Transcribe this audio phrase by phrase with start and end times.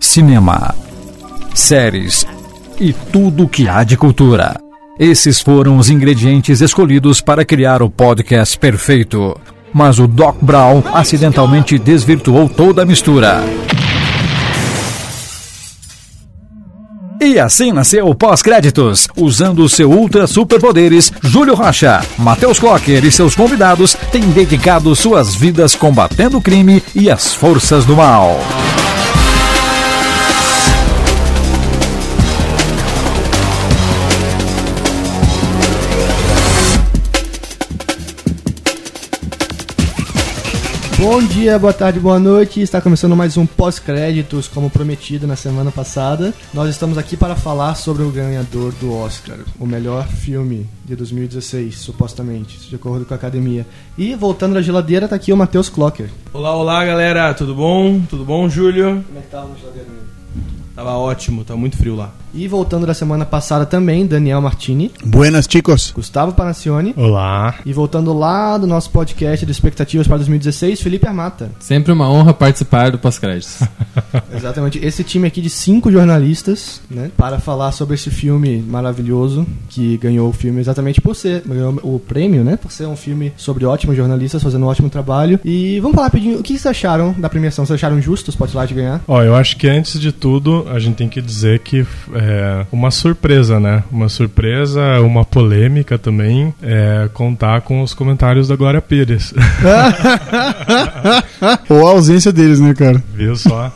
[0.00, 0.74] cinema,
[1.54, 2.26] séries
[2.80, 4.56] e tudo o que há de cultura.
[4.98, 9.38] Esses foram os ingredientes escolhidos para criar o podcast perfeito.
[9.72, 13.42] Mas o Doc Brown acidentalmente desvirtuou toda a mistura.
[17.20, 19.08] E assim nasceu o Pós-Créditos.
[19.16, 25.74] Usando seu ultra superpoderes, Júlio Rocha, Matheus Clocker e seus convidados têm dedicado suas vidas
[25.74, 28.38] combatendo o crime e as forças do mal.
[40.98, 42.60] Bom dia, boa tarde, boa noite.
[42.60, 46.34] Está começando mais um pós-créditos, como prometido na semana passada.
[46.52, 51.78] Nós estamos aqui para falar sobre o ganhador do Oscar, o melhor filme de 2016,
[51.78, 53.64] supostamente, de acordo com a academia.
[53.96, 56.10] E voltando da geladeira, tá aqui o Matheus Clocker.
[56.32, 57.32] Olá, olá, galera.
[57.32, 58.00] Tudo bom?
[58.10, 59.04] Tudo bom, Júlio?
[59.06, 59.88] Como é que tá na geladeira?
[60.74, 62.12] Tava ótimo, tá muito frio lá.
[62.38, 65.90] E voltando da semana passada também, Daniel Martini, Buenas, chicos.
[65.90, 66.94] Gustavo Panacione.
[66.96, 67.56] Olá.
[67.66, 71.50] E voltando lá do nosso podcast de expectativas para 2016, Felipe Armata.
[71.58, 73.58] Sempre uma honra participar do pós-créditos.
[74.32, 74.78] Exatamente.
[74.78, 80.28] Esse time aqui de cinco jornalistas, né, para falar sobre esse filme maravilhoso que ganhou
[80.28, 83.96] o filme exatamente por ser ganhou o prêmio, né, por ser um filme sobre ótimos
[83.96, 85.40] jornalistas fazendo um ótimo trabalho.
[85.44, 87.66] E vamos falar rapidinho, o que vocês acharam da premiação?
[87.66, 89.02] Vocês acharam justo o Spotlight ganhar?
[89.08, 92.27] Ó, eu acho que antes de tudo a gente tem que dizer que é
[92.70, 93.82] uma surpresa, né?
[93.90, 99.34] Uma surpresa, uma polêmica também, é contar com os comentários da Glória Pires.
[101.68, 103.02] Ou a ausência deles, né, cara?
[103.14, 103.72] Viu só?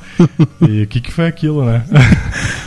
[0.68, 1.84] E o que, que foi aquilo, né?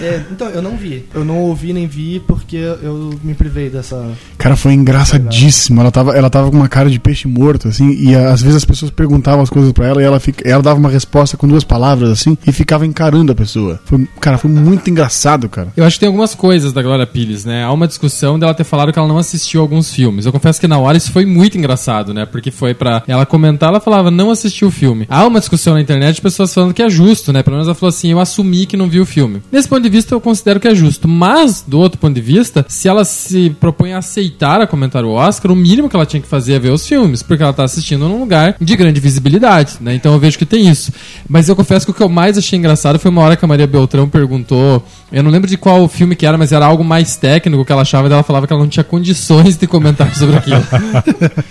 [0.01, 1.05] É, então, eu não vi.
[1.13, 4.11] Eu não ouvi nem vi porque eu me privei dessa.
[4.37, 5.81] Cara, foi engraçadíssimo.
[5.81, 8.65] Ela tava, ela tava com uma cara de peixe morto, assim, e às vezes as
[8.65, 11.63] pessoas perguntavam as coisas pra ela e ela, fica, ela dava uma resposta com duas
[11.63, 13.79] palavras, assim, e ficava encarando a pessoa.
[13.85, 15.64] Foi, cara, foi muito engraçado, cara.
[15.75, 17.63] Eu acho que tem algumas coisas da Glória Pires, né?
[17.63, 20.25] Há uma discussão dela ter falado que ela não assistiu alguns filmes.
[20.25, 22.25] Eu confesso que na hora isso foi muito engraçado, né?
[22.25, 25.05] Porque foi pra ela comentar, ela falava, não assistiu o filme.
[25.09, 27.43] Há uma discussão na internet de pessoas falando que é justo, né?
[27.43, 29.41] Pelo menos ela falou assim, eu assumi que não viu o filme.
[29.51, 31.07] Nesse ponto de vista, eu considero que é justo.
[31.07, 35.11] Mas, do outro ponto de vista, se ela se propõe a aceitar a comentar o
[35.11, 37.63] Oscar, o mínimo que ela tinha que fazer é ver os filmes, porque ela tá
[37.63, 39.95] assistindo num lugar de grande visibilidade, né?
[39.95, 40.91] Então eu vejo que tem isso.
[41.27, 43.47] Mas eu confesso que o que eu mais achei engraçado foi uma hora que a
[43.47, 47.15] Maria Beltrão perguntou, eu não lembro de qual filme que era, mas era algo mais
[47.15, 50.37] técnico que ela achava, e ela falava que ela não tinha condições de comentar sobre
[50.37, 50.63] aquilo.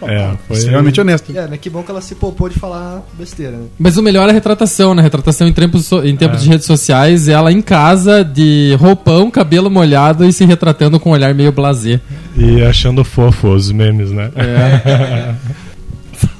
[0.00, 0.56] É, foi.
[0.56, 1.36] Extremamente honesto.
[1.36, 1.56] É, né?
[1.56, 3.66] Que bom que ela se poupou de falar besteira, né?
[3.76, 5.02] Mas o melhor é a retratação, né?
[5.02, 6.42] Retratação em tempos, so- em tempos É.
[6.44, 11.14] de redes sociais, ela em casa, de roupão, cabelo molhado e se retratando com um
[11.14, 12.00] olhar meio blasé.
[12.36, 14.30] E achando fofo os memes, né?
[14.36, 15.34] É.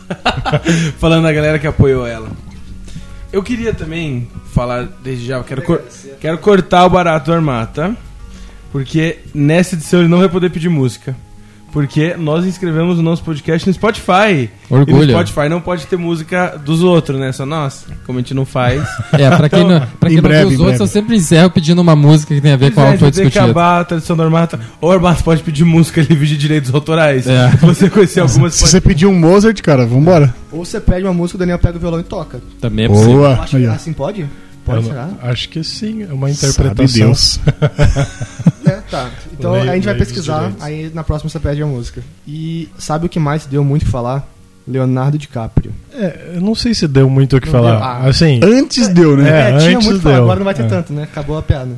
[0.99, 2.29] Falando da galera que apoiou ela.
[3.33, 5.83] Eu queria também falar desde já, quero, cor-
[6.21, 7.95] quero cortar o barato do Armata,
[8.73, 11.15] porque nessa edição ele não vai poder pedir música.
[11.73, 14.49] Porque nós inscrevemos o nosso podcast no Spotify.
[14.71, 15.03] Orgulho.
[15.03, 17.31] E no Spotify não pode ter música dos outros, né?
[17.33, 17.87] Só nós.
[18.07, 18.83] Como a gente não faz.
[19.13, 20.83] É, pra quem não, pra Em quem não breve, viu os outros, breve.
[20.83, 23.05] eu sempre encerro pedindo uma música que tem a ver com Pois é, algo que
[23.05, 23.45] foi tem que discutido.
[23.59, 24.61] acabar a tradição do Armata.
[24.81, 27.27] Ou pode pedir música livre de direitos autorais.
[27.27, 27.51] É.
[27.51, 30.35] Se você conhecer algumas, Se você pedir um Mozart, cara, vambora.
[30.51, 32.41] Ou você pede uma música, o Daniel pega o violão e toca.
[32.61, 33.13] Também é possível.
[33.15, 33.41] Boa.
[33.41, 34.27] Acho assim pode?
[34.69, 35.09] Pode, Eu será?
[35.23, 37.07] acho que sim, é uma Sabe interpretação.
[37.07, 37.41] Deus.
[38.69, 39.11] É, tá.
[39.33, 42.03] Então Lei- a gente vai pesquisar, aí na próxima você pede a música.
[42.27, 44.29] E sabe o que mais deu muito o que falar?
[44.67, 45.73] Leonardo DiCaprio.
[45.95, 47.77] É, eu não sei se deu muito o que Não falar.
[47.77, 47.85] deu?
[47.85, 47.99] Ah.
[48.09, 49.55] Assim, Antes deu, né?
[49.55, 50.25] É, tinha antes muito o que falar, deu.
[50.25, 50.69] agora não vai ter É.
[50.69, 51.05] tanto, né?
[51.05, 51.71] Acabou a piada.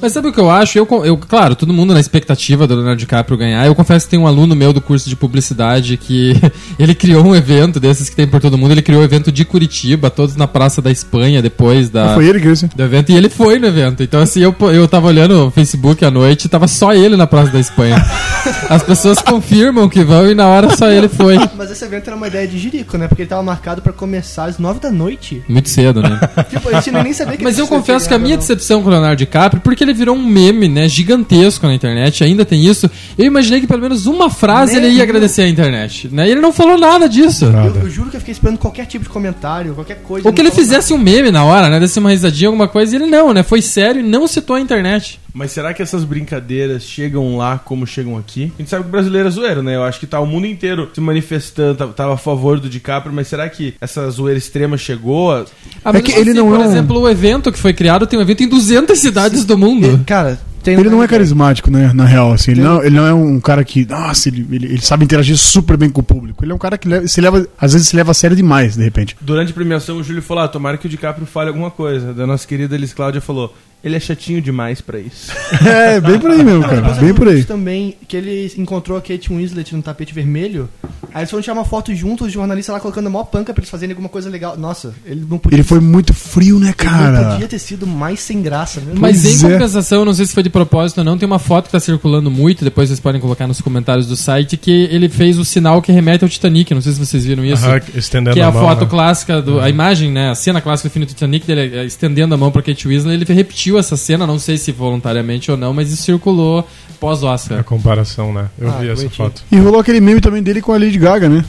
[0.00, 0.78] Mas sabe o que eu acho?
[0.78, 3.66] Eu, eu, claro, todo mundo na expectativa do Leonardo DiCaprio ganhar.
[3.66, 6.34] Eu confesso que tem um aluno meu do curso de publicidade que
[6.78, 8.72] ele criou um evento desses que tem por todo mundo.
[8.72, 12.14] Ele criou o evento de Curitiba, todos na Praça da Espanha, depois da.
[12.14, 12.66] Foi ele que disse.
[12.66, 14.02] do evento e ele foi no evento.
[14.02, 17.26] Então, assim, eu, eu tava olhando o Facebook à noite e tava só ele na
[17.26, 17.96] Praça da Espanha.
[18.68, 21.38] As pessoas confirmam que vão e na hora só ele foi.
[21.56, 23.08] Mas esse evento era uma ideia de Jerico, né?
[23.08, 25.42] Porque ele tava marcado pra começar às nove da noite.
[25.48, 26.20] Muito cedo, né?
[26.50, 28.90] Tipo, a gente nem sabia que Mas eu confesso que a minha decepção com o
[28.90, 32.90] Leonardo DiCaprio, porque ele virou um meme, né, gigantesco na internet, ainda tem isso.
[33.16, 36.28] Eu imaginei que pelo menos uma frase ele ia agradecer a internet, né?
[36.28, 37.50] E ele não falou nada disso.
[37.50, 37.78] Nada.
[37.78, 40.26] Eu, eu juro que eu fiquei esperando qualquer tipo de comentário, qualquer coisa.
[40.26, 41.80] Ou que ele fizesse um meme na hora, né?
[41.80, 43.42] Desse uma risadinha, alguma coisa, e ele não, né?
[43.42, 45.20] Foi sério e não citou a internet.
[45.34, 48.52] Mas será que essas brincadeiras chegam lá como chegam aqui?
[48.54, 49.76] A gente sabe que o brasileiro é zoeiro, né?
[49.76, 53.14] Eu acho que tá o mundo inteiro se manifestando, tá- tava a favor do DiCaprio,
[53.14, 55.32] mas será que essa zoeira extrema chegou?
[55.32, 55.44] a-
[55.84, 58.06] Ah, mas que assim, ele não por é um- exemplo, o evento que foi criado
[58.06, 59.66] tem um evento em 200 cidades do nada.
[59.66, 60.04] mundo.
[60.06, 61.90] Cara, Tem Ele não é carismático, né?
[61.92, 62.52] Na real, assim.
[62.52, 63.84] Ele não, ele não é um cara que.
[63.84, 66.44] Nossa, ele, ele, ele sabe interagir super bem com o público.
[66.44, 67.44] Ele é um cara que leva- se leva.
[67.60, 69.16] Às vezes se leva a sério demais, de repente.
[69.20, 72.14] Durante a premiação, o Júlio falou: ah, tomara que o DiCaprio fale alguma coisa.
[72.14, 73.52] Da nossa querida Elis Cláudia falou:
[73.84, 75.32] ele é chatinho demais pra isso.
[75.64, 76.80] É, bem por aí mesmo, cara.
[76.94, 77.44] Bem por aí.
[77.44, 80.68] também que ele encontrou a Kate Winslet no tapete vermelho.
[81.14, 83.60] Aí eles foram tirar uma foto juntos, os jornalistas lá colocando a maior panca pra
[83.60, 84.56] eles fazerem alguma coisa legal.
[84.56, 85.56] Nossa, ele não podia.
[85.56, 87.30] Ele foi muito frio, né, ele não cara?
[87.32, 88.94] podia ter sido mais sem graça, né?
[88.96, 89.52] Mas Pois em é.
[89.52, 92.30] compensação, não sei se foi de propósito ou não, tem uma foto que tá circulando
[92.30, 95.92] muito, depois vocês podem colocar nos comentários do site, que ele fez o sinal que
[95.92, 97.64] remete ao Titanic, não sei se vocês viram isso.
[97.64, 98.86] Aham, estendendo Que é a mão, foto né?
[98.90, 100.30] clássica, do, a imagem, né?
[100.30, 103.14] A cena clássica do filme do Titanic, dele eh, estendendo a mão pra Kate Winslet.
[103.22, 106.64] Ele repetiu essa cena, não sei se voluntariamente ou não, mas isso circulou A
[107.00, 107.62] pós-Oscar.
[107.64, 108.48] comparação, né?
[108.58, 109.42] Eu Ah, vi essa foto.
[109.50, 111.44] E rolou aquele meme também dele com a Lady Gaga, né?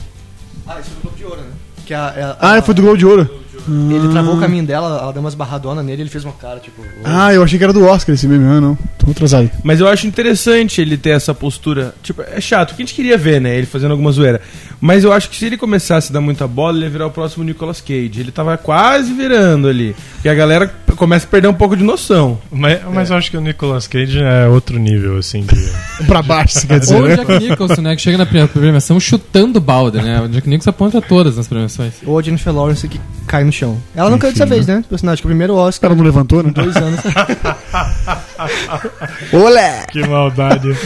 [0.66, 1.46] Ah, isso foi do Globo de Ouro, né?
[1.86, 3.43] Que a, é a- Ah, a- foi do Globo de Ouro.
[3.68, 6.82] Ele travou o caminho dela, ela deu umas barradonas nele, ele fez uma cara, tipo.
[7.04, 8.44] Ah, eu achei que era do Oscar esse meme.
[8.44, 8.76] Ah, não.
[8.98, 9.50] Tô atrasado.
[9.62, 11.94] Mas eu acho interessante ele ter essa postura.
[12.02, 13.56] Tipo, é chato, o que a gente queria ver, né?
[13.56, 14.40] Ele fazendo alguma zoeira.
[14.80, 17.10] Mas eu acho que se ele começasse a dar muita bola, ele ia virar o
[17.10, 18.12] próximo Nicolas Cage.
[18.20, 19.94] Ele tava quase virando ali.
[20.24, 22.38] E a galera começa a perder um pouco de noção.
[22.50, 25.54] Mas, mas eu acho que o Nicolas Cage é outro nível, assim, de...
[26.06, 27.16] Pra baixo, você quer dizer, Ou o né?
[27.16, 27.96] Jack Nicholson, né?
[27.96, 30.20] Que chega na pre- premiação chutando balde, né?
[30.20, 31.94] O Jack Nicholson aponta todas nas premiações.
[32.04, 33.78] Ou a Jennifer Lawrence que cai no chão.
[33.94, 34.76] Ela não caiu dessa vez, né?
[34.76, 34.84] né?
[34.88, 36.50] Personagem, que o primeiro O Oscar, cara não levantou, né?
[36.54, 37.00] dois anos.
[39.32, 39.84] Olé!
[39.90, 40.68] que maldade.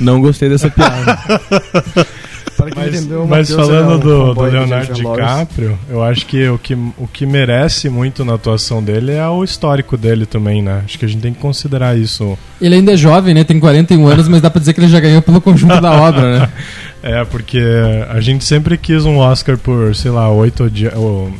[0.00, 1.18] Não gostei dessa piada.
[2.74, 4.92] Mas, mas falando é um do, do Leonardo.
[4.92, 9.44] DiCaprio, eu acho que o, que o que merece muito na atuação dele é o
[9.44, 10.82] histórico dele também, né?
[10.84, 12.36] Acho que a gente tem que considerar isso.
[12.60, 13.44] Ele ainda é jovem, né?
[13.44, 16.40] Tem 41 anos, mas dá pra dizer que ele já ganhou pelo conjunto da obra,
[16.40, 16.48] né?
[17.02, 17.60] É, porque
[18.08, 20.64] a gente sempre quis um Oscar por, sei lá, oito
[20.96, 21.30] ou-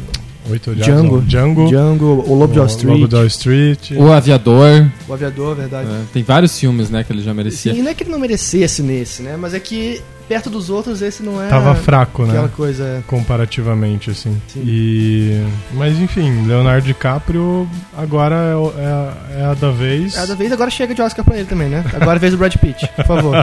[0.51, 1.17] Oito Django.
[1.19, 1.25] não.
[1.27, 1.69] Django.
[1.69, 3.91] Django, o Lobo de Wall o Street, Lobo de Wall Street.
[3.97, 4.87] O Aviador.
[5.07, 5.89] o Aviador, verdade.
[5.89, 6.05] né?
[6.13, 7.05] Tem vários filmes, né?
[7.05, 7.75] Que ele já merecia.
[7.75, 9.37] Sim, não é que ele não merecesse nesse, né?
[9.39, 12.31] Mas é que perto dos outros esse não é Tava fraco, né?
[12.33, 13.03] aquela coisa.
[13.07, 14.41] comparativamente, assim.
[14.49, 14.63] Sim.
[14.65, 15.43] E.
[15.75, 20.15] Mas enfim, Leonardo DiCaprio agora é, o- é a- é a da vez.
[20.37, 21.83] Vez agora chega de Oscar pra ele também, né?
[21.95, 23.35] Agora é a vez do Brad Pitt, por favor.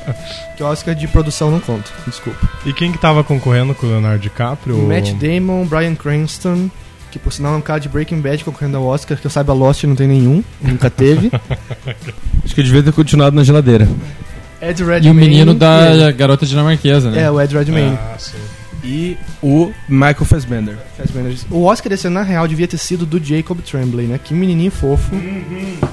[0.56, 2.38] que Oscar de produção não conta, desculpa.
[2.64, 4.76] E quem que tava concorrendo com o Leonardo DiCaprio?
[4.86, 6.70] Matt Damon, Brian Cranston,
[7.10, 9.52] que por sinal é um cara de Breaking Bad concorrendo ao Oscar, que eu saiba
[9.52, 11.30] Lost não tem nenhum, nunca teve.
[12.44, 13.88] Acho que eu devia ter continuado na geladeira.
[14.60, 15.10] Ed E Redmayne.
[15.10, 16.12] o menino e da ele.
[16.12, 17.22] garota dinamarquesa, né?
[17.22, 17.98] É, o Ed Redmayne.
[18.00, 18.32] Ah, sim.
[18.84, 20.76] E o Michael Fassbender.
[20.96, 21.34] Fassbender.
[21.50, 24.20] O Oscar desse ano, na real, devia ter sido do Jacob Tremblay, né?
[24.22, 25.10] Que menininho fofo.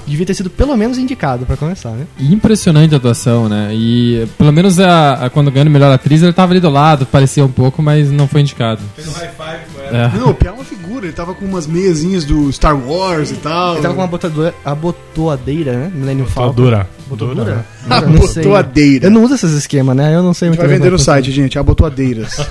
[0.06, 2.06] Devia ter sido pelo menos indicado, pra começar, né?
[2.20, 3.72] Impressionante a atuação, né?
[3.74, 7.04] E pelo menos a, a- quando ganhou a melhor atriz, ele tava ali do lado,
[7.08, 8.82] parecia um pouco, mas não foi indicado.
[8.96, 10.12] Fez um high five com ela.
[10.14, 10.18] É.
[10.20, 11.06] Não, o Pia é uma figura.
[11.08, 13.74] Ele tava com umas meiazinhas do Star Wars e tal.
[13.74, 15.92] Ele tava com uma botadora, abotoadeira, né?
[15.94, 16.54] Millennium Falcon.
[16.54, 16.88] Botadura?
[17.16, 17.66] Dura, né?
[17.84, 18.44] Dura, não sei.
[18.44, 19.06] Abotoadeira.
[19.08, 20.16] Eu não uso esses esquemas, né?
[20.16, 21.58] Eu não sei muito vai vender no como site, gente.
[21.58, 22.38] Abotoadeiras.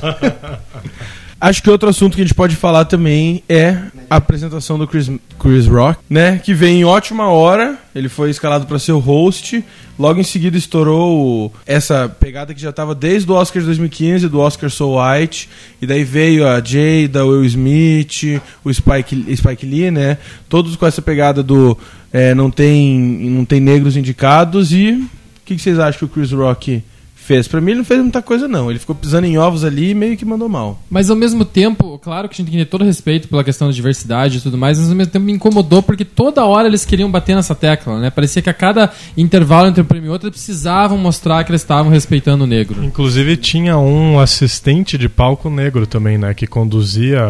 [1.42, 3.76] Acho que outro assunto que a gente pode falar também é
[4.08, 5.10] a apresentação do Chris,
[5.40, 6.38] Chris Rock, né?
[6.38, 7.76] Que vem em ótima hora.
[7.92, 9.64] Ele foi escalado para ser o host.
[9.98, 14.38] Logo em seguida estourou essa pegada que já estava desde o Oscar de 2015, do
[14.38, 15.48] Oscar So White.
[15.80, 20.18] E daí veio a Jada, o Will Smith, o Spike, Spike Lee, né?
[20.48, 21.76] Todos com essa pegada do
[22.12, 24.72] é, não, tem, não tem negros indicados.
[24.72, 25.08] E o
[25.44, 26.82] que, que vocês acham que o Chris Rock
[27.22, 27.48] fez?
[27.48, 28.70] Pra mim ele não fez muita coisa não.
[28.70, 30.78] Ele ficou pisando em ovos ali e meio que mandou mal.
[30.90, 33.68] Mas ao mesmo tempo, claro que a gente tem que ter todo respeito pela questão
[33.68, 36.84] da diversidade e tudo mais, mas ao mesmo tempo me incomodou porque toda hora eles
[36.84, 38.10] queriam bater nessa tecla, né?
[38.10, 41.60] Parecia que a cada intervalo entre um prêmio e outro eles precisavam mostrar que eles
[41.62, 42.82] estavam respeitando o negro.
[42.84, 46.34] Inclusive tinha um assistente de palco negro também, né?
[46.34, 47.20] Que conduzia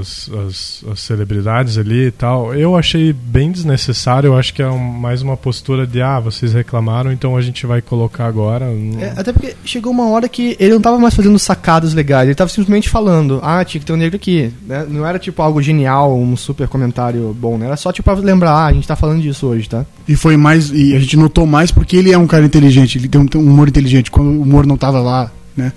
[0.00, 2.54] as, as, as celebridades ali e tal.
[2.54, 4.28] Eu achei bem desnecessário.
[4.28, 7.66] Eu acho que é um- mais uma postura de ah, vocês reclamaram, então a gente
[7.66, 8.66] vai colocar agora.
[9.00, 12.34] É, até porque chegou uma hora que ele não tava mais fazendo sacadas legais, ele
[12.34, 14.52] tava simplesmente falando, ah, tinha que ter um negro aqui.
[14.66, 14.86] né?
[14.88, 17.66] Não era tipo algo genial, um super comentário bom, né?
[17.66, 19.84] Era só tipo pra lembrar, ah, a gente tá falando disso hoje, tá?
[20.06, 20.70] E foi mais.
[20.70, 22.98] E a gente notou mais porque ele é um cara inteligente.
[22.98, 24.10] Ele tem um, um humor inteligente.
[24.10, 25.72] Quando o humor não tava lá, né?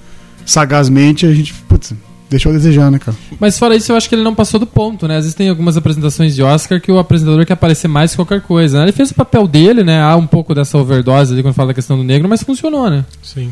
[0.46, 1.54] Sagazmente, a gente.
[1.54, 1.94] Putz,
[2.29, 3.15] deixou a desejar, né, cara?
[3.39, 5.17] Mas fora isso, eu acho que ele não passou do ponto, né?
[5.17, 8.41] Às vezes tem algumas apresentações de Oscar que o apresentador quer aparecer mais que qualquer
[8.41, 8.77] coisa.
[8.79, 8.86] né?
[8.86, 10.01] Ele fez o papel dele, né?
[10.01, 13.05] Há um pouco dessa overdose ali quando fala da questão do negro, mas funcionou, né?
[13.22, 13.51] Sim.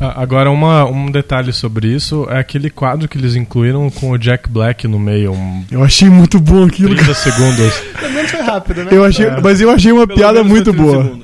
[0.00, 4.48] Agora, uma, um detalhe sobre isso é aquele quadro que eles incluíram com o Jack
[4.48, 6.94] Black no meio, um Eu achei muito bom aquilo.
[6.96, 7.72] 30 segundos.
[8.00, 8.88] Pelo menos foi rápido, né?
[8.90, 11.18] Eu achei, Mas eu achei uma Pelo piada muito foi 30 boa.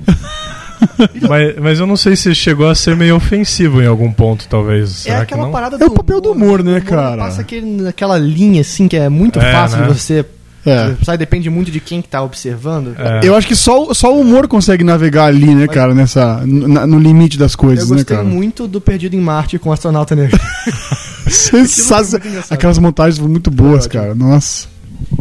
[1.28, 4.90] mas, mas eu não sei se chegou a ser meio ofensivo em algum ponto, talvez.
[5.06, 5.52] É Será que aquela não?
[5.52, 7.22] parada É o papel do humor, né, cara?
[7.24, 9.86] Passa aquele, aquela linha, assim, que é muito É, fácil né?
[9.88, 10.24] de você
[10.66, 10.94] É.
[11.02, 12.94] Sabe, depende muito de quem que tá observando.
[12.98, 13.20] É.
[13.26, 16.86] Eu acho que só, o- só o humor consegue navegar ali, né, cara, nessa, na-
[16.86, 18.28] no limite das Eu coisas, né, gostei cara?
[18.28, 20.38] muito do Perdido em Marte com o astronauta negro.
[21.28, 22.42] Sensacional.
[22.50, 24.00] Aquelas montagens foram muito boas, ótimo.
[24.02, 24.14] cara.
[24.14, 24.66] Nossa.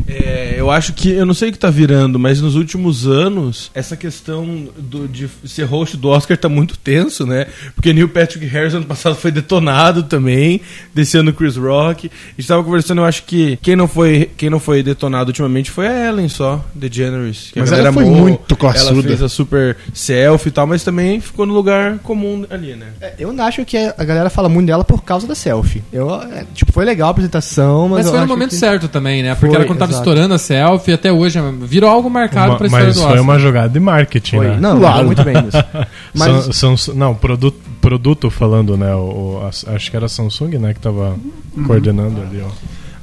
[0.08, 3.70] É, eu acho que, eu não sei o que tá virando, mas nos últimos anos,
[3.76, 7.48] essa questão do- de ser host do Oscar tá muito tenso, né?
[7.76, 10.62] Porque Neil Patrick Harris ano passado foi detonado também,
[10.94, 12.08] desse ano Chris Rock.
[12.08, 15.70] A gente tava conversando, eu acho que quem não foi, quem não foi detonado ultimamente
[15.72, 17.50] foi a Ellen só, DeGeneres.
[17.52, 18.92] Que a Mas galera ela foi amou, muito classuda.
[18.94, 22.88] Ela fez a super selfie e tal, mas também ficou no lugar comum ali, né?
[23.02, 25.84] É, Eu não acho que a galera fala muito dela por causa da selfie.
[25.92, 28.56] Eu, é, tipo, foi legal a apresentação, mas, Mas eu foi no acho momento que...
[28.56, 29.36] certo também, né?
[29.36, 30.10] Porque Foi, era quando tava exato.
[30.10, 33.24] estourando a selfie, até hoje virou algo marcado Uma- pra história mas do foi Oscar.
[33.24, 34.48] uma jogada de marketing, Foi.
[34.48, 34.58] né?
[34.60, 35.06] Não, Claro.
[35.06, 35.58] muito bem nisso.
[36.16, 38.94] Mas Sam- Sam- não, produto, produto falando, né?
[38.96, 40.74] O, o- a- acho que era a Samsung, né?
[40.74, 41.16] Que tava
[41.56, 41.64] Uhum.
[41.66, 42.50] coordenando ali, ó.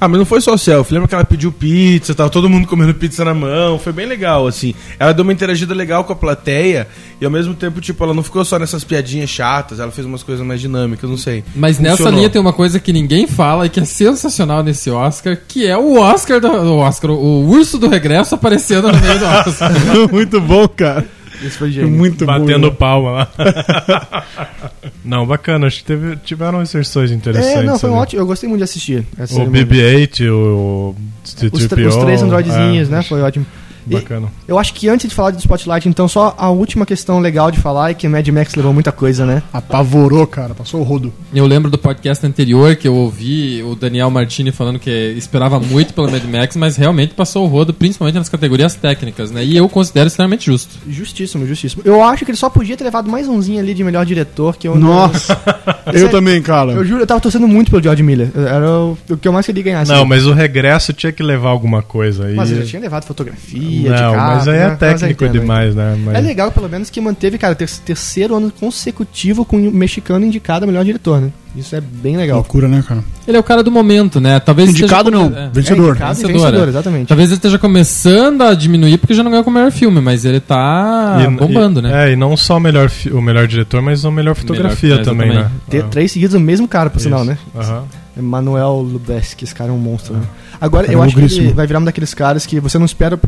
[0.00, 0.94] Ah, mas não foi só selfie.
[0.94, 3.78] Lembra que ela pediu pizza, tava todo mundo comendo pizza na mão.
[3.78, 4.74] Foi bem legal, assim.
[4.98, 6.86] Ela deu uma interagida legal com a plateia
[7.20, 10.22] e ao mesmo tempo, tipo, ela não ficou só nessas piadinhas chatas, ela fez umas
[10.22, 11.42] coisas mais dinâmicas, não sei.
[11.54, 12.18] Mas nessa Funcionou.
[12.18, 15.76] linha tem uma coisa que ninguém fala e que é sensacional nesse Oscar, que é
[15.76, 19.72] o Oscar do o Oscar, o urso do regresso aparecendo no meio do Oscar.
[20.12, 21.04] muito bom, cara.
[21.42, 21.90] Isso foi gênio.
[21.90, 22.32] Muito bom.
[22.38, 22.76] Batendo né?
[22.78, 24.24] palma lá.
[25.04, 25.66] não, bacana.
[25.66, 27.58] Acho que teve, tiveram inserções interessantes.
[27.58, 28.02] É, não, foi um ali.
[28.02, 28.22] ótimo.
[28.22, 29.06] Eu gostei muito de assistir.
[29.18, 29.66] essa O cerimônia.
[29.66, 31.68] BB-8, o Os, C-3PO.
[31.68, 33.02] tr- os três androidezinhos, é, né?
[33.02, 33.46] Foi ótimo.
[33.86, 34.28] E Bacana.
[34.48, 37.60] eu acho que antes de falar do Spotlight, então, só a última questão legal de
[37.60, 39.42] falar é que Mad Max levou muita coisa, né?
[39.52, 40.54] Apavorou, cara.
[40.54, 41.12] Passou o rodo.
[41.34, 45.92] Eu lembro do podcast anterior que eu ouvi o Daniel Martini falando que esperava muito
[45.94, 49.44] pelo Mad Max, mas realmente passou o rodo, principalmente nas categorias técnicas, né?
[49.44, 50.76] E eu considero extremamente justo.
[50.88, 51.82] Justíssimo, justíssimo.
[51.84, 54.68] Eu acho que ele só podia ter levado mais umzinho ali de melhor diretor, que
[54.68, 55.38] eu Nossa.
[55.86, 56.72] eu Sério, também, cara.
[56.72, 58.30] Eu juro, eu tava torcendo muito pelo George Miller.
[58.34, 59.80] Era o, o que eu mais queria ganhar.
[59.80, 59.92] assim.
[59.92, 62.34] Não, mas o regresso tinha que levar alguma coisa aí.
[62.34, 64.62] Mas ele já tinha levado fotografia, Não, de carro, mas aí né?
[64.62, 65.96] é eu técnico entendo, demais, né?
[66.04, 66.14] Mas...
[66.14, 70.64] É legal, pelo menos, que manteve, cara, ter terceiro ano consecutivo com o mexicano indicado
[70.64, 71.30] a melhor diretor, né?
[71.56, 72.38] Isso é bem legal.
[72.38, 73.04] Loucura, né, cara?
[73.28, 74.40] Ele é o cara do momento, né?
[74.40, 75.38] Talvez Indicado esteja não.
[75.38, 75.50] é.
[75.52, 75.86] Vencedor.
[75.86, 76.68] É, indicado e Vencedor, vencedor, é.
[76.70, 77.06] exatamente.
[77.06, 80.24] Talvez ele esteja começando a diminuir porque já não ganhou com o melhor filme, mas
[80.24, 82.08] ele tá E- bombando, e- né?
[82.08, 85.00] É, e não só o melhor, fi- o melhor diretor, mas a melhor fotografia Melhor-
[85.02, 85.48] é, também, né?
[85.70, 87.30] Ter Ah, três seguidos o mesmo cara, por sinal, isso.
[87.30, 87.38] né?
[87.56, 87.84] Aham.
[88.16, 90.22] Manuel Lubezki, esse cara é um monstro, né?
[90.60, 93.18] Agora, Cara, eu acho que ele vai virar um daqueles caras que você não espera.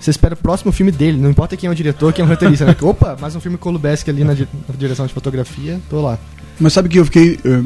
[0.00, 2.28] Você espera o próximo filme dele, não importa quem é o diretor, quem é o
[2.30, 2.74] roteirista, né?
[2.80, 6.18] Opa, mais um filme Lubezki ali na, di- na direção de fotografia, tô lá.
[6.58, 7.38] Mas sabe que eu fiquei.
[7.44, 7.62] eh,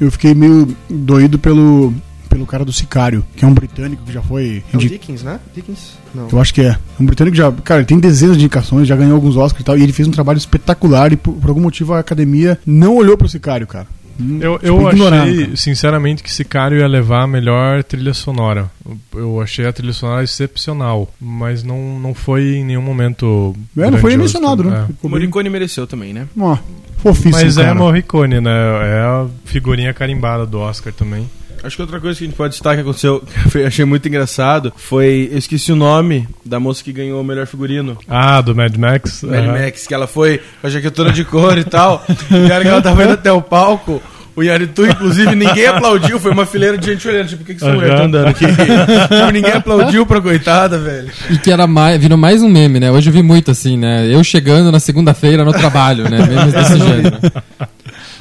[0.00, 1.92] Eu fiquei meio doído pelo,
[2.28, 4.62] pelo cara do Sicário, que é um britânico que já foi.
[4.72, 5.40] É o Dickens, né?
[5.54, 5.94] Dickens?
[6.14, 6.28] Não.
[6.30, 6.68] Eu acho que é.
[6.68, 7.50] É um britânico que já.
[7.50, 9.76] Cara, ele tem dezenas de indicações, já ganhou alguns Oscars e tal.
[9.76, 13.16] E ele fez um trabalho espetacular e por, por algum motivo a academia não olhou
[13.18, 13.86] pro Sicário, cara.
[14.18, 15.56] Eu, tipo, eu ignoraram, achei, cara.
[15.56, 18.70] sinceramente, que Sicário ia levar a melhor trilha sonora.
[19.14, 23.54] Eu- achei a trilha sonora excepcional, mas não, não foi em nenhum momento.
[23.76, 24.86] É, não foi mencionado, né?
[24.90, 24.94] é.
[25.00, 26.26] O Morricone mereceu também, né?
[26.38, 26.56] Ó,
[26.98, 27.74] fofíssimo, Mas é cara.
[27.76, 28.50] Morricone, né?
[28.50, 31.28] É a figurinha carimbada do Oscar também.
[31.62, 34.06] Acho que outra coisa que a gente pode destacar que aconteceu, que eu achei muito
[34.08, 35.28] engraçado, foi.
[35.32, 37.98] Eu esqueci o nome da moça que ganhou o melhor figurino.
[38.08, 39.22] Ah, do Mad Max.
[39.22, 39.52] Mad aham.
[39.52, 42.04] Max, que ela foi com a jaquetona de cor e tal.
[42.30, 44.02] E a hora que ela tava indo até o palco,
[44.38, 46.20] o Yaritu, inclusive, ninguém aplaudiu.
[46.20, 47.28] Foi uma fileira de gente olhando.
[47.28, 48.46] Tipo, por que, que essa mulher tá andando aqui?
[48.46, 51.10] Tipo, ninguém aplaudiu pra coitada, velho.
[51.28, 52.90] E que era mais, virou mais um meme, né?
[52.90, 54.06] Hoje eu vi muito assim, né?
[54.08, 56.24] Eu chegando na segunda-feira no trabalho, né?
[56.24, 57.18] Memes desse gênero.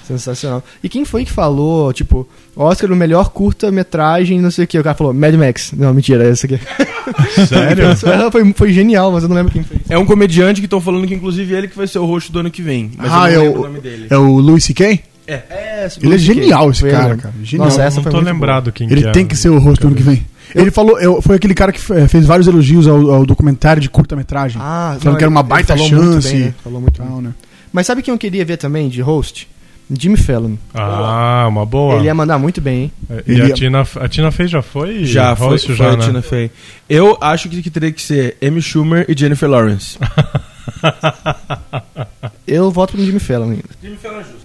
[0.07, 0.63] Sensacional.
[0.83, 4.79] E quem foi que falou, tipo, Oscar, o melhor curta-metragem, não sei o que?
[4.79, 5.73] O cara falou, Mad Max.
[5.75, 6.59] Não, mentira, é esse aqui.
[7.47, 7.85] Sério?
[8.31, 9.81] foi, foi genial, mas eu não lembro quem fez.
[9.89, 12.39] É um comediante que estão falando que, inclusive, ele que vai ser o rosto do
[12.39, 12.91] ano que vem.
[12.97, 14.07] Mas Ah, eu é não lembro o- o nome dele.
[14.09, 14.99] É o Louis C.K.?
[15.29, 17.21] É, Ele é genial, esse Foi cara, ele.
[17.21, 17.33] cara.
[17.43, 17.67] Genial.
[17.67, 19.11] Nossa, essa não foi tô lembrado quem Ele que é.
[19.11, 20.25] tem que ser o rosto do ano que vem.
[20.55, 23.89] Ele falou, eu- foi aquele cara que fe- fez vários elogios ao, ao documentário de
[23.89, 24.61] curta-metragem.
[24.63, 26.31] Ah, Falando que era uma baita falou muito chance.
[26.31, 26.53] bem, né?
[26.63, 27.11] Falou muito bem.
[27.11, 27.31] Tal, né?
[27.73, 29.49] Mas sabe quem eu queria ver também, de host?
[29.89, 30.55] Jimmy Fallon.
[30.73, 31.95] Ah, uma boa.
[31.95, 32.91] Ele ia mandar muito bem, hein?
[33.09, 35.05] É, E Ele a ia- Tina, a Tina Fey já foi?
[35.05, 36.05] Já, foi, foi já, a né?
[36.05, 36.51] Tina Fey.
[36.89, 39.97] Eu acho que, que teria que ser Amy Schumer e Jennifer Lawrence.
[42.45, 43.63] Eu voto pro Jimmy Fallon ainda.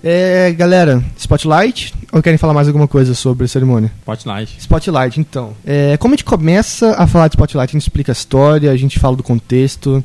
[0.03, 1.95] É, galera, Spotlight?
[2.13, 3.91] Ou querem falar mais alguma coisa sobre a cerimônia?
[4.01, 4.57] Spotlight.
[4.59, 5.55] Spotlight, então.
[5.65, 7.71] É, como a gente começa a falar de Spotlight?
[7.71, 10.03] A gente explica a história, a gente fala do contexto.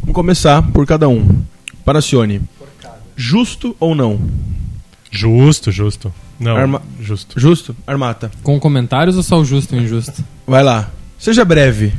[0.00, 1.42] Vamos começar por cada um.
[1.84, 2.40] Paracione.
[3.20, 4.20] Justo ou não?
[5.10, 6.14] Justo, justo.
[6.38, 7.38] Não, Arma- justo.
[7.38, 7.74] Justo?
[7.84, 8.30] Armata.
[8.44, 10.24] Com comentários ou só o justo e o injusto?
[10.46, 10.88] Vai lá.
[11.18, 11.92] Seja breve.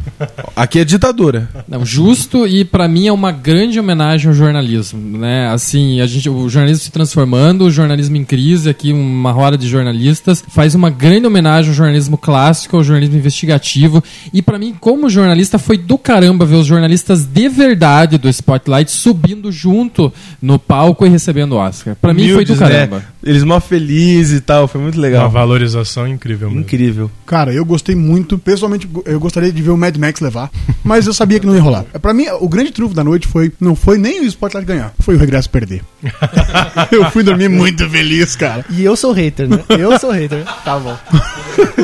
[0.55, 1.49] Aqui é ditadura.
[1.67, 5.49] Não, justo e pra mim é uma grande homenagem ao jornalismo, né?
[5.49, 9.67] Assim, a gente, o jornalismo se transformando, o jornalismo em crise, aqui uma roda de
[9.67, 14.01] jornalistas, faz uma grande homenagem ao jornalismo clássico, ao jornalismo investigativo.
[14.33, 18.89] E pra mim, como jornalista, foi do caramba ver os jornalistas de verdade do Spotlight
[18.89, 21.95] subindo junto no palco e recebendo o Oscar.
[21.99, 22.59] Pra mim foi do né?
[22.59, 23.03] caramba.
[23.21, 25.29] Eles mó felizes e tal, foi muito Uma legal.
[25.29, 26.61] valorização incrível mesmo.
[26.61, 27.11] Incrível.
[27.25, 28.37] Cara, eu gostei muito.
[28.37, 30.49] Pessoalmente, eu gostaria de ver o Mad Max levar.
[30.83, 31.83] Mas eu sabia que não ia rolar.
[32.01, 33.51] Pra mim, o grande trunfo da noite foi.
[33.59, 35.81] Não foi nem o Spotlight ganhar, foi o regresso perder.
[36.91, 38.65] eu fui dormir muito feliz, cara.
[38.69, 39.59] E eu sou hater, né?
[39.69, 40.43] Eu sou hater.
[40.63, 40.97] Tá bom.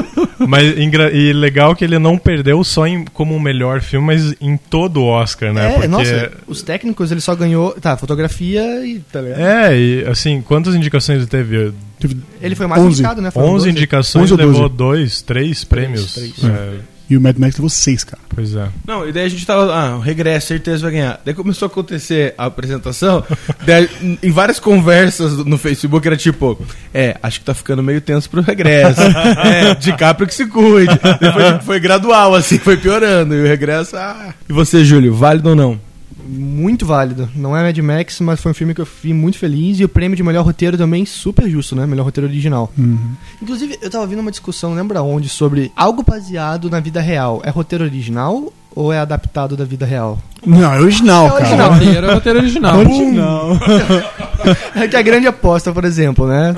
[0.47, 4.57] Mas e legal que ele não perdeu só em, como o melhor filme, mas em
[4.57, 5.69] todo o Oscar, né?
[5.69, 7.71] É, Porque nossa, os técnicos ele só ganhou.
[7.73, 8.99] Tá, fotografia e.
[8.99, 9.39] Tá ligado?
[9.39, 11.73] É, e assim, quantas indicações ele teve?
[12.41, 12.93] Ele foi mais 11.
[12.93, 13.31] indicado, né?
[13.31, 13.69] Foram 11 12.
[13.69, 14.51] indicações, 11 ou 12?
[14.51, 16.13] levou dois, três prêmios.
[16.13, 16.33] três.
[16.43, 16.73] É,
[17.09, 18.21] E o Mad Max levou seis, cara.
[18.33, 18.67] pois é.
[18.87, 21.21] Não, e daí a gente tava, ah, o regresso, certeza vai ganhar.
[21.23, 23.23] Daí começou a acontecer a apresentação,
[23.65, 23.89] daí,
[24.21, 26.59] em várias conversas no Facebook era tipo,
[26.93, 29.01] é, acho que tá ficando meio tenso pro regresso.
[29.43, 30.99] é, DiCaprio que se cuide.
[31.19, 33.35] Depois tipo, foi gradual, assim, foi piorando.
[33.35, 34.33] E o regresso, ah.
[34.49, 35.79] E você, Júlio, válido ou não?
[36.27, 37.29] Muito válido.
[37.35, 39.79] Não é Mad Max, mas foi um filme que eu fiquei muito feliz.
[39.79, 41.85] E o prêmio de melhor roteiro também super justo, né?
[41.85, 42.71] Melhor roteiro original.
[43.41, 47.41] Inclusive, eu tava ouvindo uma discussão, não lembra onde, sobre algo baseado na vida real.
[47.43, 50.19] É roteiro original ou é adaptado da vida real?
[50.45, 51.43] Não, é original, É cara.
[51.43, 51.71] original.
[51.73, 52.79] Roteiro é roteiro original.
[52.79, 53.49] Original.
[54.75, 56.53] É que a grande aposta, por exemplo, né?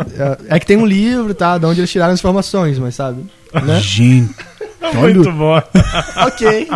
[0.49, 1.57] É é que tem um livro, tá?
[1.57, 3.23] De onde eles tiraram as informações, mas sabe?
[3.53, 3.79] Né?
[3.79, 4.35] Gente.
[4.93, 5.61] Muito Olha, bom.
[6.25, 6.67] ok.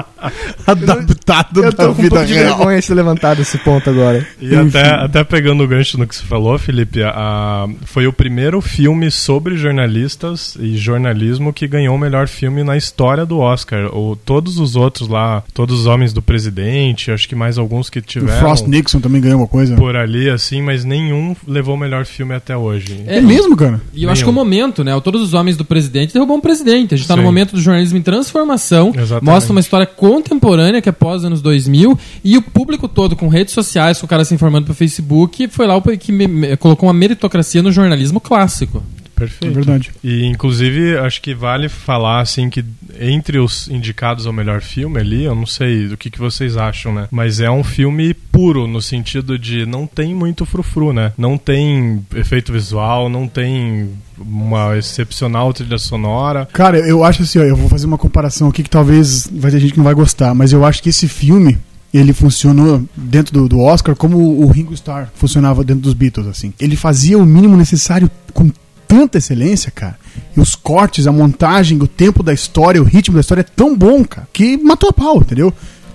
[0.67, 3.89] adaptado Eu da tô com um vida pouco de vergonha de ter levantado esse ponto
[3.89, 4.25] agora.
[4.39, 8.61] E até, até pegando o gancho no que você falou, Felipe, a- foi o primeiro
[8.61, 13.85] filme sobre jornalistas e jornalismo que ganhou o melhor filme na história do Oscar.
[13.95, 17.99] O, todos os outros lá, todos os homens do presidente, acho que mais alguns que
[17.99, 19.75] O tiveram Frost Nixon também ganhou uma coisa.
[19.75, 23.03] por ali, assim, mas nenhum levou o melhor filme até hoje.
[23.07, 23.81] É, É mesmo, cara?
[23.93, 24.95] E eu acho que é o momento, né?
[24.95, 26.93] O Todos os Homens do Presidente derrubou um presidente.
[26.93, 27.25] A gente tá no Sim.
[27.27, 28.89] momento do jornalismo em transformação.
[28.95, 29.23] Exatamente.
[29.23, 31.97] Mostra uma história contemporânea que é pós anos 2000.
[32.23, 35.67] E o público todo, com redes sociais, com o cara se informando pro Facebook, foi
[35.67, 38.83] lá o que me- me- colocou uma meritocracia no jornalismo clássico.
[39.23, 39.53] É Perfeito.
[39.53, 39.91] verdade.
[40.03, 42.63] E inclusive acho que vale falar assim que
[42.99, 46.93] entre os indicados ao melhor filme ali, eu não sei do que, que vocês acham,
[46.93, 47.07] né?
[47.11, 51.13] Mas é um filme puro no sentido de não tem muito frufru, né?
[51.17, 56.47] Não tem efeito visual, não tem uma excepcional trilha sonora.
[56.51, 59.59] Cara, eu acho assim, ó, eu vou fazer uma comparação aqui que talvez vai ter
[59.59, 61.57] gente que não vai gostar, mas eu acho que esse filme
[61.93, 66.53] ele funcionou dentro do, do Oscar como o Ringo Starr funcionava dentro dos Beatles, assim.
[66.59, 68.49] Ele fazia o mínimo necessário com
[68.91, 69.97] tanta excelência, cara.
[70.35, 73.73] E os cortes, a montagem, o tempo da história, o ritmo da história é tão
[73.73, 75.53] bom, cara, que matou a pau, entendeu?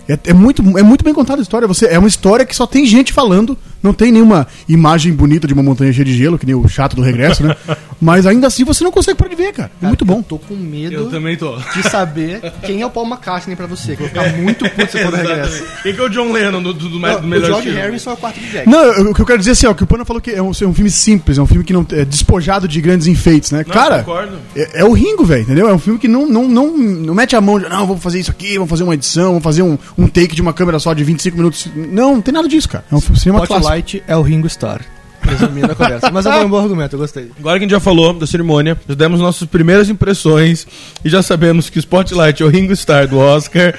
[0.09, 1.69] É, é muito, é muito bem contada a história.
[1.69, 5.55] Você, é uma história que só tem gente falando, não tem nenhuma imagem bonita de
[5.55, 7.57] uma montanha cheia de gelo, que nem o chato do regresso, né?
[8.01, 9.71] Mas ainda assim você não consegue parar de ver, cara.
[9.83, 10.19] É muito bom.
[10.19, 11.57] Eu tô com medo Eu também tô.
[11.57, 14.93] de saber quem é o Paul McCartney pra você, que eu vou ficar muito puto
[14.93, 15.65] se for do regresso.
[15.83, 17.71] Quem que é o John Lennon do, do, do, mais- Não, do o melhor George?
[17.71, 18.69] Harrison é o quarto de Jack.
[18.69, 20.51] Não, o que eu quero dizer assim, ó, que o Pana falou que é um,
[20.61, 23.65] é um filme simples, é um filme que não é despojado de grandes enfeites, né?
[23.67, 24.37] Não, cara, concordo.
[24.55, 25.69] é, é o Ringo, velho, entendeu?
[25.69, 28.21] É um filme que não, não, não, não mete a mão de, não, vamos fazer
[28.21, 30.93] isso aqui, vamos fazer uma edição, vamos fazer um, um take de uma câmera só
[30.93, 31.67] de 25 minutos.
[31.75, 32.85] Não, não tem nada disso, cara.
[32.91, 33.69] É um filme cinema clássico.
[34.07, 34.81] É o Ringo Starr.
[35.23, 36.11] Resumindo a conversa.
[36.11, 37.31] Mas foi um bom argumento, eu gostei.
[37.39, 40.67] Agora que a gente já falou da cerimônia, já demos nossas primeiras impressões
[41.05, 43.75] e já sabemos que o Spotlight é o Ringo Starr do Oscar.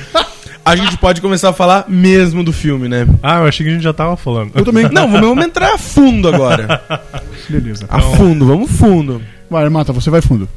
[0.65, 3.07] A gente pode começar a falar mesmo do filme, né?
[3.23, 4.51] Ah, eu achei que a gente já tava falando.
[4.53, 4.83] Eu também.
[4.91, 6.83] Não, vamos vamos entrar a fundo agora.
[7.47, 7.85] Beleza.
[7.87, 9.21] A fundo, vamos fundo.
[9.49, 10.49] Vai, Mata, você vai fundo.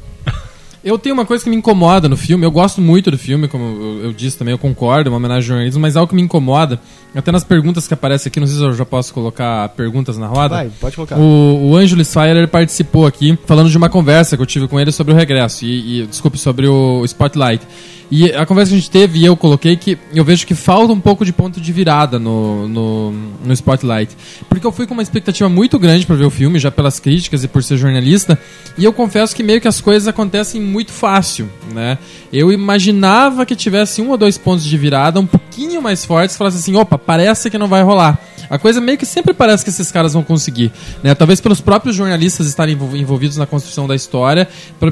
[0.83, 2.43] Eu tenho uma coisa que me incomoda no filme.
[2.43, 5.47] Eu gosto muito do filme, como eu, disse também, eu concordo, é uma homenagem ao
[5.47, 6.79] jornalismo, mas algo que me incomoda,
[7.13, 10.25] até nas perguntas que aparecem aqui, não sei se eu já posso colocar perguntas na
[10.25, 10.55] roda.
[10.55, 11.19] Vai, pode colocar.
[11.19, 14.79] O, o Ângelo Sfire ele participou aqui falando de uma conversa que eu tive com
[14.79, 17.65] ele sobre o regresso e, e desculpe sobre o Spotlight.
[18.11, 20.91] E a conversa que a gente teve e eu coloquei que eu vejo que falta
[20.91, 24.17] um pouco de ponto de virada no, no, no Spotlight.
[24.49, 27.45] Porque eu fui com uma expectativa muito grande para ver o filme, já pelas críticas
[27.45, 28.37] e por ser jornalista,
[28.77, 31.97] e eu confesso que meio que as coisas acontecem muito fácil, né?
[32.31, 36.57] Eu imaginava que tivesse um ou dois pontos de virada um pouquinho mais fortes, falasse
[36.57, 38.19] assim, opa, parece que não vai rolar.
[38.49, 40.71] A coisa meio que sempre parece que esses caras vão conseguir,
[41.03, 41.13] né?
[41.15, 44.47] Talvez pelos próprios jornalistas estarem envol- envolvidos na construção da história,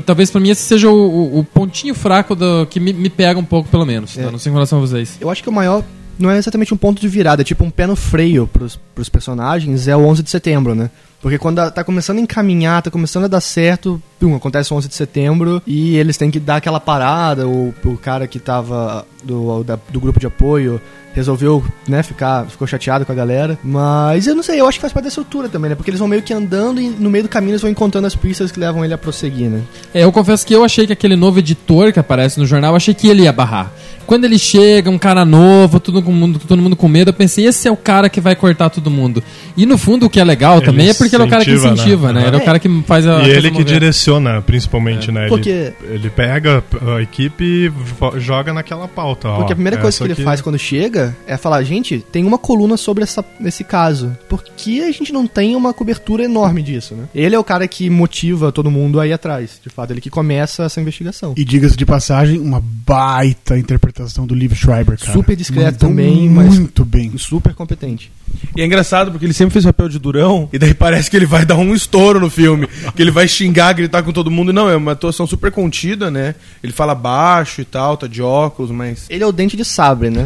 [0.06, 3.40] talvez para mim esse seja o, o- o pontinho fraco do, que me, me pega
[3.40, 4.18] um pouco, pelo menos.
[4.18, 4.24] É.
[4.24, 4.32] tá?
[4.32, 5.18] Não sei em relação a vocês.
[5.20, 5.84] Eu acho que o maior
[6.18, 9.10] não é exatamente um ponto de virada, é tipo um pé no freio pros, pros
[9.10, 10.90] personagens, é o 11 de setembro, né?
[11.22, 14.88] Porque quando tá começando a encaminhar, tá começando a dar certo, pum, acontece o 11
[14.88, 19.64] de setembro e eles têm que dar aquela parada, o, o cara que tava do,
[19.64, 20.80] da- do grupo de apoio
[21.14, 23.58] resolveu, né, ficar, ficou chateado com a galera.
[23.64, 25.76] Mas eu não sei, eu acho que faz parte da estrutura também, né?
[25.76, 28.16] Porque eles vão meio que andando e no meio do caminho eles vão encontrando as
[28.16, 29.62] pistas que levam ele a prosseguir, né?
[29.94, 32.78] É, eu confesso que eu achei que aquele novo editor que aparece no jornal, eu
[32.78, 33.72] achei que ele ia barrar.
[34.06, 37.68] Quando ele chega, um cara novo, todo mundo, todo mundo com medo, eu pensei, esse
[37.68, 39.24] é o cara que vai cortar todo mundo.
[39.56, 41.46] E no fundo, o que é legal Ele também é porque ele é o cara
[41.46, 42.22] que incentiva, né?
[42.22, 42.28] né?
[42.28, 42.46] Ele é o É.
[42.46, 43.18] cara que faz a.
[43.20, 43.66] E coisa ele que mover.
[43.74, 45.22] direciona, principalmente, né?
[45.22, 46.64] Ele- Porque- Ele, pega
[46.98, 49.28] a equipe e joga naquela pauta.
[49.30, 49.38] ó.
[49.38, 52.24] Porque a primeira coisa Essa que ele aqui- faz quando chega é falar, gente, tem
[52.26, 54.16] uma coluna sobre essa, esse caso.
[54.28, 57.06] Por que a gente não tem uma cobertura enorme disso, né?
[57.14, 59.60] Ele é o cara que motiva todo mundo a ir atrás.
[59.64, 61.34] De fato, ele que começa essa investigação.
[61.38, 65.14] E diga-se de passagem, uma baita interpretação do Liv Schreiber, cara.
[65.14, 67.18] Super discreto Mandou também, mas- Muito bem.
[67.18, 68.12] Super competente.
[68.56, 71.26] E é engraçado porque ele sempre fez papel de durão e daí parece que ele
[71.26, 72.68] vai dar um estouro no filme.
[72.96, 74.52] que ele vai xingar, gritar com todo mundo.
[74.52, 76.36] Não, é uma atuação super contida, né?
[76.64, 79.06] Ele fala baixo e tal, tá de óculos, mas.
[79.10, 80.26] Ele é o dente de sabre, né?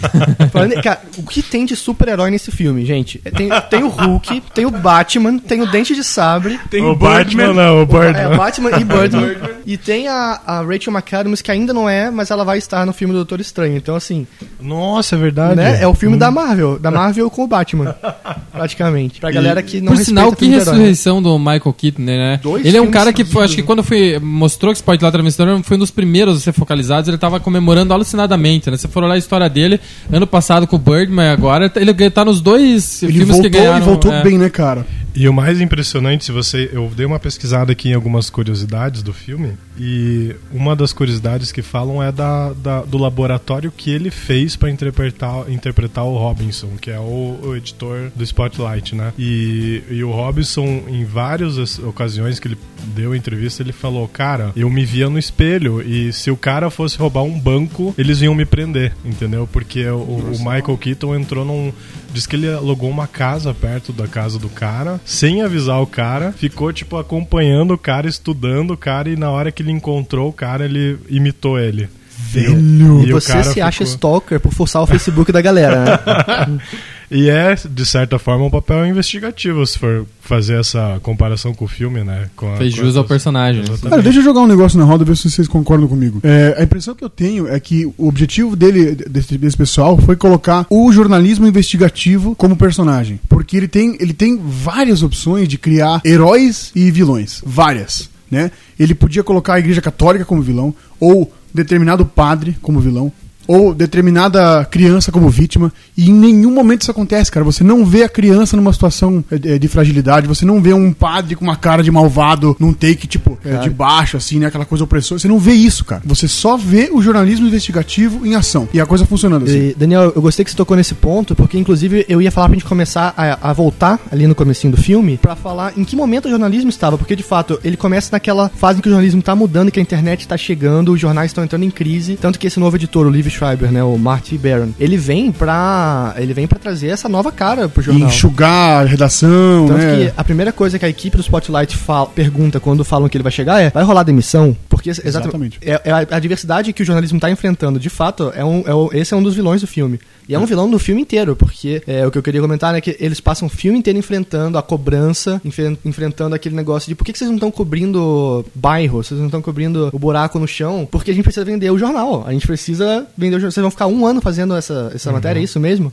[0.52, 3.18] Falando- cara, o que tem de super-herói nesse filme, gente?
[3.18, 6.58] Tem, tem o Hulk, tem o Batman, tem o dente de sabre.
[6.70, 8.36] Tem o Batman, não, o É, Birdman.
[8.36, 9.36] Batman e Birdman.
[9.66, 12.92] E tem a, a Rachel McAdams, que ainda não é, mas ela vai estar no
[12.92, 13.76] filme do Doutor Estranho.
[13.76, 14.26] Então, assim,
[14.60, 15.56] Nossa, é verdade.
[15.56, 15.82] né?
[15.82, 16.78] É o filme da Marvel.
[16.78, 17.94] Da Marvel com o Batman.
[18.52, 19.20] Praticamente.
[19.20, 20.58] Pra galera que não Por sinal, que né?
[20.58, 22.40] ressurreição do Michael Keaton, né?
[22.42, 25.62] Dois ele é um cara que foi, acho que quando foi, mostrou que Spotlight Transmissão
[25.62, 28.76] foi um dos primeiros a ser focalizados, ele tava comemorando alucinadamente, né?
[28.76, 29.80] Se for olhar a história dele,
[30.10, 33.78] ano passado com o Birdman, agora ele tá nos dois Ele filmes voltou que ganharam.
[33.78, 34.22] e voltou é.
[34.22, 34.86] bem, né, cara?
[35.14, 36.68] E o mais impressionante, se você.
[36.72, 39.52] Eu dei uma pesquisada aqui em algumas curiosidades do filme.
[39.78, 44.70] E uma das curiosidades que falam é da, da- do laboratório que ele fez para
[44.70, 49.12] interpretar, interpretar o Robinson, que é o, o editor do Spotlight, né?
[49.18, 52.58] E, e o Robinson, em várias as- ocasiões que ele
[52.94, 56.98] deu entrevista, ele falou: Cara, eu me via no espelho e se o cara fosse
[56.98, 59.48] roubar um banco, eles iam me prender, entendeu?
[59.52, 61.72] Porque o, o Michael Keaton entrou num.
[62.14, 66.32] Diz que ele alugou uma casa perto da casa do cara, sem avisar o cara,
[66.32, 70.32] ficou, tipo, acompanhando o cara, estudando o cara, e na hora que ele encontrou o
[70.32, 71.88] cara, ele imitou ele.
[72.16, 73.04] Velho.
[73.04, 76.60] E o Você se acha ficou- stalker por forçar o Facebook da galera, né?
[77.16, 81.68] E é, de certa forma, um papel investigativo, se for fazer essa comparação com o
[81.68, 82.28] filme, né?
[82.34, 83.60] Com a- Fez com jus ao personagem.
[83.62, 83.88] Exatamente.
[83.90, 86.18] Cara, deixa eu jogar um negócio na roda ver se vocês concordam comigo.
[86.24, 90.16] É, a impressão que eu tenho é que o objetivo dele, desse, desse pessoal, foi
[90.16, 93.20] colocar o jornalismo investigativo como personagem.
[93.28, 97.40] Porque ele tem, ele tem várias opções de criar heróis e vilões.
[97.46, 98.10] Várias.
[98.30, 98.50] Né?
[98.76, 103.12] Ele podia colocar a Igreja Católica como vilão, ou determinado padre como vilão,
[103.46, 107.44] ou determinada criança como vítima, e em nenhum momento isso acontece, cara.
[107.44, 111.36] Você não vê a criança numa situação eh, de fragilidade, você não vê um padre
[111.36, 114.46] com uma cara de malvado num take, tipo, eh, de baixo, assim, né?
[114.46, 115.18] Aquela coisa opressora.
[115.18, 116.02] Você não vê isso, cara.
[116.04, 118.68] Você só vê o jornalismo investigativo em ação.
[118.72, 119.68] E a coisa funcionando assim.
[119.68, 122.54] E, Daniel, eu gostei que você tocou nesse ponto, porque inclusive eu ia falar pra
[122.54, 126.26] gente começar a, a voltar ali no comecinho do filme pra falar em que momento
[126.26, 129.34] o jornalismo estava, porque de fato ele começa naquela fase em que o jornalismo tá
[129.34, 132.58] mudando, que a internet tá chegando, os jornais estão entrando em crise, tanto que esse
[132.58, 136.58] novo editor, o Liv Schreiber, né, o Marty Baron, ele vem pra ele vem para
[136.58, 138.08] trazer essa nova cara pro jornal.
[138.08, 139.96] enxugar a redação, Tanto né?
[140.06, 143.22] que a primeira coisa que a equipe do Spotlight fala- pergunta quando falam que ele
[143.22, 144.56] vai chegar é: vai rolar demissão?
[144.68, 145.58] Porque exatamente, Exatamente.
[145.62, 147.78] é, é a, a diversidade que o jornalismo está enfrentando.
[147.78, 149.98] De fato, é um, é o- esse é um dos vilões do filme.
[150.28, 152.80] E é um vilão do filme inteiro, porque é, o que eu queria comentar é
[152.80, 157.04] que eles passam o filme inteiro enfrentando a cobrança, enfren- enfrentando aquele negócio de por
[157.04, 160.88] que, que vocês não estão cobrindo bairro, vocês não estão cobrindo o buraco no chão,
[160.90, 162.24] porque a gente precisa vender o jornal.
[162.26, 163.52] A gente precisa vender o jornal.
[163.52, 165.92] Vocês vão ficar um ano fazendo essa, essa matéria, é isso mesmo?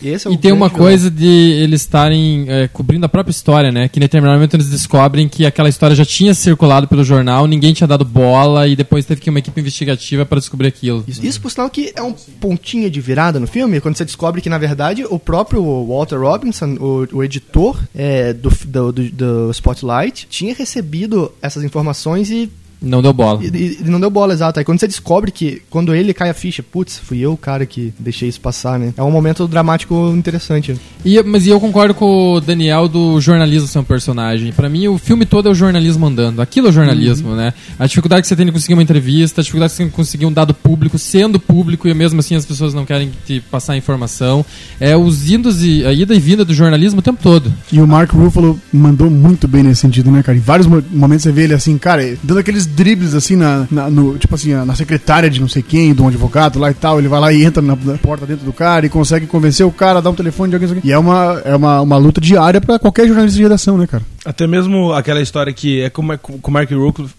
[0.00, 0.82] E esse é E tem uma vilão.
[0.82, 3.88] coisa de eles estarem é, cobrindo a própria história, né?
[3.88, 7.72] Que em determinado momento eles descobrem que aquela história já tinha circulado pelo jornal, ninguém
[7.72, 11.04] tinha dado bola e depois teve que ir uma equipe investigativa para descobrir aquilo.
[11.08, 14.40] Isso, isso, por sinal, que é um pontinho de virada no filme, quando você descobre
[14.40, 19.50] que, na verdade, o próprio Walter Robinson, o, o editor é, do, do, do- do
[19.50, 22.50] Spotlight, tinha recebido essas informações e,
[22.84, 23.40] Não deu bola.
[23.44, 24.58] e- e não deu bola, exato.
[24.58, 27.64] Aí quando você descobre que, quando ele cai a ficha, putz, fui eu o cara
[27.66, 28.92] que deixei isso passar, né?
[28.96, 30.76] É um momento dramático interessante.
[31.04, 34.52] E, mas e eu concordo com o Daniel do jornalismo ser um personagem.
[34.52, 36.40] Pra mim, o filme todo é o jornalismo andando.
[36.42, 37.52] Aquilo é o jornalismo, né?
[37.78, 39.96] A dificuldade que você tem de conseguir uma entrevista, a dificuldade que você tem de
[39.96, 43.76] conseguir um dado público, sendo público, e mesmo assim as pessoas não querem te passar
[43.76, 44.44] informação.
[44.80, 47.52] É os indos e a ida e vinda do jornalismo o tempo todo.
[47.72, 50.36] E o Mark Ruffalo mandou muito bem nesse sentido, né, cara?
[50.36, 53.88] Em vários mo- momentos você vê ele assim, cara, dando aqueles dribles assim na, na-
[53.88, 56.98] no, tipo assim, na secretária de não sei quem, de um advogado lá e tal.
[56.98, 59.70] Ele vai lá e entra na, na porta dentro do cara e consegue convencer o
[59.70, 60.80] cara, dar um telefone de alguém.
[60.84, 64.02] E é uma, é uma, uma luta diária pra qualquer jornalista de redação, né, cara?
[64.24, 66.70] Até mesmo aquela história que é com, com o Mark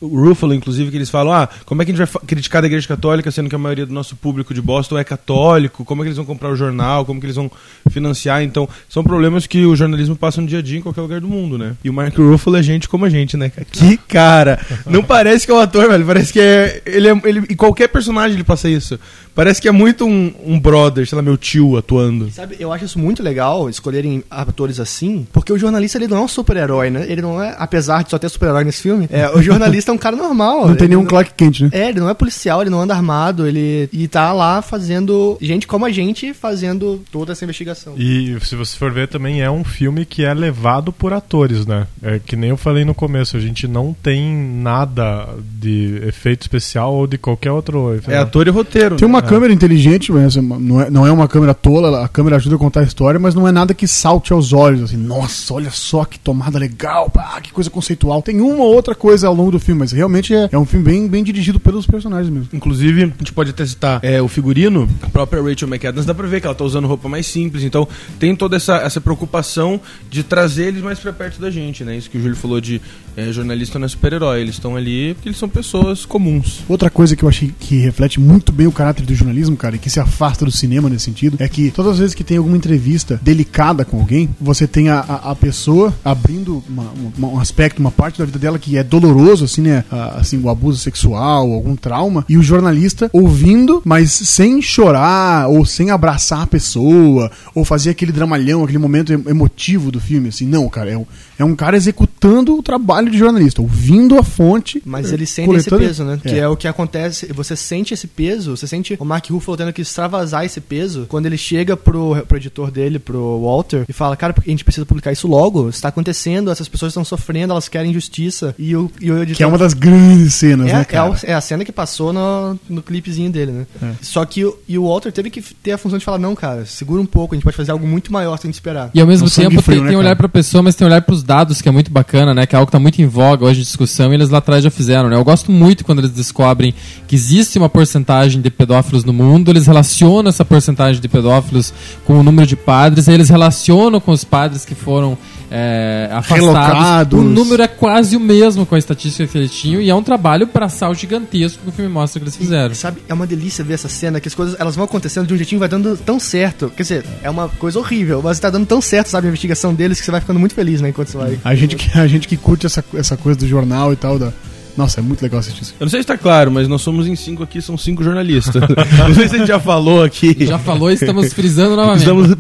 [0.02, 2.88] Ruffalo, inclusive, que eles falam: ah, como é que a gente vai criticar a Igreja
[2.88, 5.86] Católica, sendo que a maioria do nosso público de Boston é católico?
[5.86, 7.06] Como é que eles vão comprar o jornal?
[7.06, 7.52] Como que eles vão
[7.90, 8.42] financiar?
[8.44, 11.28] Então, são problemas que o jornalismo passa no dia a dia em qualquer lugar do
[11.28, 11.76] mundo, né?
[11.84, 13.52] E o Mark Ruffalo é gente como a gente, né?
[13.72, 14.60] Que cara!
[14.86, 16.06] Não parece que é um ator, velho.
[16.06, 16.82] Parece que é.
[16.86, 17.22] Ele é.
[17.24, 19.00] Ele, e qualquer personagem ele passa isso.
[19.36, 22.32] Parece que é muito um, um brother, sei lá, meu tio atuando.
[22.32, 26.22] Sabe, eu acho isso muito legal, escolherem atores assim, porque o jornalista ele não é
[26.22, 27.06] um super-herói, né?
[27.10, 29.98] Ele não é, apesar de só ter super-herói nesse filme, é, o jornalista é um
[29.98, 30.66] cara normal.
[30.68, 31.70] Não tem nenhum Clark Kent, né?
[31.74, 35.68] É, ele não é policial, ele não anda armado, ele e tá lá fazendo gente
[35.68, 37.96] como a gente fazendo toda essa investigação.
[37.98, 41.88] E se você for ver também é um filme que é levado por atores, né?
[42.02, 45.28] É que nem eu falei no começo, a gente não tem nada
[45.60, 48.12] de efeito especial ou de qualquer outro efeito.
[48.12, 48.96] É ator e roteiro.
[48.96, 49.14] Tem né?
[49.14, 52.60] uma câmera inteligente, mas não é, não é uma câmera tola, a câmera ajuda a
[52.60, 56.06] contar a história, mas não é nada que salte aos olhos, assim, nossa, olha só
[56.06, 58.22] que tomada legal, pá, que coisa conceitual.
[58.22, 60.86] Tem uma ou outra coisa ao longo do filme, mas realmente é, é um filme
[60.86, 62.50] bem, bem dirigido pelos personagens mesmo.
[62.54, 66.28] Inclusive, a gente pode até citar é, o figurino, a própria Rachel McAdams, dá pra
[66.28, 67.88] ver que ela tá usando roupa mais simples, então
[68.20, 71.98] tem toda essa, essa preocupação de trazer eles mais pra perto da gente, né?
[71.98, 72.82] Isso que o Júlio falou de
[73.16, 76.62] é, jornalista não é super-herói, eles estão ali porque eles são pessoas comuns.
[76.68, 79.80] Outra coisa que eu achei que reflete muito bem o caráter do jornalismo, cara, e
[79.80, 82.58] que se afasta do cinema nesse sentido, é que todas as vezes que tem alguma
[82.58, 87.80] entrevista delicada com alguém, você tem a, a, a pessoa abrindo uma- uma- um aspecto,
[87.80, 89.84] uma parte da vida dela que é doloroso, assim, né?
[90.16, 95.92] Assim, o abuso sexual, algum trauma, e o jornalista ouvindo, mas sem chorar, ou sem
[95.92, 100.46] abraçar a pessoa, ou fazer aquele dramalhão, aquele momento em- emotivo do filme, assim.
[100.46, 101.06] Não, cara, é um,
[101.38, 104.82] é um cara executando o trabalho de jornalista, ouvindo a fonte.
[104.86, 106.20] Mas eles sentem esse coletando- peso, né?
[106.24, 106.30] É.
[106.30, 107.28] Que é o que acontece.
[107.34, 111.26] Você sente esse peso, você sente o Mark Ruffalo tendo que extravasar esse peso quando
[111.26, 115.12] ele chega pro, pro editor dele, pro Walter, e fala: Cara, a gente precisa publicar
[115.12, 115.70] isso logo.
[115.70, 118.56] Está acontecendo, essas pessoas estão sofrendo, elas querem justiça.
[118.58, 119.38] E o, e o editor.
[119.38, 121.12] Que é uma das grandes cenas, É, né, é, cara?
[121.12, 123.68] o- é a cena que passou no, no clipezinho dele, né?
[123.82, 123.92] É.
[124.02, 126.66] Só que o, e o Walter teve que ter a função de falar: não, cara,
[126.66, 128.90] segura um pouco, a gente pode fazer algo muito maior sem te esperar.
[128.94, 130.86] E ao mesmo Um sangue tempo frio, tem, né, tem olhar pra pessoa, mas tem
[130.88, 132.46] olhar pros dados, que é muito bacana, né?
[132.46, 134.64] Que é algo que tá muito em voga hoje de discussão e eles lá atrás
[134.64, 135.16] já fizeram, né?
[135.16, 136.74] Eu gosto muito quando eles descobrem
[137.08, 141.74] que existe uma porcentagem de pedófilos no mundo, eles relacionam essa porcentagem de pedófilos
[142.06, 145.18] com o número de padres, aí eles relacionam com os padres que foram
[145.52, 146.46] é, afastados.
[146.46, 147.20] Relocados.
[147.20, 150.02] O número é quase o mesmo com a estatística que eles tinham e é um
[150.04, 152.74] trabalho braçal gigantesco que o filme mostra que eles fizeram.
[152.74, 155.38] Sabe, é uma delícia ver essa cena, que as coisas elas vão acontecendo de um
[155.38, 156.72] jeitinho, vai dando tão certo.
[156.76, 160.00] Quer dizer, é uma coisa horrível, mas tá dando tão certo, sabe, a investigação deles,
[160.00, 161.40] que você vai ficando muito feliz, né, enquanto você vai.
[161.44, 164.18] A gente, que- a gente que curte essa, essa coisa do jornal e tal.
[164.20, 164.32] Da...
[164.78, 165.76] Nossa, é muito legal assistir isso.
[165.80, 168.56] Eu não sei se tá claro, mas nós somos em cinco aqui, são cinco jornalistas.
[169.08, 170.36] não sei se a gente já falou aqui.
[170.46, 172.00] Já falou e estamos frisando novamente.
[172.02, 172.36] Estamos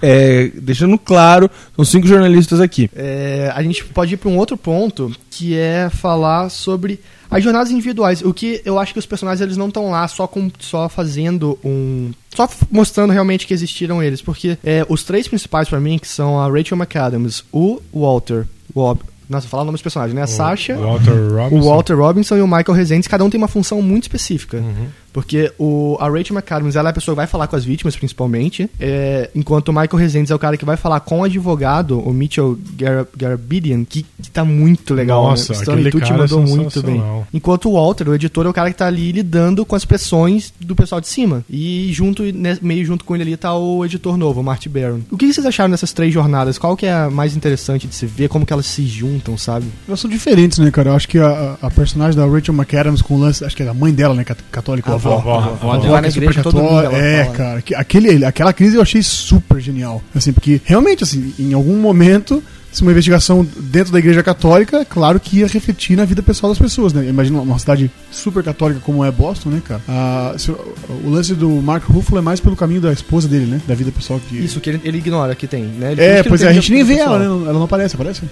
[0.00, 2.90] é, deixando claro, são cinco jornalistas aqui.
[2.94, 7.70] É, a gente pode ir para um outro ponto, que é falar sobre as jornadas
[7.70, 8.22] individuais.
[8.22, 11.58] O que eu acho que os personagens eles não estão lá só, com, só fazendo
[11.64, 12.12] um.
[12.34, 14.22] Só mostrando realmente que existiram eles.
[14.22, 18.80] Porque é, os três principais para mim, que são a Rachel McAdams, o Walter, o
[18.80, 20.22] Ob, nossa, falar o nome dos personagens, né?
[20.22, 20.76] A Sasha.
[20.76, 21.56] Walter Robinson.
[21.56, 24.58] O Walter Robinson e o Michael Rezendes, cada um tem uma função muito específica.
[24.58, 24.86] Uhum.
[25.14, 27.96] Porque o, a Rachel McAdams, ela é a pessoa que vai falar com as vítimas,
[27.96, 28.68] principalmente.
[28.80, 32.12] é, enquanto o Michael Rezendes é o cara que vai falar com o advogado, o
[32.12, 35.22] Mitchell Gar Garabedian, que, que tá muito legal.
[35.22, 35.58] Nossa, né?
[35.60, 37.02] Stanley Tucci é mandou muito bem.
[37.32, 40.52] Enquanto o Walter, o editor, é o cara que tá ali lidando com as pressões
[40.60, 41.44] do pessoal de cima.
[41.48, 45.00] E junto, né, meio junto com ele ali tá o editor novo, o Marty Baron.
[45.10, 46.58] O que vocês acharam dessas três jornadas?
[46.58, 48.28] Qual que é a mais interessante de se ver?
[48.28, 49.66] Como que elas se juntam, sabe?
[49.86, 50.90] Elas são diferentes, né, cara?
[50.90, 53.66] Eu acho que a, a personagem da Rachel McAdams com o lance, acho que é
[53.66, 55.38] da mãe dela, né, cat- católica, A a avó.
[55.72, 57.62] avó, é igreja todo mundo, É, cara.
[57.62, 60.02] que- Aquele, aquela crise eu achei super genial.
[60.14, 64.84] Assim, porque realmente, assim, em algum momento, se uma investigação dentro da igreja católica, é
[64.84, 67.06] claro que ia refletir na vida pessoal das pessoas, né?
[67.08, 69.80] Imagina uma cidade super católica como é Boston, né, cara?
[69.88, 73.60] Ah, se- o lance do Mark Ruffalo é mais pelo caminho da esposa dele, né?
[73.66, 74.36] Da vida pessoal que.
[74.36, 75.92] Isso, que ele, ele ignora que tem, né?
[75.92, 77.16] Ele É, pois é, a gente nem vê pessoal.
[77.16, 77.44] ela, né?
[77.44, 78.22] Ela não aparece, aparece?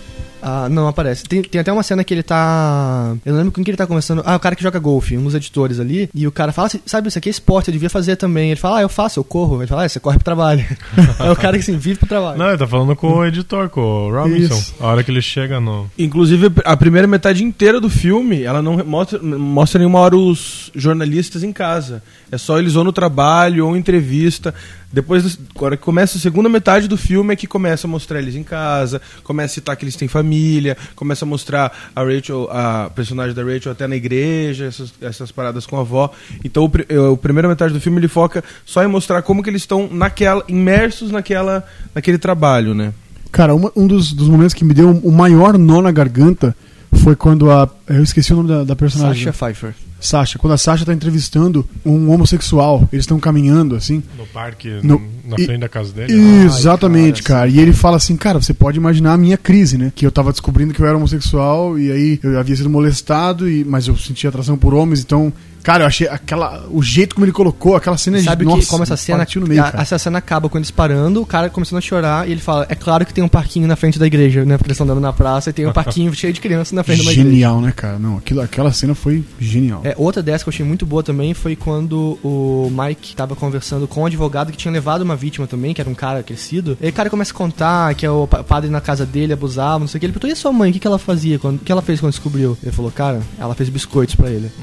[0.43, 1.23] Ah, não aparece.
[1.23, 3.15] Tem, tem até uma cena que ele tá.
[3.25, 4.23] Eu não lembro com quem ele tá conversando.
[4.27, 6.11] Ah, o cara que joga golfe, um dos editores ali.
[6.13, 8.51] E o cara fala assim: sabe, isso aqui é esporte, eu devia fazer também.
[8.51, 9.61] Ele fala: ah, eu faço, eu corro.
[9.61, 10.65] Ele fala: ah, você corre pro trabalho.
[11.21, 12.39] é o cara que assim, vive pro trabalho.
[12.39, 14.55] Não, ele tá falando com o editor, com o Robinson.
[14.55, 14.75] Isso.
[14.81, 15.89] A hora que ele chega no.
[15.97, 21.45] Inclusive, a primeira metade inteira do filme, ela não mostra, mostra nenhuma hora os jornalistas
[21.45, 22.03] em casa.
[22.33, 24.53] É só eles ou no trabalho ou entrevista.
[24.93, 28.19] Depois, do- agora que começa a segunda metade do filme é que começa a mostrar
[28.21, 32.49] eles em casa, começa a citar que eles têm família, começa a mostrar a Rachel,
[32.53, 36.11] a personagem da Rachel até na igreja, essas, essas paradas com a avó.
[36.45, 39.49] Então, o, eh, o primeira metade do filme ele foca só em mostrar como que
[39.49, 42.93] eles estão naquela, imersos naquela, naquele trabalho, né?
[43.31, 46.55] Cara, uma- um dos, dos momentos que me deu o maior nó na garganta
[47.03, 47.67] foi quando a.
[47.89, 49.25] Eu esqueci o nome da, da personagem.
[49.25, 49.75] Sasha Pfeiffer.
[50.03, 50.38] Sasha.
[50.38, 54.03] Quando a Sasha tá entrevistando um homossexual, eles estão caminhando assim.
[54.19, 56.13] No parque, No- na e- frente da casa dele.
[56.45, 57.51] Exatamente, cara, cara.
[57.51, 59.93] E ele fala assim, cara, você pode imaginar a minha crise, né?
[59.95, 63.65] Que eu tava descobrindo que eu era homossexual e aí eu havia sido molestado, e,
[63.65, 65.33] mas eu sentia atração por homens, então.
[65.63, 66.67] Cara, eu achei aquela.
[66.71, 69.47] O jeito como ele colocou, aquela cena de Sabe nossa, que como essa cena, no
[69.47, 69.83] meio, a- cara.
[69.83, 72.75] essa cena acaba com eles parando, o cara começando a chorar e ele fala: É
[72.75, 74.57] claro que tem um parquinho na frente da igreja, né?
[74.57, 77.03] Porque eles estão andando na praça e tem um parquinho cheio de crianças na frente
[77.03, 77.31] de uma igreja.
[77.31, 77.97] Genial, né, cara?
[77.97, 79.83] Não, aquilo, aquela cena foi genial.
[79.85, 83.87] É, outra dessa que eu achei muito boa também foi quando o Mike tava conversando
[83.87, 86.77] com um advogado que tinha levado uma vítima também, que era um cara crescido.
[86.81, 89.33] E aí o cara começa a contar que é o pa- padre na casa dele
[89.33, 90.07] abusava, não sei o que.
[90.07, 91.38] Ele perguntou, e a sua mãe, o que, que ela fazia?
[91.38, 92.57] Quando, o que ela fez quando descobriu?
[92.62, 94.51] Ele falou, cara, ela fez biscoitos pra ele.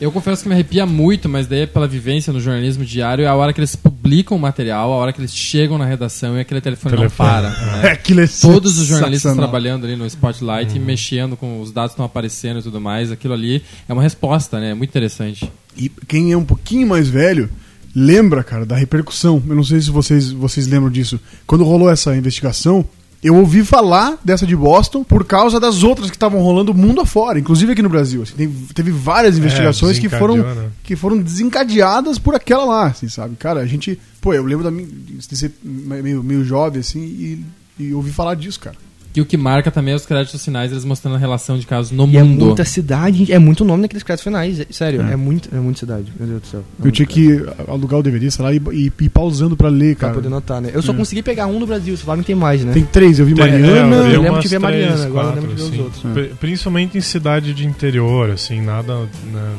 [0.00, 3.28] Eu confesso que me arrepia muito, mas daí é pela vivência no jornalismo diário, é
[3.28, 6.40] a hora que eles publicam o material, a hora que eles chegam na redação e
[6.40, 7.28] aquele telefone, Telefone.
[7.30, 7.50] não para.
[7.50, 7.90] né?
[7.94, 11.94] Aquilo é Todos os jornalistas trabalhando ali no Spotlight e mexendo com os dados que
[11.94, 14.70] estão aparecendo e tudo mais, aquilo ali é uma resposta, né?
[14.70, 15.48] É muito interessante.
[15.76, 17.48] E quem é um pouquinho mais velho
[17.94, 19.42] lembra, cara, da repercussão.
[19.48, 21.18] Eu não sei se vocês, vocês lembram disso.
[21.46, 22.84] Quando rolou essa investigação,
[23.22, 27.38] eu ouvi falar dessa de Boston por causa das outras que estavam rolando mundo afora,
[27.38, 28.22] inclusive aqui no Brasil.
[28.22, 28.34] assim.
[28.34, 30.70] Tem- teve várias investigações que foram, né?
[30.82, 33.36] que foram desencadeadas por aquela lá, assim, sabe?
[33.36, 33.98] Cara, a gente.
[34.20, 37.44] Pô, eu lembro da minha, de ser meio, meio jovem, assim, e,
[37.78, 38.76] e ouvi falar disso, cara.
[39.14, 41.92] E o que marca também é os créditos finais, eles mostrando a relação de casos
[41.92, 42.46] no E é mundo.
[42.46, 44.58] muita cidade, é muito nome naqueles créditos finais.
[44.60, 46.12] é- Sério, é, muito, é muita cidade.
[46.18, 46.64] Meu Deus do céu.
[46.82, 49.68] É Eu tinha que alugar o DVD, sei lá, e, e, e ir pausando pra
[49.68, 50.14] ler, Pra cara.
[50.14, 50.70] poder notar, né?
[50.72, 50.96] Eu só É.
[50.96, 52.72] consegui pegar um no Brasil, você fala que tem mais, né?
[52.72, 53.66] Tem três, eu vi Tem- Mariana.
[53.66, 55.84] é, eu vi lembro umas de ver Mariana, agora eu lembro de ver os quatro,
[55.84, 56.12] outros.
[56.12, 58.96] Pri- Principalmente em cidade de interior, assim, nada.
[59.32, 59.52] né,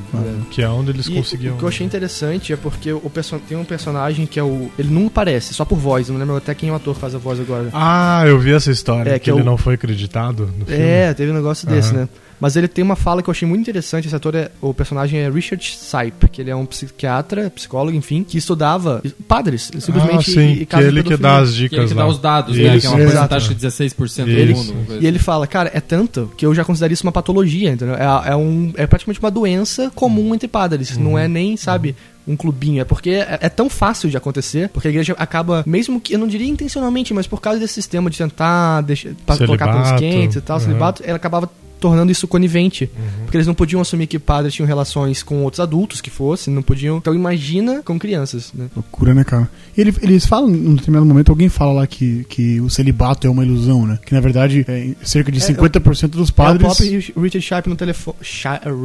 [0.49, 1.55] Que é onde eles E conseguiam.
[1.55, 4.69] O que eu achei interessante é porque o perso- tem um personagem que é o.
[4.77, 7.13] Ele não aparece, só por voz, não lembro até quem é o ator que faz
[7.15, 7.69] a voz agora.
[7.73, 9.09] Ah, eu vi essa história.
[9.11, 10.81] É, que, que é ele não foi acreditado no filme.
[10.83, 12.01] É, teve um negócio desse, Aham.
[12.01, 12.09] né?
[12.39, 14.07] Mas ele tem uma fala que eu achei muito interessante.
[14.07, 14.51] Esse ator é.
[14.59, 19.69] O personagem é Richard Sipe, que ele é um psiquiatra, psicólogo, enfim, que estudava padres.
[19.71, 20.17] Ele simplesmente.
[20.31, 22.03] ah, sim, e- e que ele que dá as Que dicas ele que lá.
[22.03, 22.75] dá os dados, né?
[22.75, 22.81] Isso.
[22.81, 24.55] Que é uma porcentagem de 16% do Isso.
[24.65, 24.73] mundo.
[24.77, 27.71] uma coisa E ele fala, cara, é tanto que eu já considero isso uma patologia,
[27.71, 27.95] entendeu?
[27.95, 30.97] É, é, um, é praticamente uma doença comum entre padres.
[30.97, 31.95] Não é nem, sabe,
[32.27, 32.81] um clubinho.
[32.81, 36.19] É porque é, é tão fácil de acontecer, porque a igreja acaba, mesmo que, eu
[36.19, 40.35] não diria intencionalmente, mas por causa desse sistema de tentar deixar, colocar panos Celibato, quentes
[40.37, 40.63] e tal, uhum.
[40.63, 41.49] celibato, ela acabava
[41.83, 42.89] tornando isso conivente.
[43.25, 46.61] Porque eles não podiam assumir que padres tinham relações com outros adultos que fossem, não
[46.63, 46.95] podiam.
[46.97, 48.67] Então imagina com crianças, né?
[48.73, 49.49] Loucura, né, cara?
[49.77, 53.29] E ele- eles falam, num determinado momento, alguém fala lá que, que o celibato é
[53.29, 53.99] uma ilusão, né?
[54.05, 56.61] Que na verdade, é, cerca de É, 50% dos É o padres.
[56.65, 56.91] próprio
[57.21, 58.15] Richard Sharp no telefone.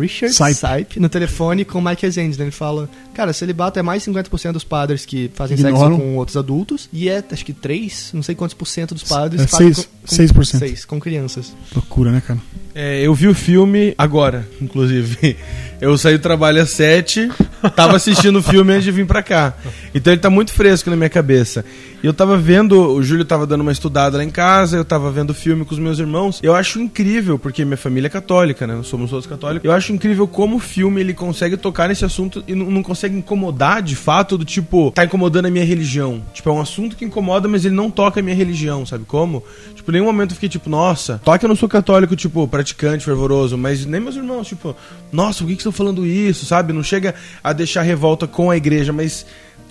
[0.01, 0.55] Richard Sipe.
[0.55, 1.01] Sipe.
[1.01, 2.45] no telefone com o Mike Rezende, né?
[2.47, 5.97] Ele fala: Cara, celibato é mais 50% dos padres que fazem Ignoram.
[5.97, 6.89] sexo com outros adultos.
[6.93, 9.87] E é, acho que 3, não sei quantos por cento dos padres É fazem seis-
[9.87, 10.59] com, com, 6%.
[10.59, 11.53] seis, com crianças.
[11.75, 12.39] Loucura, né, cara?
[12.75, 15.37] É, eu vi o filme agora, inclusive.
[15.81, 17.31] Eu saí do trabalho às 7,
[17.77, 19.55] tava assistindo o filme antes de vir pra cá.
[19.95, 21.65] Então ele tá muito fresco na minha cabeça.
[22.03, 25.11] E eu tava vendo, o Júlio tava dando uma estudada lá em casa, eu tava
[25.11, 26.41] vendo o filme com os meus irmãos.
[26.43, 28.75] Eu acho incrível, porque minha família é católica, né?
[28.75, 29.65] Nós somos todos católicos.
[29.65, 33.83] Eu acho incrível como o filme ele consegue tocar nesse assunto e não, consegue incomodar
[33.83, 36.23] de fato, do tipo, tá incomodando a minha religião.
[36.33, 39.43] Tipo, é um assunto que incomoda, mas ele não toca a minha religião, sabe como?
[39.75, 43.05] Tipo, em nenhum momento eu fiquei tipo, nossa, toca eu não sou católico, tipo, praticante,
[43.05, 44.75] fervoroso, mas nem meus irmãos, tipo,
[45.11, 46.73] nossa, por que, que estão falando isso, sabe?
[46.73, 49.25] Não chega a deixar revolta com a igreja, mas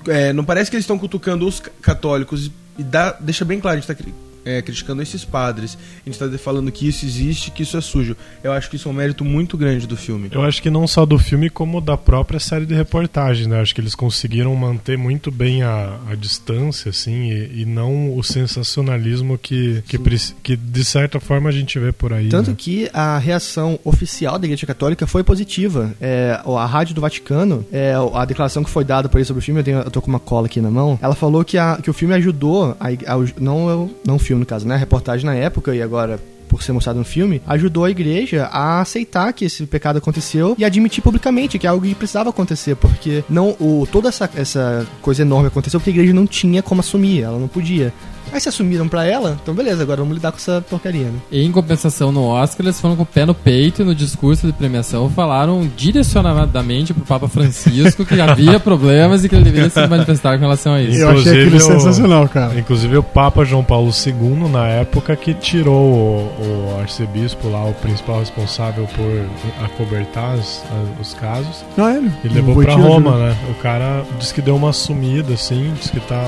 [0.07, 3.77] é, não parece que eles estão cutucando os ca- católicos e dá, deixa bem claro,
[3.77, 4.13] a gente tá cri-
[4.47, 8.15] é, criticando esses padres, a gente tá falando que isso existe, que isso é sujo.
[8.43, 10.29] Eu acho que isso é um mérito muito grande do filme.
[10.31, 13.59] Eu acho que não só do filme, como da própria série de reportagem, né?
[13.61, 18.23] Acho que eles conseguiram manter muito bem a, a distância, assim, e, e não o
[18.67, 19.97] sensacionalismo que, que,
[20.43, 22.29] que, de certa forma, a gente vê por aí.
[22.29, 22.55] Tanto né?
[22.57, 25.93] que a reação oficial da Igreja Católica foi positiva.
[25.99, 29.43] É, a Rádio do Vaticano, é, a declaração que foi dada por ele sobre o
[29.43, 31.79] filme, eu, tenho, eu tô com uma cola aqui na mão, ela falou que, a-
[31.81, 34.75] que o filme ajudou, a, ao- não, não o filme no caso, né?
[34.75, 38.81] A reportagem na época e agora por ser mostrado no filme, ajudou a igreja a
[38.81, 43.23] aceitar que esse pecado aconteceu e admitir publicamente que é algo que precisava acontecer, porque
[43.29, 47.23] não o toda essa, essa coisa enorme aconteceu porque a igreja não tinha como assumir,
[47.23, 47.93] ela não podia.
[48.31, 51.19] Aí se assumiram pra ela, então beleza, agora vamos lidar com essa porcaria, né?
[51.31, 54.53] Em compensação, no Oscar, eles foram com o pé no peito e no discurso de
[54.53, 60.33] premiação falaram direcionadamente pro Papa Francisco que havia problemas e que ele deveria se manifestar
[60.35, 60.99] com relação a isso.
[60.99, 62.59] Eu achei Inclusive, aquilo o- sensacional, cara.
[62.59, 67.73] Inclusive o Papa João Paulo II, na época, que tirou o, o arcebispo lá, o
[67.73, 73.17] principal responsável por acobertar as- a- os casos, Não, é, ele, e levou pra Roma,
[73.17, 73.29] né?
[73.29, 73.35] né?
[73.51, 76.23] O cara disse que deu uma sumida, assim, disse que tá...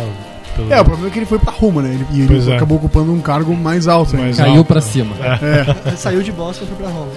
[0.60, 1.90] pelo- É, o problema é que ele foi pra Roma, né?
[1.94, 2.56] Ele- E ele Pois é.
[2.56, 4.16] acabou ocupando um cargo mais alto.
[4.16, 4.24] né?
[4.24, 4.82] Mais Caiu alto, pra né?
[4.82, 5.16] cima.
[5.86, 7.12] Ele saiu de Boston e foi pra Roma.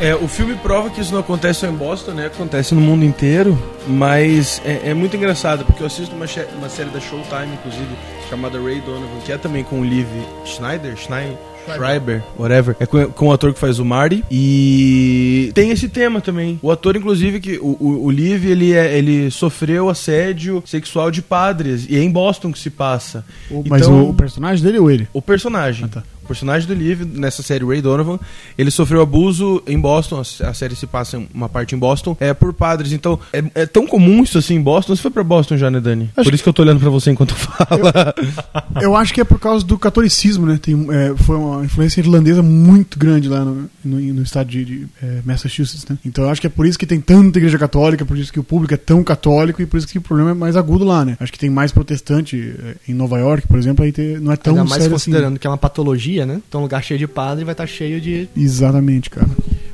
[0.00, 2.26] É, o filme prova que isso não acontece só em Boston, né?
[2.26, 3.56] Acontece no mundo inteiro.
[3.86, 6.26] Mas é, é muito engraçado, porque eu assisto uma,
[6.58, 7.88] uma série da Showtime, inclusive,
[8.30, 10.06] chamada Ray Donovan, que é também com o Liv
[10.44, 11.36] Schneider, Schneider,
[11.66, 12.76] Schreiber, whatever.
[12.80, 14.24] É com, com o ator que faz o Marty.
[14.30, 16.58] E tem esse tema também.
[16.62, 21.22] O ator, inclusive, que o, o, o Liv, ele, é, ele sofreu assédio sexual de
[21.22, 21.86] padres.
[21.88, 23.24] E é em Boston que se passa.
[23.50, 25.08] O- Mas Então- o, o personagem dele ou ele?
[25.12, 25.84] O personagem.
[25.86, 26.02] Ah, tá.
[26.32, 28.18] Personagem do Liv, nessa série Ray Donovan,
[28.56, 32.52] ele sofreu abuso em Boston, a série se passa uma parte em Boston, é por
[32.54, 32.92] padres.
[32.92, 34.96] Então, é, é tão comum isso assim em Boston.
[34.96, 36.10] Você foi pra Boston já, né, Dani?
[36.16, 38.14] Acho por isso que eu tô olhando pra você enquanto fala.
[38.80, 40.58] Eu acho que é por causa do catolicismo, né?
[40.60, 44.86] Tem, é, foi uma influência irlandesa muito grande lá no, no, no estado de, de,
[45.02, 45.98] é, Massachusetts, né?
[46.04, 48.40] Então eu acho que é por isso que tem tanta igreja católica, por isso que
[48.40, 51.04] o público é tão católico e por isso que o problema é mais agudo lá,
[51.04, 51.16] né?
[51.20, 54.36] Acho que tem mais protestante é, em Nova York, por exemplo, aí tem- não é
[54.36, 56.40] tão Ainda mais sério considerando que é uma patologia, né?
[56.48, 58.28] Então um lugar cheio de padre vai estar cheio de.
[58.36, 59.28] Exatamente, cara.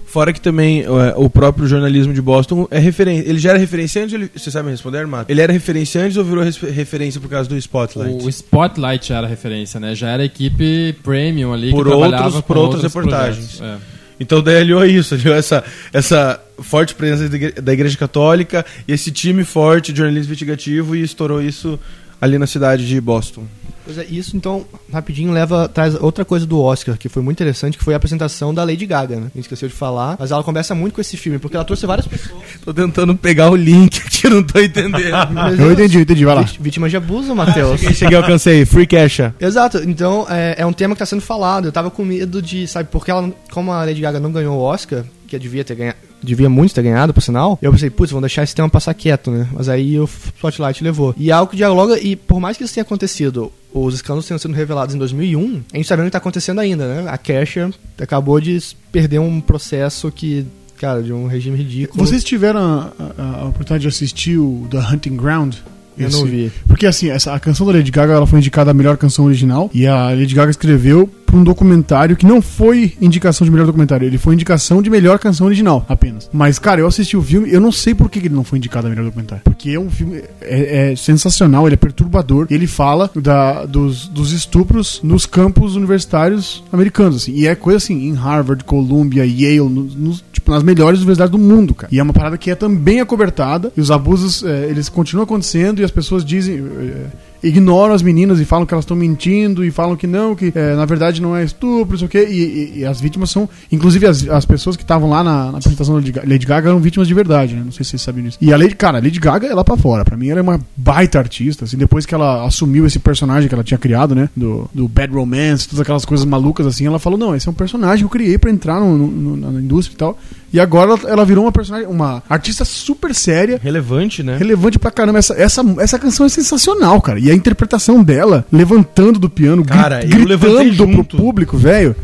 [0.07, 0.87] Fora que também é,
[1.17, 3.29] o próprio jornalismo de Boston é referência.
[3.29, 5.27] Ele já era referência antes, ele, você sabe me responder, Armado?
[5.31, 8.25] Ele era referência antes ou virou res- referência por causa do Spotlight?
[8.25, 9.95] O Spotlight já era referência, né?
[9.95, 13.57] Já era equipe premium ali Por que trabalhava outros- com por outras outros reportagens.
[13.59, 13.83] projetos.
[13.85, 13.99] É.
[14.21, 18.93] Então daí aliou isso, aliou essa, essa forte presença da igre- da Igreja Católica e
[18.93, 21.79] esse time forte de jornalismo investigativo e estourou isso
[22.21, 23.45] ali na cidade de Boston.
[23.85, 27.79] Pois é, isso então, rapidinho, leva traz outra coisa do Oscar, que foi muito interessante,
[27.79, 29.23] que foi a apresentação da Lady Gaga, né?
[29.23, 31.87] A gente esqueceu de falar, mas ela conversa muito com esse filme, porque ela trouxe
[31.87, 32.43] várias pessoas.
[32.63, 34.99] Tô tentando pegar o link que eu não tô entendendo.
[35.59, 36.43] Eu entendi, eu entendi, vai lá.
[36.43, 37.81] Vít- Vítimas de abuso, Matheus.
[37.81, 38.67] cheguei, cheguei, alcancei.
[38.67, 39.21] Free cash.
[39.41, 41.67] Exato, então é, é um tema que tá sendo falado.
[41.67, 44.61] Eu tava com medo de, sabe, porque ela, como a Lady Gaga não ganhou o
[44.63, 48.21] Oscar, que devia ter ganhado, devia muito ter ganhado, por sinal, eu pensei, putz, vão
[48.21, 49.47] deixar esse tema passar quieto, né?
[49.53, 51.15] Mas aí o Spotlight levou.
[51.17, 54.39] E é algo que dialoga, e por mais que isso tenha acontecido, os escândalos tenham
[54.39, 57.11] sido revelados em 2001, a gente tá vendo o que tá acontecendo ainda, né?
[57.11, 58.59] A Kesha acabou de
[58.91, 60.47] perder um processo que,
[60.79, 62.05] cara, de um regime ridículo.
[62.05, 65.55] Vocês tiveram a, a- a oportunidade de assistir o The Hunting Ground?
[65.97, 66.53] Eu não vi.
[66.69, 69.69] Porque assim, essa, a canção da Lady Gaga ela foi indicada a melhor canção original
[69.75, 74.07] e a Lady Gaga escreveu para um documentário que não foi indicação de melhor documentário,
[74.07, 76.29] ele foi indicação de melhor canção original apenas.
[76.33, 78.87] Mas, cara, eu assisti o filme, eu não sei por que ele não foi indicado
[78.87, 79.45] a melhor documentário.
[79.45, 82.47] Porque é um filme é, é sensacional, ele é perturbador.
[82.51, 87.33] Ele fala da, dos, dos estupros nos campos universitários americanos, assim.
[87.35, 91.75] E é coisa assim, em Harvard, Columbia, Yale, nos- tipo, nas melhores universidades do mundo,
[91.75, 91.93] cara.
[91.95, 95.81] E é uma parada que é também acobertada, e os abusos, é, eles continuam acontecendo,
[95.81, 96.57] e as pessoas dizem...
[96.57, 100.53] é, ignoram as meninas e falam que elas estão mentindo e falam que não, que
[100.55, 102.27] é, na verdade não é estupro, isso o quê.
[102.31, 103.49] E, e- e as vítimas são.
[103.71, 106.69] Inclusive, as, as pessoas que estavam lá na, na apresentação da Lady Ga- Lady Gaga
[106.71, 107.63] eram vítimas de verdade, né?
[107.65, 108.39] Não sei se vocês sabem disso.
[108.41, 110.05] E a Lady, cara, a Lady Gaga é lá pra fora.
[110.05, 111.65] Pra mim, ela é uma baita artista.
[111.65, 114.29] Assim, depois que ela assumiu esse personagem que ela tinha criado, né?
[114.37, 117.55] Do, do Bad Romance, todas aquelas coisas malucas assim, ela falou: não, esse é um
[117.55, 120.19] personagem que eu criei pra entrar no, no- no- na indústria e tal.
[120.53, 124.37] E agora ela, ela virou uma personagem, uma artista super séria Relevante, né?
[124.37, 125.19] relevante pra caramba.
[125.19, 127.19] Essa, essa, essa canção é sensacional, cara.
[127.19, 131.95] E a interpretação dela, levantando do piano, Cara, gritando pro público, velho.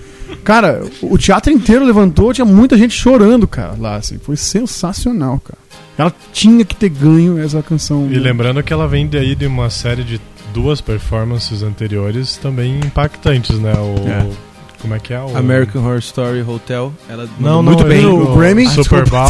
[0.42, 4.18] Cara, o teatro inteiro levantou, tinha muita gente chorando, cara, lá, assim.
[4.18, 5.58] Foi sensacional, cara.
[5.96, 8.08] Ela tinha que ter ganho essa canção.
[8.10, 10.20] E lembrando que ela vem daí de uma série de
[10.52, 13.72] duas performances anteriores também impactantes, né?
[13.74, 14.53] O, É.
[14.84, 15.18] Como é que é?
[15.18, 15.34] O...
[15.34, 16.92] American Horror Story Hotel.
[17.08, 18.00] Ela Não, não, muito eu bem.
[18.02, 18.68] digo O Grammy?
[18.68, 19.28] Super Bowl,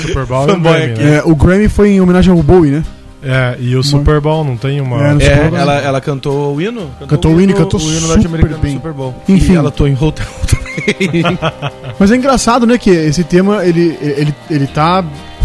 [0.00, 1.02] Super Bowl e o Grammy, aqui.
[1.02, 1.16] né?
[1.16, 2.84] É, o Grammy foi em homenagem ao Bowie, né?
[3.22, 4.96] É, e o Super Bowl não tem uma...
[5.20, 6.90] É, É, ela, ela cantou o hino?
[7.06, 8.72] Cantou o hino e cantou o hino super norte-americano do bem.
[8.76, 9.14] Super Bowl.
[9.28, 9.52] Enfim.
[9.52, 11.22] E ela atuou em Hotel também.
[12.00, 15.04] Mas é engraçado, né, que esse tema, ele, ele, ele tá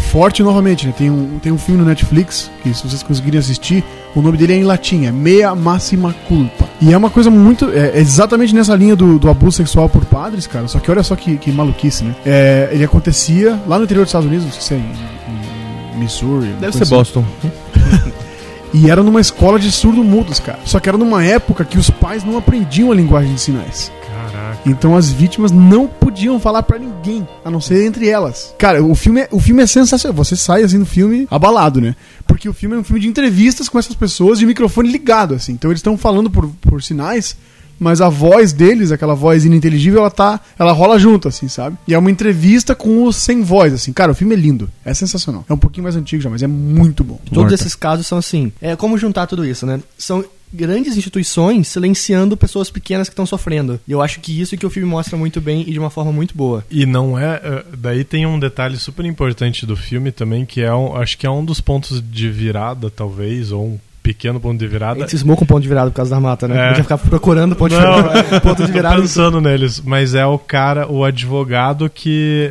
[0.09, 0.93] forte novamente, né?
[0.97, 3.83] Tem um, tem um filme no Netflix, que se vocês conseguirem assistir,
[4.15, 6.68] o nome dele é em latim, é Mea Máxima Culpa.
[6.81, 7.69] E é uma coisa muito...
[7.71, 11.03] É, é exatamente nessa linha do, do abuso sexual por padres, cara, só que olha
[11.03, 12.15] só que, que maluquice, né?
[12.25, 15.99] É, ele acontecia lá no interior dos Estados Unidos, não sei se é em, em
[15.99, 16.47] Missouri.
[16.59, 16.95] Deve ser assim.
[16.95, 17.25] Boston.
[18.73, 20.59] E era numa escola de surdo-mudos, cara.
[20.63, 23.91] Só que era numa época que os pais não aprendiam a linguagem de sinais.
[24.07, 24.59] Caraca.
[24.65, 28.53] Então as vítimas não podiam falar pra ninguém, a não ser entre elas.
[28.57, 30.15] Cara, o filme é, o filme é sensacional.
[30.17, 31.95] Você sai assim do filme abalado, né?
[32.39, 35.51] Porque o filme é um filme de entrevistas com essas pessoas de microfone ligado, assim.
[35.51, 37.35] Então eles estão falando por, por sinais,
[37.77, 40.39] mas a voz deles, aquela voz ininteligível, ela tá.
[40.57, 41.77] Ela rola junto, assim, sabe?
[41.85, 43.91] E é uma entrevista com os sem voz, assim.
[43.91, 44.71] Cara, o filme é lindo.
[44.85, 45.43] É sensacional.
[45.49, 47.19] É um pouquinho mais antigo já, mas é muito bom.
[47.25, 47.55] Todos Morta.
[47.55, 48.53] esses casos são assim.
[48.61, 49.81] É como juntar tudo isso, né?
[49.97, 50.23] São
[50.53, 53.79] grandes instituições silenciando pessoas pequenas que estão sofrendo.
[53.87, 55.89] E eu acho que isso é que o filme mostra muito bem e de uma
[55.89, 56.65] forma muito boa.
[56.69, 57.39] E não é.
[57.43, 61.25] eh, Daí tem um detalhe super importante do filme também, que é um, acho que
[61.25, 63.79] é um dos pontos de virada, talvez, ou um
[64.09, 64.99] pequeno ponto de A virada.
[65.01, 66.55] gente cismou com ponto de virada por causa da mata, né?
[66.57, 66.59] É.
[66.61, 68.39] A gente ia ficar procurando ponto de virada.
[68.41, 68.99] ponto de tô virada.
[69.01, 72.49] pensando neles, mas é o cara, o advogado que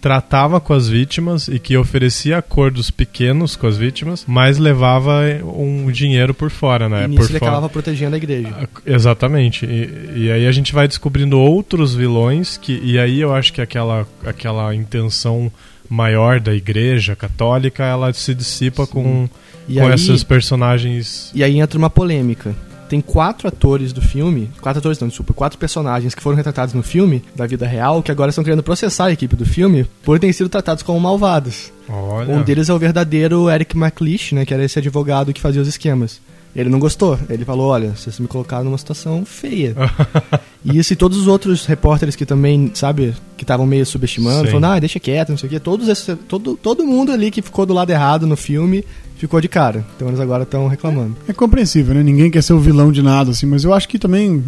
[0.00, 5.90] tratava com as vítimas e que oferecia acordos pequenos com as vítimas, mas levava um
[5.92, 7.04] dinheiro por fora, né?
[7.04, 7.52] E nisso por ele fora.
[7.52, 8.48] acabava protegendo a igreja.
[8.62, 9.64] Ah, Exatamente.
[9.66, 13.60] E, e aí a gente vai descobrindo outros vilões que e aí eu acho que
[13.60, 15.52] aquela aquela intenção
[15.88, 19.28] maior da igreja católica ela se dissipa com,
[19.70, 21.30] E com aí, esses personagens.
[21.32, 22.54] e aí entra uma polêmica.
[22.88, 26.82] Tem quatro atores do filme, quatro atores não, desculpa, quatro personagens que foram retratados no
[26.82, 30.32] filme, da vida real, que agora estão querendo processar a equipe do filme por terem
[30.32, 31.70] sido tratados como malvados.
[31.88, 32.34] Olha.
[32.34, 35.68] Um deles é o verdadeiro Eric McLeish, né, que era esse advogado que fazia os
[35.68, 36.20] esquemas.
[36.54, 37.16] Ele não gostou.
[37.28, 39.74] Ele falou: Olha, vocês me colocaram numa situação feia.
[40.64, 44.54] e isso e todos os outros repórteres que também, sabe, que estavam meio subestimando, Sim.
[44.54, 45.60] falando: Ah, deixa quieto, não sei o quê.
[45.60, 48.84] Todos esse, todo, todo mundo ali que ficou do lado errado no filme
[49.20, 49.84] ficou de cara.
[49.96, 51.16] Então eles agora estão reclamando.
[51.28, 52.02] É compreensível, né?
[52.02, 54.42] Ninguém quer ser o vilão de nada, assim, mas eu acho que também.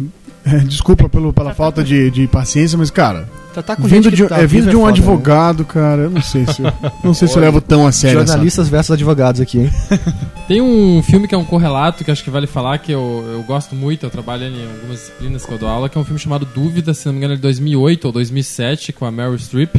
[0.45, 4.25] é, desculpa pelo, pela falta de, de paciência, mas, cara, Tratar com vindo gente de,
[4.27, 4.97] tá é, vindo de um foda, né?
[4.97, 8.17] advogado, cara, eu não sei se eu, não sei se eu levo tão a sério
[8.19, 9.71] essa- Jornalistas versus advogados aqui, hein?
[10.47, 13.43] Tem um filme que é um correlato que acho que vale falar, que eu, eu
[13.43, 16.19] gosto muito, eu trabalho em algumas disciplinas que eu dou aula, que é um filme
[16.19, 19.75] chamado Dúvida, se não me engano, é de 2008 ou 2007, com a Meryl Streep.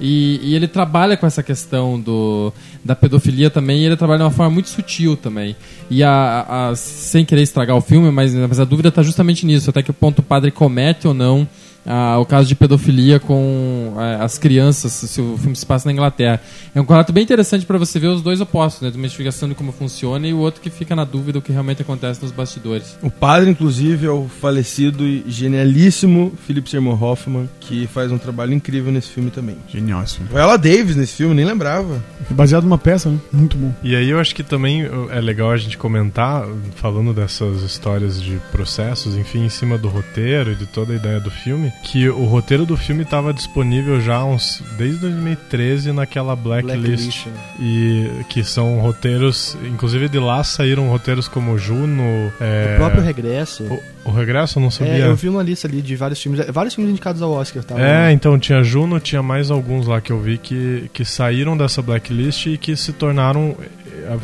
[0.00, 2.52] E, e ele trabalha com essa questão do,
[2.84, 5.54] da pedofilia também, e ele trabalha de uma forma muito sutil também.
[5.90, 9.70] E a, a- sem querer estragar o filme, mas, mas a dúvida está justamente nisso,
[9.70, 11.46] até que ponto o padre comete ou não
[11.86, 15.92] ah, o caso de pedofilia com ah, as crianças, se o filme se passa na
[15.92, 16.40] Inglaterra.
[16.74, 18.90] É um relato bem interessante para você ver os dois opostos, né?
[18.90, 21.52] De uma investigação de como funciona e o outro que fica na dúvida do que
[21.52, 22.96] realmente acontece nos bastidores.
[23.02, 28.52] O padre, inclusive, é o falecido e genialíssimo Philip Seymour Hoffman, que faz um trabalho
[28.52, 29.56] incrível nesse filme também.
[29.68, 30.30] Genial esse filme.
[30.32, 32.02] Viola Davis nesse filme, nem lembrava.
[32.30, 33.18] É baseado numa peça, né?
[33.32, 33.72] Muito bom.
[33.82, 38.22] E aí eu acho que também uh, é legal a gente comentar, falando dessas histórias
[38.22, 42.08] de processos, enfim, em cima do roteiro e de toda a ideia do filme, que
[42.08, 46.78] o roteiro do filme estava disponível já uns desde 2013 naquela blacklist.
[46.80, 47.32] Blacklist, né?
[47.60, 53.64] E que são roteiros, inclusive de lá saíram roteiros como Juno, é, O próprio regresso.
[53.64, 54.94] o, o Regresso, eu não sabia.
[54.94, 57.74] É, eu vi uma lista ali de vários filmes, vários filmes indicados ao Oscar, tá?
[57.78, 61.80] É, então tinha Juno, tinha mais alguns lá que eu vi que, que saíram dessa
[61.82, 63.56] blacklist e que se tornaram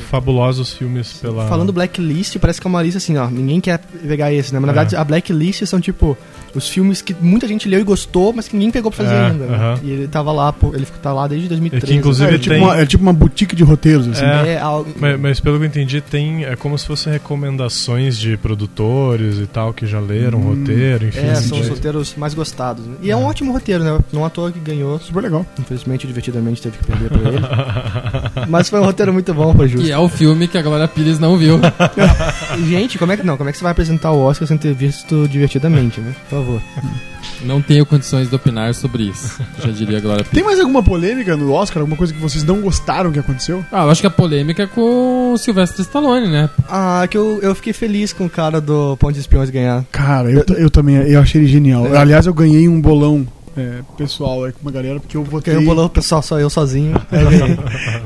[0.08, 1.46] fabulosos filmes pela.
[1.48, 3.28] Falando Blacklist, parece que é uma lista assim, ó.
[3.28, 4.58] Ninguém quer pegar esse, né?
[4.60, 4.74] Mas na É.
[4.74, 6.16] verdade, a Blacklist são tipo
[6.54, 9.26] os filmes que muita gente leu e gostou, mas que ninguém pegou pra fazer É,
[9.26, 9.46] ainda.
[9.46, 9.54] né?
[9.56, 9.78] aham.
[9.84, 11.84] E ele tava lá, pô, ele tá lá desde 2013.
[11.84, 14.24] É que, inclusive, É, tipo tem- uma, é tipo uma boutique de roteiros, assim.
[14.24, 14.54] É.
[14.54, 16.44] É, algo- Mas, mas pelo que eu entendi, tem.
[16.44, 21.20] É como se fossem recomendações de produtores e tal que já leram o roteiro, enfim.
[21.20, 22.84] é, assim, são os roteiros mais gostados.
[22.84, 22.94] né?
[23.02, 23.98] E é um ótimo roteiro, né?
[24.12, 24.98] Não à toa que ganhou.
[24.98, 25.46] Super legal.
[25.58, 27.38] Infelizmente, divertidamente, teve que perder pra ele.
[28.50, 29.86] mas foi um roteiro muito bom, foi justo.
[29.86, 31.58] E é o filme que a Glória Pires não viu.
[32.68, 33.36] Gente, como é que não?
[33.36, 36.14] Como é que você vai apresentar o Oscar sem ter visto divertidamente, né?
[36.28, 36.62] Por favor.
[37.42, 40.34] Não tenho condições de opinar sobre isso, já diria a Glória Pires.
[40.34, 41.80] Tem mais alguma polêmica no Oscar?
[41.80, 43.64] Alguma coisa que vocês não gostaram que aconteceu?
[43.72, 46.50] Ah, eu acho que a polêmica é com o Sylvester Stallone, né?
[46.68, 49.84] Ah, que eu, eu fiquei feliz com o cara do Ponte de Espiões ganhar.
[49.90, 51.86] Cara, eu, eu também, eu achei ele genial.
[51.86, 51.96] É.
[51.96, 53.26] Aliás, eu ganhei um bolão
[53.60, 55.52] é, pessoal aí com uma galera, porque eu votei.
[55.54, 56.94] Porque o bolão pessoal só eu sozinho.
[57.12, 57.58] Eu ganhei.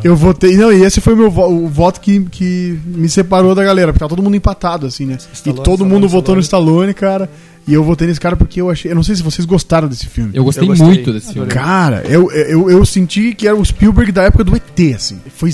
[0.02, 0.57] Eu votei.
[0.57, 3.92] Não, e esse foi o meu vo- o voto que, que me separou da galera,
[3.92, 5.16] porque tá todo mundo empatado, assim, né?
[5.32, 6.90] Stallone, e todo Stallone, mundo votou no Stallone.
[6.90, 7.30] Stallone, cara.
[7.66, 8.90] E eu votei nesse cara porque eu achei.
[8.90, 10.32] Eu não sei se vocês gostaram desse filme.
[10.34, 10.86] Eu gostei, Eu gostei.
[10.86, 11.48] muito desse filme.
[11.48, 15.18] Cara, eu, eu, eu senti que era o Spielberg da época do ET, assim.
[15.34, 15.50] Foi,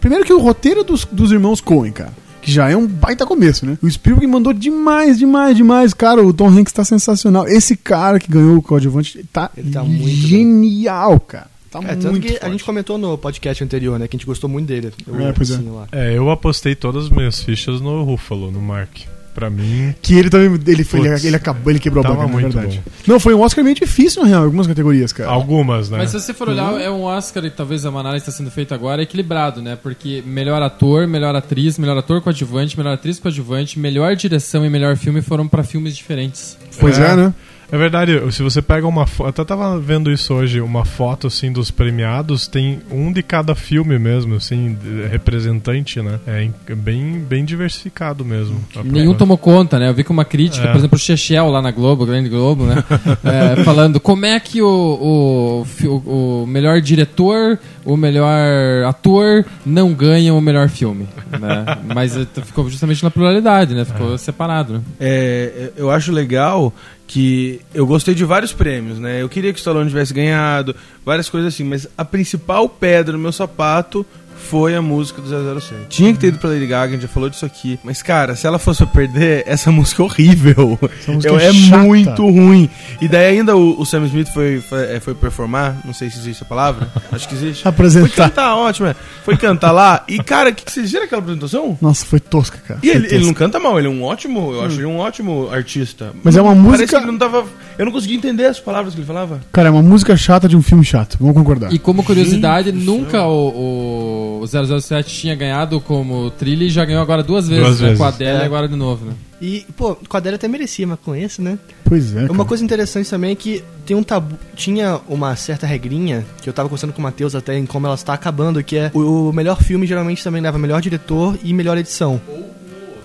[0.00, 2.12] primeiro que o roteiro dos, dos irmãos Coen, cara.
[2.44, 3.78] Que já é um baita começo, né?
[3.82, 5.94] O Spielberg mandou demais, demais, demais.
[5.94, 7.48] Cara, o Tom Hanks tá sensacional.
[7.48, 11.46] Esse cara que ganhou o coadjuvante tá, Ele tá muito genial, cara.
[11.70, 12.52] Tá É, tanto muito que a forte.
[12.52, 14.06] gente comentou no podcast anterior, né?
[14.06, 14.92] Que a gente gostou muito dele.
[15.06, 15.54] Eu, É, pois é.
[15.54, 15.88] assim, lá.
[15.90, 18.90] É, eu apostei todas as minhas fichas no Ruffalo, no Mark.
[19.34, 20.46] Pra mim, Que ele também.
[20.66, 22.80] Ele, foi, ele, Putz, ele acabou, ele quebrou a banca, na muito verdade.
[23.06, 25.28] Não, foi um Oscar meio difícil, na real, em algumas categorias, cara.
[25.30, 25.98] algumas, né?
[25.98, 28.74] Mas se você for olhar, é um Oscar, e talvez a análise está sendo feita
[28.76, 29.76] agora, equilibrado, né?
[29.82, 34.96] Porque melhor ator, melhor atriz, melhor ator coadjuvante, melhor atriz coadjuvante, melhor direção e melhor
[34.96, 36.56] filme foram pra filmes diferentes.
[36.78, 37.16] Pois é, É.
[37.16, 37.34] né?
[37.74, 39.30] É verdade, se você pega uma foto.
[39.30, 43.98] Até tava vendo isso hoje, uma foto assim dos premiados, tem um de cada filme
[43.98, 44.76] mesmo, assim,
[45.10, 46.20] representante, né?
[46.24, 48.60] É bem, bem diversificado mesmo.
[48.84, 49.88] Nenhum tomou conta, né?
[49.88, 50.70] Eu vi com uma crítica, É.
[50.70, 52.84] por exemplo, o Chechel lá na Globo, Grande Globo, né?
[53.24, 60.36] É, falando como é que o, o- o melhor diretor, o melhor ator não ganham
[60.36, 61.78] o melhor filme, né?
[61.94, 63.84] Mas eh, ficou justamente na pluralidade, né?
[63.84, 64.82] Ficou separado, né?
[64.98, 66.72] É, eu acho legal
[67.06, 69.20] que eu gostei de vários prêmios, né?
[69.20, 70.74] Eu queria que o Stallone tivesse ganhado,
[71.04, 74.06] várias coisas assim, mas a principal pedra no meu sapato
[74.44, 75.28] foi a música do
[75.60, 75.86] 007.
[75.88, 77.78] Tinha que ter ido pra Lady Gaga, a gente já falou disso aqui.
[77.82, 80.78] Mas, cara, se ela fosse pra perder, essa música é horrível.
[81.08, 81.82] música Eu- é é chata.
[81.82, 82.68] muito ruim.
[83.00, 86.18] E daí ainda o, o Sam Smith foi, foi, é, foi performar, não sei se
[86.18, 87.62] existe a palavra, acho que existe.
[87.64, 88.28] Foi Apresentar.
[88.28, 88.94] cantar, ótimo, é.
[89.24, 90.04] Foi cantar lá.
[90.08, 91.76] E, cara, o que, que vocês viram aquela apresentação?
[91.80, 92.80] Nossa, foi tosca, cara.
[92.82, 94.98] E Foi ele, ele não canta mal, ele é um ótimo, eu acho ele um
[94.98, 96.12] ótimo artista.
[96.22, 97.44] Mas é uma Parece música- que ele não tava.
[97.78, 99.40] Eu não consegui entender as palavras que ele falava.
[99.52, 101.72] Cara, é uma música chata de um filme chato, vamos concordar.
[101.72, 107.22] E como curiosidade, nunca o, o 007 tinha ganhado como trilha e já ganhou agora
[107.22, 107.86] duas vezes, Duas né?
[107.88, 107.98] vezes.
[107.98, 108.42] Com a Adele É.
[108.42, 109.12] e agora de novo, né?
[109.40, 111.58] E, pô, o Adele até merecia, mas com esse, né?
[111.84, 112.20] Pois é.
[112.20, 112.44] Uma cara.
[112.44, 116.68] coisa interessante também é que tem um tabu, tinha uma certa regrinha que eu tava
[116.68, 119.62] conversando com o Matheus até em como ela está acabando, que é o, o melhor
[119.62, 122.20] filme geralmente também leva melhor diretor e melhor edição.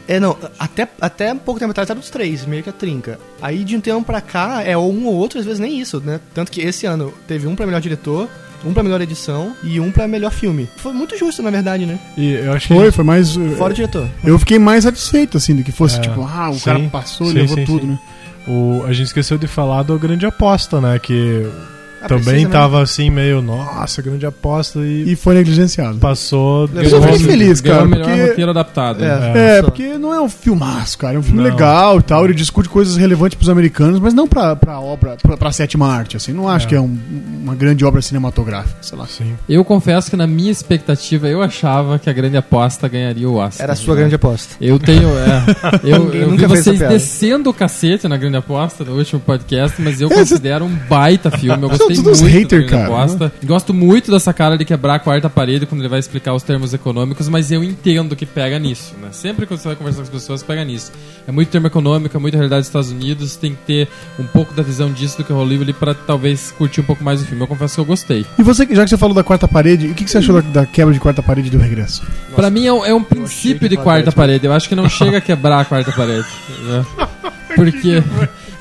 [0.08, 3.20] É, não, até, até pouco tempo atrás era os três, meio que a trinca.
[3.40, 6.20] Aí de um tempo pra cá é um ou outro, às vezes nem isso, né?
[6.34, 8.28] Tanto que esse ano teve um pra melhor diretor,
[8.66, 10.68] um pra melhor edição e um pra melhor filme.
[10.78, 11.98] Foi muito justo, na verdade, né?
[12.18, 12.74] E eu acho que.
[12.74, 13.36] Foi, foi mais.
[13.38, 14.08] uh, Fora o diretor.
[14.24, 17.28] Eu fiquei mais satisfeito, assim, do que fosse, É, tipo, ah, o sim, cara passou
[17.28, 17.88] e sim, levou sim, tudo, sim.
[17.88, 18.00] né?
[18.48, 20.98] O, a gente esqueceu de falar da grande aposta, né?
[21.00, 21.46] Que
[22.08, 22.54] Também precisa, né?
[22.54, 25.98] tava assim, meio, nossa, grande aposta e, E foi negligenciado.
[26.00, 26.62] passou.
[26.62, 29.00] Eu ganhou- fiquei feliz, Ganhou cara, o melhor porque- roteiro adaptado.
[29.00, 29.32] né?
[29.36, 29.58] É.
[29.58, 29.64] É, Só.
[29.66, 31.16] porque não é um filmaço, cara.
[31.16, 31.50] É um filme Não.
[31.50, 32.26] legal e tal.
[32.26, 36.16] Ele discute coisas relevantes pros americanos, mas não pra, pra obra, pra, pra sétima arte,
[36.18, 36.32] assim.
[36.34, 36.70] Não acho É.
[36.70, 36.98] que é um-
[37.44, 39.06] uma grande obra cinematográfica, sei lá.
[39.08, 39.34] Sim.
[39.48, 43.64] Eu confesso que na minha expectativa eu achava que a grande aposta ganharia o Oscar.
[43.64, 44.02] Era a sua né?
[44.02, 44.56] grande aposta.
[44.62, 45.10] Eu tenho.
[45.10, 45.44] É,
[45.84, 50.10] eu eu vi vocês descendo o cacete na grande aposta no último podcast, mas eu
[50.10, 51.64] É, considero um baita filme.
[51.64, 53.34] Eu São gostei todos muito hater, da grande cara, aposta.
[53.44, 56.74] Gosto muito dessa cara de quebrar a quarta parede quando ele vai explicar os termos
[56.74, 58.94] econômicos, mas eu entendo que pega nisso.
[59.02, 59.10] Né?
[59.12, 60.92] Sempre que você vai conversar com as pessoas, pega nisso.
[61.28, 63.88] É muito termo econômico, é muita realidade dos Estados Unidos, tem que ter
[64.20, 67.22] um pouco da visão disso do que rolou ali pra talvez curtir um pouco mais
[67.22, 67.44] o filme.
[67.44, 68.26] Eu confesso que eu gostei.
[68.38, 70.62] E você, já que você falou da quarta parede, o que, que você achou da,
[70.62, 72.04] da quebra de quarta parede do regresso?
[72.36, 74.46] Pra mim é um, é um princípio de quarta parede.
[74.46, 76.28] Eu acho que não chega a quebrar a quarta parede.
[76.64, 76.86] né?
[77.56, 78.04] Porque.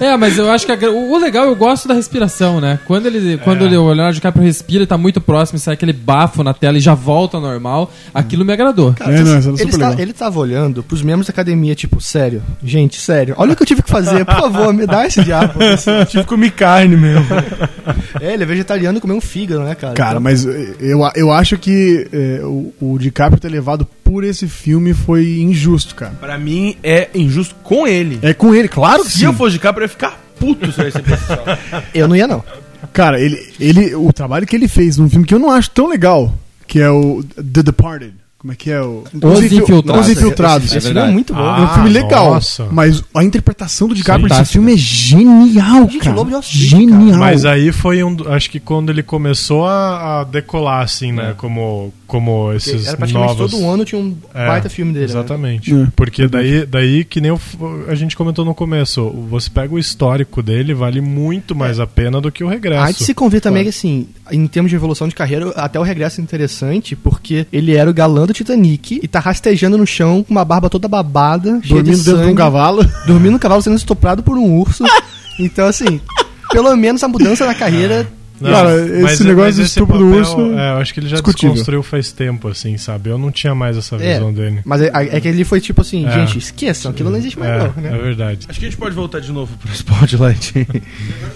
[0.01, 2.78] É, mas eu acho que a o legal, eu gosto da respiração, né?
[2.86, 5.92] Quando ele, quando ele, o Leonardo DiCaprio respira e tá muito próximo e sai aquele
[5.92, 8.94] bafo na tela e já volta ao normal, aquilo me agradou.
[8.94, 9.94] Cara, É, não, é ele, legal.
[9.99, 13.66] ele tava olhando pros membros da academia, tipo, sério, gente, sério, olha o que eu
[13.66, 15.55] tive que fazer, por favor, me dá esse diabo.
[16.09, 17.26] Tive que comer carne mesmo.
[18.20, 19.94] é, ele é vegetariano e comeu um fígado, né, cara?
[19.94, 24.24] Cara, Então, mas eh, eu, eu acho que eh, o, o DiCaprio ter levado por
[24.24, 26.12] esse filme foi injusto, cara.
[26.18, 28.18] pra mim é injusto com ele.
[28.22, 29.24] É com ele, claro que Se sim.
[29.26, 31.61] eu fosse de cá, eu ia ficar puto se eu esse salve.
[31.92, 32.42] Eu não ia, não.
[32.92, 35.88] Cara, ele, ele, o trabalho que ele fez num filme que eu não acho tão
[35.88, 36.32] legal,
[36.66, 38.14] que é o The Departed.
[38.38, 39.02] Como é que é o?
[39.20, 40.06] Os Infil- Infiltrados.
[40.06, 40.66] Os Infiltrados.
[40.68, 41.40] Esse, É esse filme é muito bom.
[41.40, 42.66] É um filme Ah, legal, nossa.
[42.70, 44.52] mas a interpretação do DiCaprio nesse Fantástica.
[44.61, 46.14] filme é genial, Gente, cara.
[46.16, 47.18] Lobo Wall Street, genial.
[47.18, 48.16] Mas aí foi um.
[48.28, 51.34] Acho que quando ele começou a, a decolar, assim, né?
[51.36, 53.50] Como, como esses Era praticamente novos.
[53.52, 55.04] todo ano tinha um É, baita filme dele.
[55.04, 55.11] né?
[55.12, 55.72] Exatamente.
[55.74, 55.86] É.
[55.94, 57.38] Porque daí, daí, que nem
[57.86, 62.20] a gente comentou no começo, você pega o histórico dele, vale muito mais a pena
[62.20, 62.82] do que o regresso.
[62.82, 65.82] Há de se convir também que, assim, em termos de evolução de carreira, até o
[65.82, 70.24] regresso é interessante, porque ele era o galã do Titanic e tá rastejando no chão
[70.24, 72.82] com uma barba toda babada, cheia de Dormindo dentro de um cavalo.
[73.06, 74.82] dormindo no cavalo sendo estuprado por um urso.
[75.38, 76.00] então, assim,
[76.50, 78.09] pelo menos a mudança na carreira.
[78.41, 78.68] Não, Cara,
[79.03, 81.51] mas- esse negócio esse estupro do urso É, eu acho que ele já discutível.
[81.51, 83.11] desconstruiu faz tempo, assim, sabe?
[83.11, 84.61] Eu não tinha mais essa É, visão dele.
[84.64, 86.11] mas é, é que ele foi tipo assim, É.
[86.12, 87.99] gente, esqueçam, aquilo não existe mais, É, não, é né?
[87.99, 88.47] verdade.
[88.49, 90.53] Acho que a gente pode voltar de novo pro Spotlight.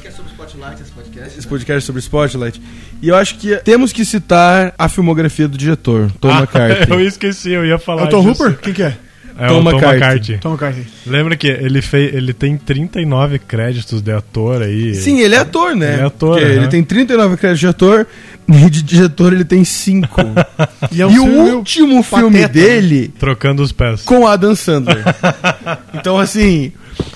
[0.03, 1.39] que é sobre Spotlight esse podcast.
[1.39, 2.63] Esse podcast é sobre Spotlight.
[3.03, 6.91] E eu acho que temos que citar a filmografia do diretor, Tom Ah, McCarthy.
[6.93, 8.29] eu esqueci, eu ia falar É o Tom.
[8.29, 8.59] Hooper?
[8.59, 8.97] Quem que é?
[9.39, 10.39] É Tom o Tom McCarthy.
[10.39, 10.87] Tom McCarthy.
[11.07, 14.95] Lembra que ele, fez, ele tem 39 créditos de ator aí.
[14.95, 15.95] Sim, ele é ator, né?
[15.95, 16.53] Ele é ator, Porque.
[16.53, 18.07] Ele tem 39 créditos de ator
[18.49, 20.09] e de diretor ele tem 5.
[20.91, 22.67] E, é um e o último filme pateta, né?
[22.67, 24.03] dele Trocando os pés.
[24.03, 25.03] com Adam Sandler.
[25.95, 26.73] então, assim,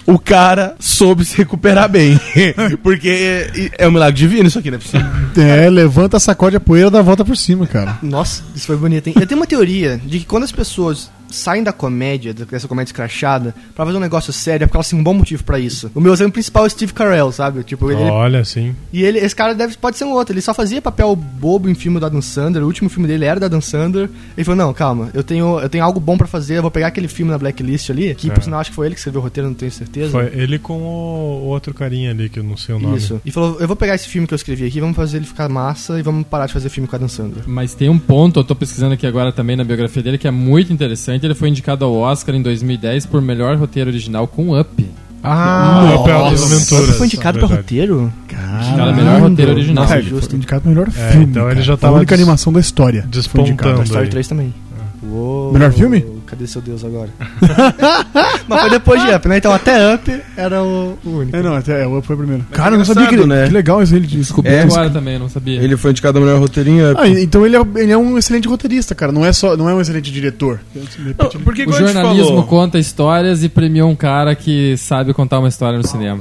[0.06, 2.18] o cara soube se recuperar bem.
[2.82, 5.06] Porque é, é um milagre divino isso aqui, não é possível.
[5.36, 7.98] É, levanta, sacode a poeira, dá a volta por cima, cara.
[8.02, 9.14] Nossa, isso foi bonito, hein?
[9.20, 13.54] Eu tenho uma teoria de que quando as pessoas saem da comédia, dessa comédia escrachada,
[13.74, 15.90] pra fazer um negócio sério, é porque elas têm um bom motivo pra isso.
[15.94, 17.62] O meu exemplo principal é o Steve Carell, sabe?
[17.62, 18.74] Tipo, ele, Olha, sim.
[18.92, 20.32] e ele, esse cara deve, pode ser um outro.
[20.34, 22.62] Ele só fazia papel bobo em filme do Adam Sandler.
[22.62, 24.08] O último filme dele era da Adam Sandler.
[24.36, 26.58] Ele falou: Não, calma, eu tenho, eu tenho algo bom pra fazer.
[26.58, 28.14] Eu vou pegar aquele filme na blacklist ali.
[28.14, 28.32] Que É.
[28.34, 30.10] por sinal acho que foi ele que escreveu o roteiro, não tenho certeza.
[30.10, 31.16] Foi ele com o
[31.46, 32.96] o outro carinha ali, que eu não sei o nome.
[32.98, 33.20] Isso.
[33.24, 35.48] E falou: Eu vou pegar esse filme que eu escrevi aqui, vamos fazer ele ficar
[35.48, 37.44] massa e vamos parar de fazer filme com a Adam Sandler.
[37.46, 40.30] Mas tem um ponto, eu tô pesquisando aqui agora também na biografia dele, que é
[40.30, 41.15] muito interessante.
[41.24, 44.86] Ele foi indicado ao Oscar em 2010 por melhor roteiro original com Up.
[45.22, 46.44] Ah, o Nossa.
[46.46, 46.84] Aventuras.
[46.88, 48.12] Ele foi indicado pra roteiro?
[48.28, 49.82] Cara, melhor roteiro original.
[49.84, 50.28] Nossa, Cara, justo.
[50.30, 51.24] foi indicado melhor É, filme.
[51.26, 53.02] então ele já Foi a tava única des- animação da história.
[53.02, 53.48] Foi despontando.
[53.52, 53.74] indicado.
[53.76, 54.10] Toy Story aí.
[54.10, 54.54] 3 também.
[55.02, 55.52] Uou.
[55.52, 56.04] Melhor filme?
[56.26, 57.08] Cadê seu Deus agora?
[58.48, 59.38] Mas foi depois de Up, né?
[59.38, 61.36] Então até Up era o, o único.
[61.36, 62.44] É, não, até é, o Up foi o primeiro.
[62.48, 63.46] Mas Cara, eu não sabia que, né?
[63.46, 64.52] que legal isso ele descobriu.
[64.52, 65.62] É, Agora também, eu não sabia.
[65.62, 66.98] Ele foi indicado ao melhor roteirinho.
[66.98, 69.12] Ah, então ele é, ele é um excelente roteirista, cara.
[69.12, 70.60] Não é só, não é um excelente diretor.
[70.74, 75.38] Não, porque O a jornalismo falou, conta histórias e premiou um cara que sabe contar
[75.38, 76.20] uma história no cinema.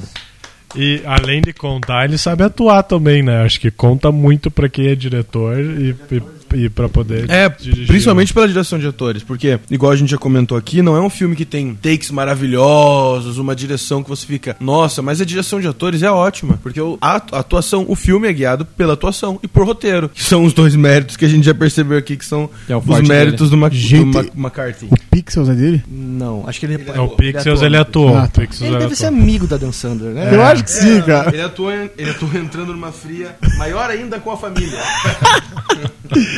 [0.75, 3.43] E além de contar, ele sabe atuar também, né?
[3.43, 6.21] Acho que conta muito pra quem é diretor e, e,
[6.53, 7.87] e pra poder É, dirigir.
[7.87, 11.09] principalmente pela direção de atores, porque, igual a gente já comentou aqui, não é um
[11.09, 15.67] filme que tem takes maravilhosos, uma direção que você fica, nossa, mas a direção de
[15.67, 19.39] atores é ótima, porque o- a atu- a atuação, o filme é guiado pela atuação
[19.43, 22.25] e por roteiro, que são os dois méritos que a gente já percebeu aqui, que
[22.25, 24.87] são é o os méritos do, Mac Gente, do Ma- McCarthy.
[24.91, 25.83] O Pixels é dele?
[25.87, 28.09] Não, acho que ele É, o Pixels ele atua.
[28.09, 28.17] atuou.
[28.17, 28.41] Ah, tá.
[28.41, 30.33] Pixels Ele ele deve ser amigo da Dan Sandler, né?
[30.33, 31.31] Eu acho que sim, cara.
[31.33, 34.79] Ele atua, ele atua entrando numa fria, maior ainda com a família.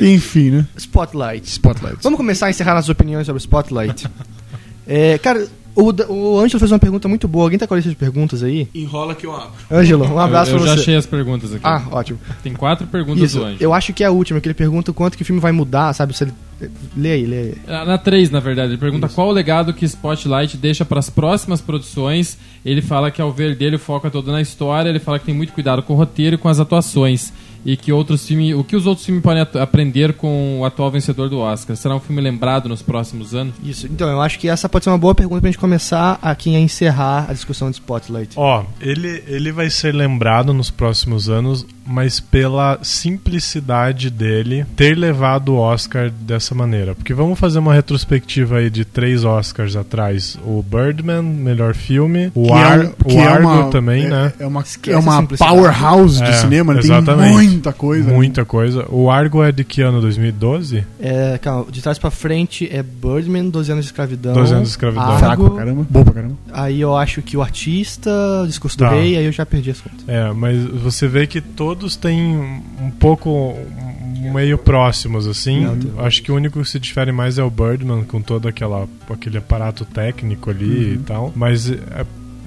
[0.00, 0.66] Enfim, né?
[0.76, 1.46] Spotlight.
[1.48, 1.98] Spotlight.
[2.02, 4.06] Vamos começar a encerrar nossas opiniões sobre Spotlight.
[4.90, 7.44] É, cara, o, o Ângelo fez uma pergunta muito boa.
[7.44, 8.66] Alguém tá com a lista de perguntas aí?
[8.74, 9.50] Enrola que eu abro.
[9.70, 10.80] Ângelo, um abraço eu, eu pra já você.
[10.80, 11.60] achei as perguntas aqui.
[11.62, 12.18] Ah, ótimo.
[12.42, 13.58] Tem quatro perguntas Isso, do Anjo.
[13.60, 15.92] eu acho que é a última, que ele pergunta quanto que o filme vai mudar,
[15.92, 16.16] sabe?
[16.16, 16.32] Se ele...
[16.96, 17.54] Lê aí, lê aí.
[17.68, 21.10] Ah, Na 3, na verdade, ele pergunta qual o legado que Spotlight deixa para as
[21.10, 22.38] próximas produções.
[22.64, 25.26] Ele fala que ao ver dele o foco é todo na história, ele fala que
[25.26, 27.30] tem muito cuidado com o roteiro e com as atuações.
[27.64, 31.28] E que outros filmes, o que os outros filmes podem aprender com o atual vencedor
[31.28, 31.76] do Oscar?
[31.76, 33.54] Será um filme lembrado nos próximos anos?
[33.62, 36.54] Isso, então eu acho que essa pode ser uma boa pergunta pra gente começar aqui
[36.54, 38.32] a encerrar a discussão de Spotlight.
[38.36, 45.54] Ó, ele, ele vai ser lembrado nos próximos anos, mas pela simplicidade dele ter levado
[45.54, 46.94] o Oscar dessa maneira.
[46.94, 50.38] Porque vamos fazer uma retrospectiva aí de três Oscars atrás.
[50.44, 52.30] O Birdman, melhor filme.
[52.34, 54.32] O, Que Ar, é um- o é Argo uma- também, é, né?
[54.38, 56.80] É uma, é uma powerhouse de É, cinema, né?
[56.80, 57.57] tem exatamente.
[57.58, 58.12] Muita coisa.
[58.12, 58.86] Muita coisa.
[58.88, 60.00] O Argo é de que ano?
[60.00, 60.84] 2012?
[61.00, 64.32] É, calma, de trás pra frente é Birdman, 12 anos de escravidão.
[64.34, 65.04] 12 anos de escravidão.
[65.04, 65.86] Argo, Fraco pra caramba.
[65.88, 66.34] Bom pra caramba.
[66.52, 68.10] Aí eu acho que o artista,
[68.42, 68.90] o discurso do Tá.
[68.90, 70.04] rei, aí eu já perdi as contas.
[70.06, 73.56] É, mas você vê que todos têm um pouco
[74.32, 75.64] meio próximos assim.
[75.64, 78.86] Não, Acho que o único que se difere mais é o Birdman com todo aquela
[79.10, 81.76] aquele aparato técnico ali e tal, mas é,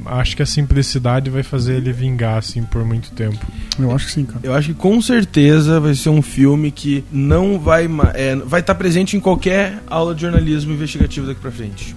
[0.06, 3.39] acho que a simplicidade vai fazer ele vingar assim por muito tempo.
[3.80, 4.39] Eu acho que sim, cara.
[4.43, 8.76] Eu acho que com certeza vai ser um filme que não vai é, vai estar
[8.76, 11.95] presente em qualquer aula de jornalismo investigativo daqui pra frente.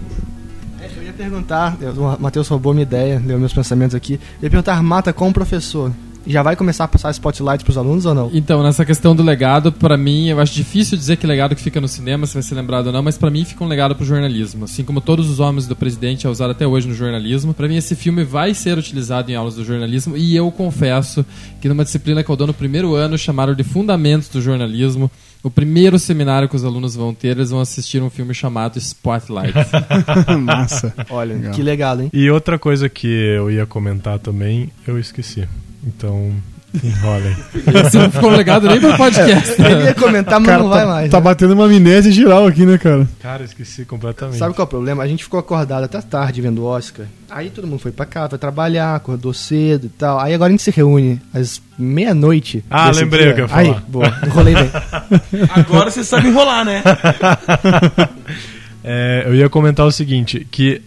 [0.96, 4.14] Eu ia perguntar, o Matheus roubou minha ideia, leu meus pensamentos aqui.
[4.14, 5.92] Eu ia perguntar, mata com o professor.
[6.27, 8.31] Já vai começar a passar spotlight pros alunos ou não?
[8.33, 11.81] Então, nessa questão do legado, pra mim, eu acho difícil dizer que legado que fica
[11.81, 14.05] no cinema, se vai ser lembrado ou não, mas pra mim fica um legado pro
[14.05, 14.64] jornalismo.
[14.64, 17.77] Assim como todos os homens do presidente é usado até hoje no jornalismo, pra mim
[17.77, 21.25] esse filme vai ser utilizado em aulas do jornalismo e eu confesso
[21.61, 25.11] que numa disciplina que eu dou no primeiro ano, chamaram de Fundamentos do Jornalismo,
[25.43, 29.53] o primeiro seminário que os alunos vão ter, eles vão assistir um filme chamado Spotlight.
[30.41, 30.95] Massa.
[31.11, 31.53] Olha, Legal.
[31.53, 32.11] que legal, hein?
[32.12, 35.47] E outra coisa que eu ia comentar também, eu esqueci.
[35.87, 36.32] Então,
[36.82, 37.37] enrolem.
[37.87, 39.55] Esse não ficou legado nem pro podcast.
[39.62, 41.11] Eu ia comentar, mas Cara, não vai tá, mais.
[41.11, 41.22] tá né?
[41.24, 43.07] batendo uma amnésia geral aqui, né, cara?
[43.20, 44.39] Cara, esqueci completamente.
[44.39, 45.03] Sabe qual é o problema?
[45.03, 47.07] A gente ficou acordado até tarde vendo o Oscar.
[47.30, 50.18] Aí todo mundo foi pra casa, foi trabalhar, acordou cedo e tal.
[50.18, 52.64] Aí agora a gente se reúne às meia-noite.
[52.70, 53.32] Ah, lembrei dia.
[53.32, 54.70] o que eu ia Aí, boa, enrolei bem.
[55.51, 56.82] Agora você sabe enrolar, né?
[58.82, 60.80] É, eu ia comentar o seguinte, que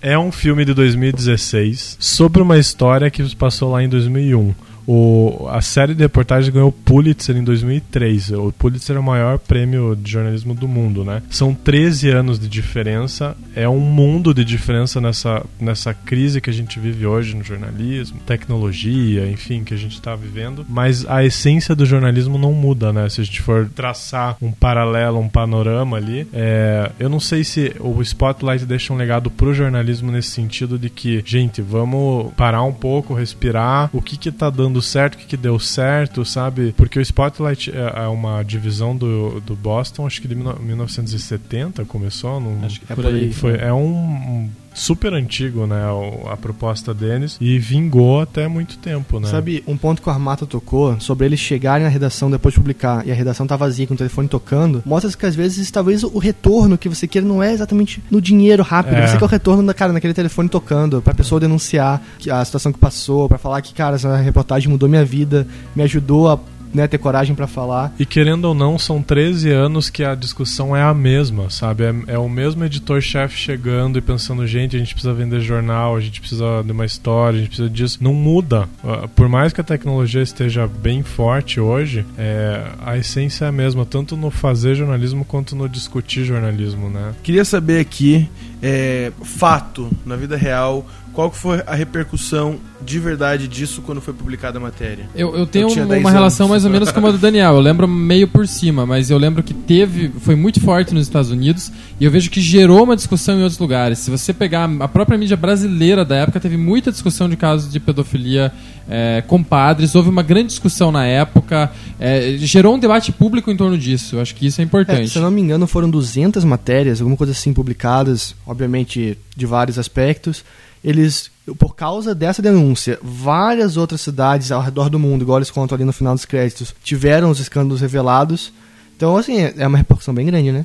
[0.00, 4.54] é um filme de 2016 sobre uma história que passou lá em 2001.
[4.88, 8.30] O, a série de reportagens ganhou o Pulitzer em 2003.
[8.30, 11.22] O Pulitzer é o maior prêmio de jornalismo do mundo, né?
[11.28, 13.36] São 13 anos de diferença.
[13.54, 18.18] É um mundo de diferença nessa, nessa crise que a gente vive hoje no jornalismo,
[18.20, 20.64] tecnologia, enfim, que a gente está vivendo.
[20.66, 23.10] Mas a essência do jornalismo não muda, né?
[23.10, 27.74] Se a gente for traçar um paralelo, um panorama ali, é, eu não sei se
[27.78, 32.72] o Spotlight deixa um legado pro jornalismo nesse sentido de que, gente, vamos parar um
[32.72, 33.90] pouco, respirar.
[33.92, 36.72] O que que tá dando dando certo, o que, que deu certo, sabe?
[36.76, 42.40] Porque o Spotlight é, é uma divisão do, do Boston, acho que de 1970 começou.
[42.40, 43.24] Não, Acho que É por por aí.
[43.24, 43.32] aí.
[43.32, 45.82] foi, é um, um super antigo, né?
[46.30, 47.36] A proposta deles.
[47.40, 49.28] E vingou até muito tempo, né?
[49.28, 53.06] Sabe, um ponto que o Armata tocou sobre eles chegarem na redação depois de publicar
[53.06, 56.18] e a redação tá vazia com o telefone tocando, mostra que às vezes talvez o
[56.18, 59.06] retorno que você queira não é exatamente no dinheiro rápido, É.
[59.06, 62.72] você quer o retorno da cara naquele telefone tocando, pra pessoa denunciar que a situação
[62.72, 66.38] que passou, pra falar que cara, essa reportagem mudou minha vida, me ajudou a
[66.72, 67.92] né, ter coragem pra falar.
[67.98, 71.84] E querendo ou não, são 13 anos que a discussão é a mesma, sabe?
[71.84, 76.00] É, é o mesmo editor-chefe chegando e pensando, gente, a gente precisa vender jornal, a
[76.00, 77.98] gente precisa de uma história, a gente precisa disso.
[78.00, 78.68] Não muda.
[78.84, 83.52] Ah, Por mais que a tecnologia esteja bem forte hoje, é, a essência é a
[83.52, 87.14] mesma, tanto no fazer jornalismo quanto no discutir jornalismo, né?
[87.22, 88.28] Queria saber aqui,
[88.62, 90.86] é, fato, na vida real,
[91.18, 95.08] qual que foi a repercussão de verdade disso quando foi publicada a matéria?
[95.16, 96.50] Eu, eu tenho Eu uma 10 relação anos.
[96.52, 97.54] mais ou menos como a do Daniel.
[97.54, 101.32] Eu lembro meio por cima, mas eu lembro que teve, foi muito forte nos Estados
[101.32, 103.98] Unidos e eu vejo que gerou uma discussão em outros lugares.
[103.98, 107.80] Se você pegar a própria mídia brasileira da época, teve muita discussão de casos de
[107.80, 108.52] pedofilia
[108.88, 109.96] é, com padres.
[109.96, 111.72] Houve uma grande discussão na época.
[111.98, 114.14] é, gerou um debate público em torno disso.
[114.14, 115.08] Eu acho que isso é É, importante.
[115.10, 119.80] se eu não me engano, foram 200 matérias, alguma coisa assim, publicadas, obviamente de vários
[119.80, 120.44] aspectos.
[120.82, 125.74] Eles, por causa dessa denúncia, várias outras cidades ao redor do mundo, igual eles contam
[125.74, 128.52] ali no final dos créditos, tiveram os escândalos revelados.
[128.96, 130.64] Então, assim, é uma repercussão bem grande, né?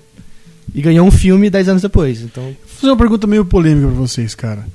[0.73, 2.21] E ganhou um filme 10 anos depois.
[2.21, 4.65] Então, Vou fazer uma pergunta meio polêmica pra vocês, cara.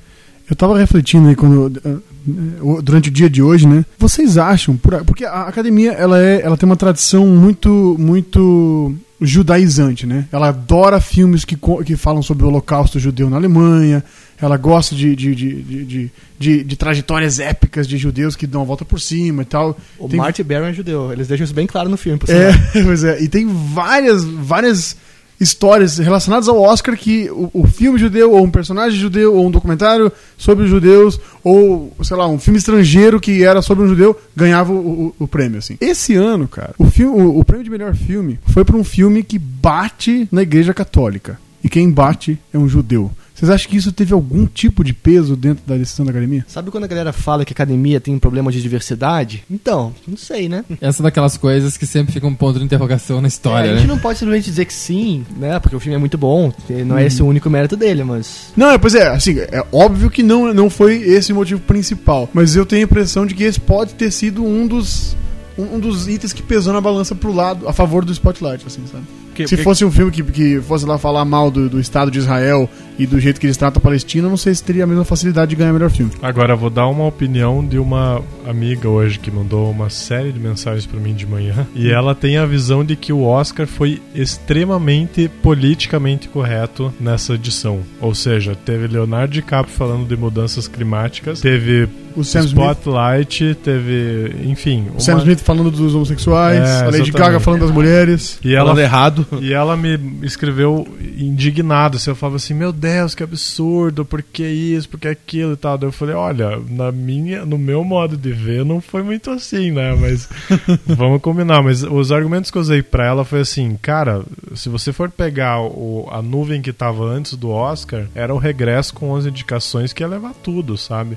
[0.48, 3.84] Eu tava refletindo aí quando, eh, eh, durante o dia de hoje, né?
[3.98, 10.26] Vocês acham, porque a academia ela, é, ela tem uma tradição muito, muito judaizante, né?
[10.32, 14.02] Ela adora filmes que, que falam sobre o holocausto judeu na Alemanha,
[14.40, 18.84] ela gosta de, de, de, de, de, trajetórias épicas de judeus que dão a volta
[18.84, 19.76] por cima e tal.
[19.98, 21.12] o Tem- Marty Baron é judeu.
[21.12, 22.52] Eles deixam isso bem claro no filme, por É,
[22.84, 23.20] pois é.
[23.22, 24.96] E tem várias, várias
[25.40, 29.50] histórias relacionadas ao Oscar que o, o filme judeu, ou um personagem judeu, ou um
[29.50, 34.18] documentário sobre os judeus, ou, sei lá, um filme estrangeiro que era sobre um judeu,
[34.36, 34.76] ganhava o,
[35.08, 35.76] o- o prêmio, assim.
[35.80, 39.38] Esse ano, cara, o, filme, o prêmio de melhor filme foi para um filme que
[39.38, 41.38] bate na igreja católica.
[41.62, 43.10] E quem bate é um judeu.
[43.38, 46.44] Vocês acham que isso teve algum tipo de peso dentro da decisão da academia?
[46.48, 49.44] Sabe quando a galera fala que a academia tem um problema de diversidade?
[49.48, 50.64] Então, não sei, né?
[50.80, 53.74] Essa é daquelas coisas que sempre fica um ponto de interrogação na É, história, a
[53.76, 53.94] gente né?
[53.94, 55.60] não pode simplesmente dizer que sim, né?
[55.60, 56.52] Porque o filme é muito bom.
[56.68, 58.52] e Não é esse o único mérito dele, mas.
[58.56, 62.28] Não, é, pois é, assim, é óbvio que não, não foi esse o motivo principal.
[62.34, 65.16] Mas eu tenho a impressão de que esse pode ter sido um dos.
[65.56, 69.02] Um dos itens que pesou na balança pro lado, a favor do Spotlight, assim, sabe?
[69.38, 72.10] Porque- Se porque- fosse um filme que, que fosse lá falar mal do, do Estado
[72.10, 72.68] de Israel
[72.98, 75.04] e do jeito que eles tratam a Palestina, eu não sei se teria a mesma
[75.04, 76.10] facilidade de ganhar melhor filme.
[76.20, 80.40] Agora, eu vou dar uma opinião de uma amiga hoje que mandou uma série de
[80.40, 81.66] mensagens pra mim de manhã.
[81.74, 87.80] E ela tem a visão de que o Oscar foi extremamente politicamente correto nessa edição.
[88.00, 91.88] Ou seja, teve Leonardo DiCaprio falando de mudanças climáticas, teve
[92.18, 94.86] O Sam Smith, Spotlight, teve, enfim.
[94.96, 97.12] o Sam uma- Smith falando dos homossexuais, É, a Lady exatamente.
[97.12, 98.38] Gaga falando das mulheres.
[98.44, 99.26] E ela Falando errado.
[99.40, 101.96] E ela me escreveu indignado.
[101.96, 105.56] Assim, eu falava assim, meu Deus, que absurdo, por que isso, por que aquilo e
[105.56, 105.78] tal.
[105.78, 109.70] Daí eu falei, olha, na minha, no meu modo de ver, não foi muito assim,
[109.70, 109.94] né?
[109.98, 110.28] Mas
[110.86, 111.62] vamos combinar.
[111.62, 114.22] Mas os argumentos que eu usei pra ela foi assim, cara,
[114.54, 118.94] se você for pegar o, a nuvem que tava antes do Oscar, era o regresso
[118.94, 121.16] com 11 indicações que ia levar tudo, sabe?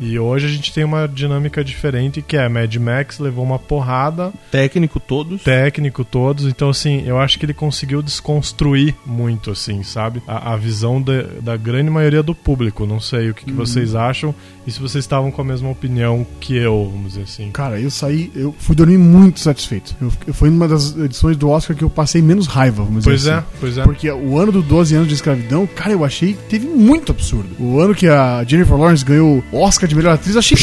[0.00, 4.32] E hoje a gente tem uma dinâmica diferente que é Mad Max levou uma porrada
[4.50, 5.42] Técnico todos.
[5.42, 10.22] técnico todos, então assim, eu acho que ele conseguiu desconstruir muito, assim, sabe?
[10.26, 12.86] A, a visão da, da grande maioria do público.
[12.86, 14.34] Não sei o que, que vocês acham
[14.70, 17.50] e se vocês estavam com a mesma opinião que eu, vamos dizer assim.
[17.50, 19.94] Cara, eu saí, eu fui dormir muito satisfeito.
[20.00, 23.18] Eu, eu- foi uma das edições do Oscar que eu passei menos raiva, vamos Pois
[23.20, 23.46] dizer é, assim.
[23.58, 23.82] pois é.
[23.82, 27.48] Porque o ano do 12 anos de escravidão, cara, eu achei que teve muito absurdo.
[27.58, 30.56] O ano que a Jennifer Lawrence ganhou o Oscar de melhor atriz, eu achei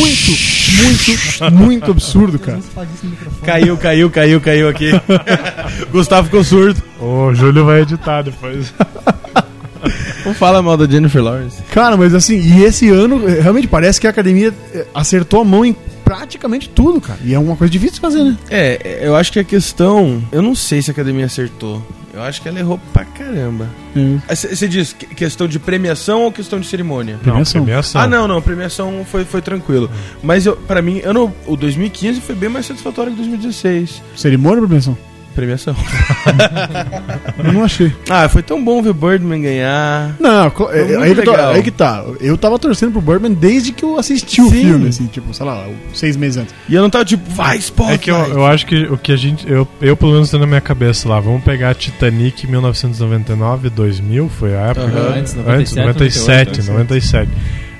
[0.00, 0.32] muito,
[0.82, 2.58] muito, muito absurdo, cara.
[3.44, 4.90] Caiu, caiu, caiu, caiu aqui.
[5.92, 6.82] Gustavo ficou surdo.
[7.00, 8.72] O Júlio vai editar depois.
[10.24, 11.62] Não fala mal da Jennifer Lawrence.
[11.72, 15.44] Cara, mas assim, e esse ano, eh, realmente parece que a academia eh, acertou a
[15.44, 17.18] mão em praticamente tudo, cara.
[17.24, 18.36] E é uma coisa difícil de fazer, né?
[18.50, 20.22] É, eu acho que a questão.
[20.32, 21.82] Eu não sei se a academia acertou.
[22.12, 23.68] Eu acho que ela errou pra caramba.
[24.28, 27.18] Você diz que- questão de premiação ou questão de cerimônia?
[27.20, 27.60] Premiação.
[27.60, 28.00] Não, premiação.
[28.00, 29.90] Ah, não, não, premiação foi, foi tranquilo.
[30.22, 34.00] Mas eu, pra mim, ano, o 2015 foi bem mais satisfatório que 2016.
[34.16, 34.96] Cerimônia ou premiação?
[35.34, 35.74] Premiação.
[37.38, 37.92] Eu não achei.
[38.08, 40.14] ah, foi tão bom ver Birdman ganhar.
[40.18, 41.52] Não, é, muito aí, que legal.
[41.52, 42.04] aí que tá.
[42.20, 44.62] Eu tava torcendo pro Birdman desde que eu assisti o Sim.
[44.62, 46.54] filme, assim, tipo, sei lá, seis meses antes.
[46.68, 47.94] E eu não tava tipo, vai, Spotlight.
[47.94, 49.48] É que eu, eu acho que o que a gente.
[49.50, 51.20] Eu, eu pelo menos tenho na minha cabeça lá.
[51.20, 54.86] Vamos pegar Titanic 1999, 2000, foi a época?
[54.86, 55.18] Aham.
[55.18, 57.30] Antes, Antes, 97, 97, 98, 97.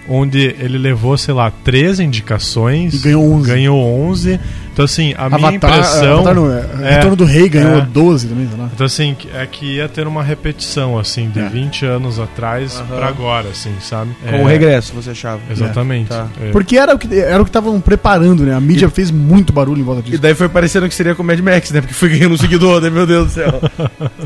[0.07, 2.95] Onde ele levou, sei lá, 13 indicações.
[2.95, 3.49] E ganhou 11.
[3.49, 4.41] Ganhou 11.
[4.75, 6.13] Então, assim, a minha Avatar, impressão.
[6.15, 7.81] Avatar não, é, é, Retorno do Rei ganhou é.
[7.83, 8.69] 12 também, sei lá.
[8.75, 11.49] Então, assim, é que ia ter uma repetição, assim, de É.
[11.49, 12.97] 20 anos atrás Aham.
[12.97, 14.11] pra agora, assim, sabe?
[14.29, 15.41] Com É, o regresso, você achava.
[15.49, 16.09] Exatamente.
[16.09, 16.27] Tá.
[16.43, 16.51] É.
[16.51, 18.53] Porque era o que era o que estavam preparando, né?
[18.53, 20.21] A mídia fez muito barulho em volta E disso.
[20.23, 21.81] daí foi parecendo que seria com o Mad Max, né?
[21.81, 22.91] Porque foi ganhando um seguidor, né?
[22.91, 23.61] Meu Deus do céu.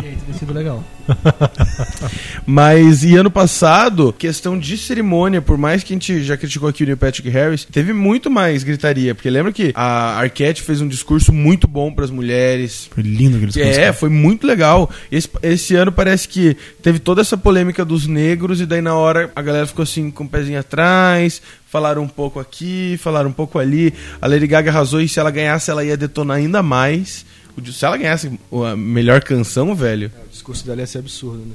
[0.03, 0.83] E aí, teria sido legal.
[2.47, 6.83] Mas, e ano passado, questão de cerimônia, por mais que a gente já criticou aqui
[6.83, 9.15] o Neil Patrick Harris, teve muito mais gritaria.
[9.15, 12.89] Porque lembra que a Arquette fez um discurso muito bom pras mulheres.
[12.93, 13.81] Foi lindo aquele discurso.
[13.81, 14.89] É, foi muito legal.
[15.11, 19.33] Esse, esse ano parece que teve toda essa polêmica dos negros, e daí na hora
[19.35, 23.59] a galera ficou assim com o pezinho atrás, falaram um pouco aqui, falaram um pouco
[23.59, 23.93] ali.
[24.21, 27.27] A Lady Gaga arrasou e se ela ganhasse, ela ia detonar ainda mais.
[27.73, 30.13] Se ela ganhasse a melhor canção, velho.
[30.27, 31.55] O discurso dela ia ser absurdo, né?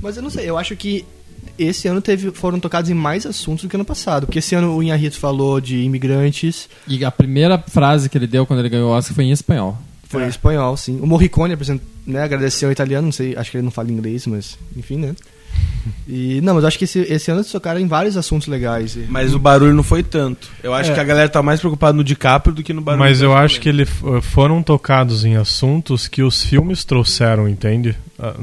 [0.00, 1.04] Mas eu não sei, eu acho que
[1.58, 4.26] esse ano teve, foram tocados em mais assuntos do que ano passado.
[4.26, 8.46] Porque esse ano o Inharito falou de imigrantes, E a primeira frase que ele deu
[8.46, 9.76] quando ele ganhou o Oscar foi em espanhol.
[10.08, 10.98] foi em espanhol, sim.
[11.00, 14.26] O Morricone apresent- né, agradeceu ao italiano, não sei, acho que ele não fala inglês,
[14.26, 15.14] mas enfim, né?
[16.08, 18.96] E, não, mas eu acho que esse, esse ano eles tocaram em vários assuntos legais.
[18.96, 20.48] E- Mas o barulho não foi tanto.
[20.62, 20.94] Eu acho É.
[20.94, 23.04] que a galera tá mais preocupada no DiCaprio do que no barulho.
[23.04, 27.94] Mas eu acho que ele f- foram tocados em assuntos que os filmes trouxeram, entende?
[28.18, 28.34] Ah,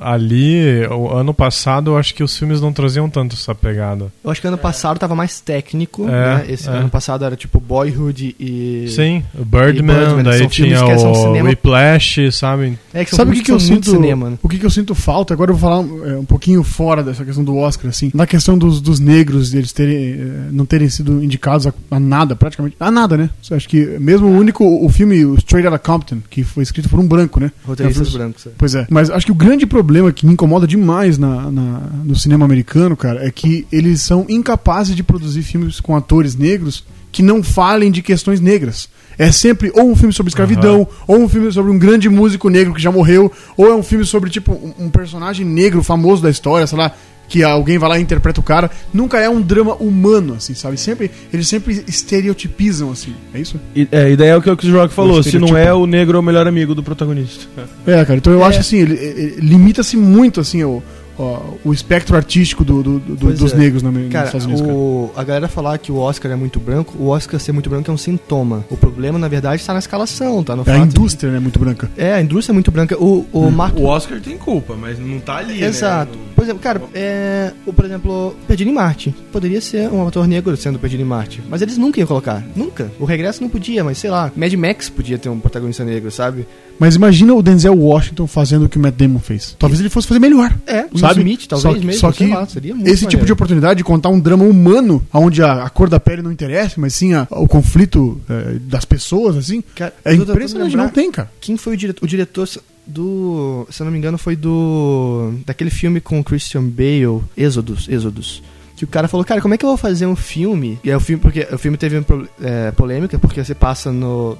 [0.00, 4.12] Ali, o ano passado, eu acho que os filmes não traziam tanto essa pegada.
[4.22, 6.44] Eu acho que ano passado tava mais técnico, É, né?
[6.48, 6.72] Esse é.
[6.72, 8.86] ano passado era tipo Boyhood e.
[8.88, 12.76] Sim, Birdman, E Birdman, daí tinha o Whiplash, sabe?
[12.92, 13.90] É, que são Sabe o filmes que, que eu sinto?
[13.90, 14.38] cinema, né?
[14.42, 15.32] O que, que eu sinto falta?
[15.34, 18.10] Agora eu vou falar é, um pouquinho fora dessa questão do Oscar, assim.
[18.14, 22.34] Na questão dos, dos negros, eles terem, eh, não terem sido indicados a, a nada,
[22.34, 22.76] praticamente.
[22.80, 23.30] A nada, né?
[23.50, 26.98] Acho que mesmo o único, o filme o Straight Outta Compton, que foi escrito por
[26.98, 27.52] um branco, né?
[27.64, 28.46] Roteiristas É, brancos.
[28.46, 28.50] é.
[28.58, 28.86] Pois é.
[28.90, 32.96] Mas acho que o grande problema que me incomoda demais na, na- no cinema americano,
[32.96, 37.90] cara, é que eles são incapazes de produzir filmes com atores negros que não falem
[37.92, 38.88] de questões negras.
[39.18, 42.72] É sempre ou um filme sobre escravidão, ou um filme sobre um grande músico negro
[42.72, 46.66] que já morreu, ou é um filme sobre, tipo, um, personagem negro famoso da história,
[46.66, 46.90] sei lá,
[47.28, 48.70] que alguém vai lá e interpreta o cara.
[48.92, 50.78] Nunca é um drama humano, assim, sabe?
[50.78, 53.14] Sempre, eles sempre estereotipizam, assim.
[53.34, 53.60] É isso?
[53.76, 55.72] E, é, e daí é o que o Chris Rock falou: O se não é
[55.72, 57.44] o negro, é o melhor amigo do protagonista.
[57.86, 60.82] É, cara, então eu acho assim, ele, ele- limita-se muito assim o,
[61.22, 63.56] o, o espectro artístico do, do- do- dos é.
[63.56, 64.62] negros na, nos Cara, Estados Unidos.
[64.62, 64.74] cara.
[64.74, 67.90] o, a galera falar que o Oscar é muito branco, o Oscar ser muito branco
[67.90, 68.64] é um sintoma.
[68.70, 71.88] O problema, na verdade, está na escalação, tá no É a indústria, né, muito branca.
[71.94, 72.96] de- É, a indústria é muito branca.
[73.02, 73.76] O, o Mark...
[73.78, 75.62] O Oscar tem culpa, mas não tá ali.
[75.62, 76.12] Exato.
[76.16, 76.24] Né?
[76.34, 79.14] Por exemplo, cara, é, o, por exemplo, Perdido em Marte.
[79.30, 81.40] Poderia ser um ator negro sendo Perdido em Marte.
[81.48, 82.42] Mas eles nunca iam colocar.
[82.56, 82.90] Nunca.
[82.98, 84.30] O Regresso não podia, mas sei lá.
[84.34, 86.46] Mad Max podia ter um protagonista negro, sabe?
[86.82, 89.54] Mas imagina o Denzel Washington fazendo o que o Matt Damon fez.
[89.58, 90.52] Talvez ele fosse fazer melhor.
[90.66, 91.20] É, o Sabe?
[91.20, 92.00] Smith, talvez Só que- mesmo.
[92.00, 93.34] só que lá, seria muito Esse tipo de maneiro.
[93.34, 96.92] oportunidade de contar um drama humano, onde a, a cor da pele não interessa, mas
[96.94, 101.30] sim a- o conflito é, das pessoas, assim, Cara, é impressionante, não tem, cara.
[101.40, 102.04] Quem foi o diretor?
[102.04, 102.48] O diretor
[102.86, 103.66] do.
[103.70, 105.32] Se eu não me engano, foi do.
[105.46, 107.88] Daquele filme com o Christian Bale, Êxodos.
[107.88, 108.42] Êxodos.
[108.76, 110.76] Que o cara falou, cara, como é que eu vou fazer um filme?
[110.82, 114.36] E é o filme, porque o filme teve pro- é, polêmica, porque você passa no.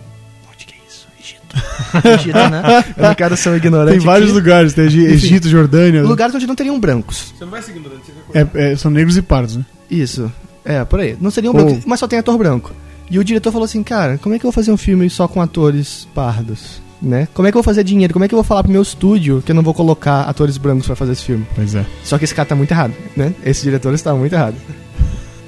[1.22, 1.56] Egito.
[2.20, 2.84] Egito, né?
[2.96, 3.98] Eu não quero ser um ignorante.
[3.98, 4.38] Tem vários aqui.
[4.38, 6.02] lugares, tem Egi- Enfim, Egito, Jordânia.
[6.02, 7.32] Lugares onde não teriam brancos.
[7.38, 9.64] Você não vai seguindo durante você É, é, são negros e pardos, né?
[9.90, 10.30] Isso.
[10.64, 11.16] É, por aí.
[11.20, 12.72] Não seriam Ou- brancos, mas só tem ator branco.
[13.10, 15.28] E o diretor falou assim, cara, como é que eu vou fazer um filme só
[15.28, 16.80] com atores pardos?
[17.00, 17.26] Né?
[17.34, 18.12] Como é que eu vou fazer dinheiro?
[18.12, 20.56] Como é que eu vou falar pro meu estúdio que eu não vou colocar atores
[20.56, 21.44] brancos pra fazer esse filme?
[21.54, 23.34] Pois é, Só que esse cara tá muito errado, né?
[23.44, 24.54] Esse diretor está muito errado.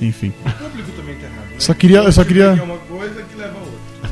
[0.01, 0.33] enfim.
[0.45, 1.39] O público também tá errado.
[1.51, 1.55] Né?
[1.59, 2.45] Só queria, eu só queria...
[2.59, 2.77] É uma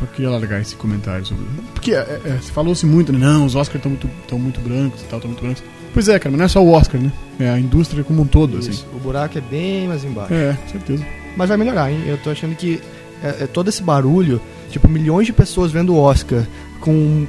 [0.02, 1.44] Só queria largar esse comentário sobre.
[1.72, 3.18] Porque é, é, se falou-se muito, né?
[3.20, 5.62] Não, os Oscars estão muito, tão muito brancos e tal, estão muito brancos.
[5.94, 7.12] Pois é, cara, mas não é só o Oscar, né?
[7.38, 8.70] É a indústria como um todo, assim.
[8.70, 8.86] Isso.
[8.94, 10.34] O buraco é bem mais embaixo.
[10.34, 11.06] É, certeza.
[11.36, 12.02] Mas vai melhorar, hein?
[12.06, 12.80] Eu tô achando que
[13.22, 14.40] é, é todo esse barulho,
[14.70, 16.44] tipo, milhões de pessoas vendo o Oscar
[16.80, 17.26] com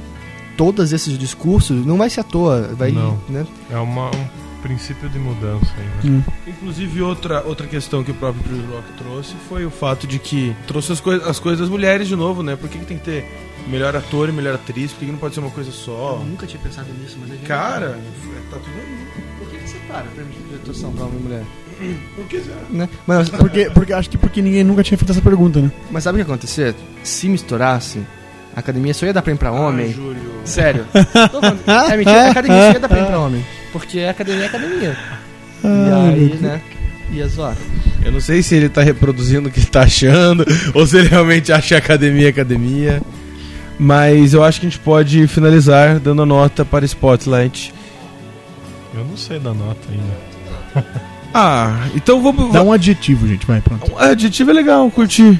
[0.56, 2.70] todos esses discursos, não vai ser à toa.
[2.76, 3.18] Vai, Não.
[3.28, 3.46] né?
[3.70, 4.26] É uma, um
[4.64, 6.22] princípio de mudança aí, né?
[6.46, 10.56] Inclusive, outra, outra questão que o próprio Chris Rock trouxe foi o fato de que
[10.66, 12.56] trouxe as, coi as coisas das mulheres de novo, né?
[12.56, 13.26] Por que, que tem que ter
[13.68, 14.90] melhor ator e melhor atriz?
[14.92, 16.18] Por que, que não pode ser uma coisa só?
[16.20, 17.46] Eu nunca tinha pensado nisso, mas a gente.
[17.46, 17.98] Cara,
[18.50, 19.06] tá tudo aí.
[19.38, 21.42] por que, que você para permitir de atuação pra uma mulher?
[22.16, 22.56] Por que será?
[22.70, 22.88] Né?
[23.04, 25.70] Mas, Porque, porque acho que porque ninguém nunca tinha feito essa pergunta, né?
[25.90, 26.72] mas sabe o que ia acontecer?
[27.02, 28.00] Se misturasse,
[28.54, 29.92] A academia só ia dar prêmio pra homem.
[29.92, 30.22] Júlio.
[30.44, 30.86] Sério.
[31.32, 31.60] Tô falando-
[31.92, 33.44] é mentira, a academia só ia dar prêmio pra homem.
[33.74, 34.96] Porque a academia é academia.
[35.64, 36.60] E aí, né?
[37.10, 37.56] Ia zoar.
[38.04, 41.08] Eu não sei se ele tá reproduzindo o que ele tá achando, ou se ele
[41.08, 43.02] realmente acha academia academia.
[43.76, 47.74] Mas eu acho que a gente pode finalizar dando a nota para Spotlight.
[48.94, 51.04] Eu não sei da nota ainda.
[51.36, 52.52] Ah, então vamos.
[52.52, 53.90] Dá um adjetivo, gente, vai, pronto.
[53.90, 55.36] Um adjetivo é legal, curti.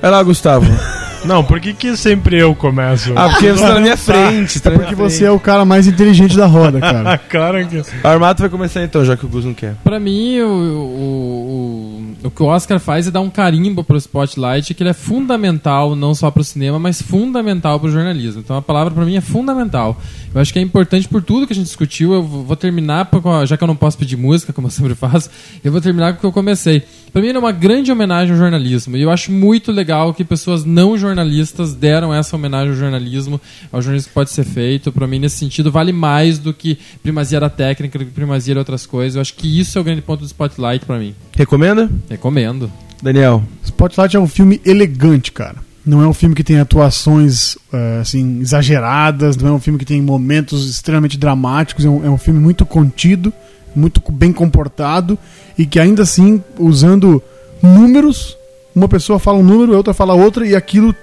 [0.00, 0.64] Vai lá, Gustavo.
[1.24, 3.12] Não, por que, que sempre eu começo?
[3.14, 4.60] Ah, porque você tá na minha frente.
[4.60, 7.02] Tá É porque você é o cara mais inteligente da roda, cara.
[7.12, 7.78] Ah, cara que.
[7.78, 9.74] O Armato vai começar então, já que o Gus não quer.
[9.84, 13.96] Pra mim, o, o, o, o que o Oscar faz é dar um carimbo pro
[13.96, 18.40] Spotlight, que ele é fundamental, não só pro cinema, mas fundamental pro jornalismo.
[18.40, 20.00] Então a palavra pra mim é fundamental.
[20.34, 22.14] Eu acho que é importante por tudo que a gente discutiu.
[22.14, 23.08] Eu vou terminar,
[23.46, 25.28] já que eu não posso pedir música, como eu sempre faço,
[25.62, 26.82] eu vou terminar com o que eu comecei.
[27.12, 28.96] Pra mim, é uma grande homenagem ao jornalismo.
[28.96, 33.40] E eu acho muito legal que pessoas não jornalistas deram essa homenagem ao jornalismo,
[33.70, 34.90] ao jornalismo que pode ser feito.
[34.90, 38.58] Pra mim, nesse sentido, vale mais do que primazia da técnica, do que primazia de
[38.58, 39.16] outras coisas.
[39.16, 41.14] Eu acho que isso é o grande ponto do Spotlight pra mim.
[41.36, 41.90] Recomenda?
[42.08, 42.72] Recomendo.
[43.02, 43.42] Daniel.
[43.62, 45.56] Spotlight é um filme elegante, cara.
[45.84, 49.84] Não é um filme que tem atuações eh, assim exageradas, não é um filme que
[49.84, 53.32] tem momentos extremamente dramáticos, é um, é um filme muito contido,
[53.74, 55.18] muito bem comportado
[55.58, 57.22] e que ainda assim, usando
[57.62, 58.36] números,
[58.74, 60.94] uma pessoa fala um número, a outra fala outra e aquilo,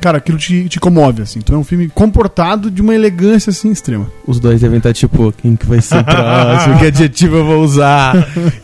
[0.00, 1.40] cara, aquilo te, te comove assim.
[1.40, 4.06] Então é um filme comportado de uma elegância assim extrema.
[4.26, 6.78] Os dois devem estar tipo, quem que vai ser o próximo?
[6.78, 8.14] que adjetivo eu vou usar?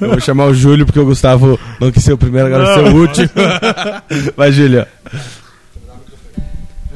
[0.00, 2.92] Eu vou chamar o Júlio porque o Gustavo não quis ser o primeiro, agora ser
[2.92, 3.30] o último.
[4.36, 4.86] Vai, Júlio.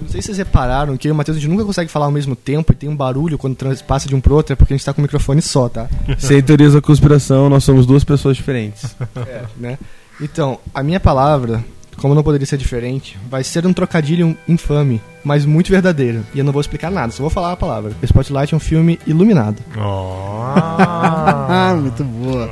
[0.09, 2.07] Não sei se vocês repararam que eu e o Matheus a gente nunca consegue falar
[2.07, 3.55] ao mesmo tempo e tem um barulho quando
[3.87, 5.87] passa de um pro outro, é porque a gente tá com o microfone só, tá?
[6.17, 8.97] Sem teorias da conspiração, nós somos duas pessoas diferentes.
[9.15, 9.79] É, né?
[10.19, 11.63] Então, a minha palavra,
[11.99, 16.25] como não poderia ser diferente, vai ser um trocadilho infame, mas muito verdadeiro.
[16.35, 17.93] E eu não vou explicar nada, só vou falar a palavra.
[18.03, 19.63] Spotlight é um filme iluminado.
[19.77, 22.51] Oh, Ah, muito boa.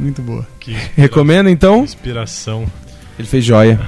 [0.00, 0.44] Muito boa.
[0.58, 1.84] que Recomenda então?
[1.84, 2.66] inspiração.
[3.16, 3.78] Ele fez joia.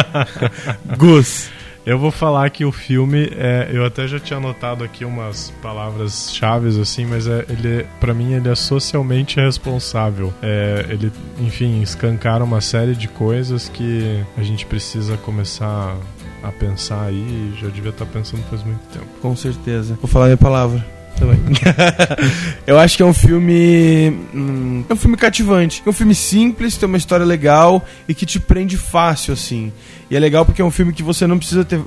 [0.98, 1.48] Gus.
[1.90, 6.32] Eu vou falar que o filme, é, eu até já tinha anotado aqui umas palavras
[6.32, 10.32] chaves assim, mas é, ele, para mim ele é socialmente responsável.
[10.40, 11.10] É, ele,
[11.40, 15.96] enfim, escancara uma série de coisas que a gente precisa começar
[16.44, 17.52] a pensar aí.
[17.60, 19.08] Já devia estar pensando faz muito tempo.
[19.20, 19.98] Com certeza.
[20.00, 20.86] Vou falar minha palavra
[22.66, 24.10] eu acho que é um filme.
[24.34, 25.82] hum, é um filme cativante.
[25.84, 29.72] É um filme simples, tem uma história legal e que te prende fácil, assim.
[30.10, 31.80] E é legal porque é um filme que você não precisa ter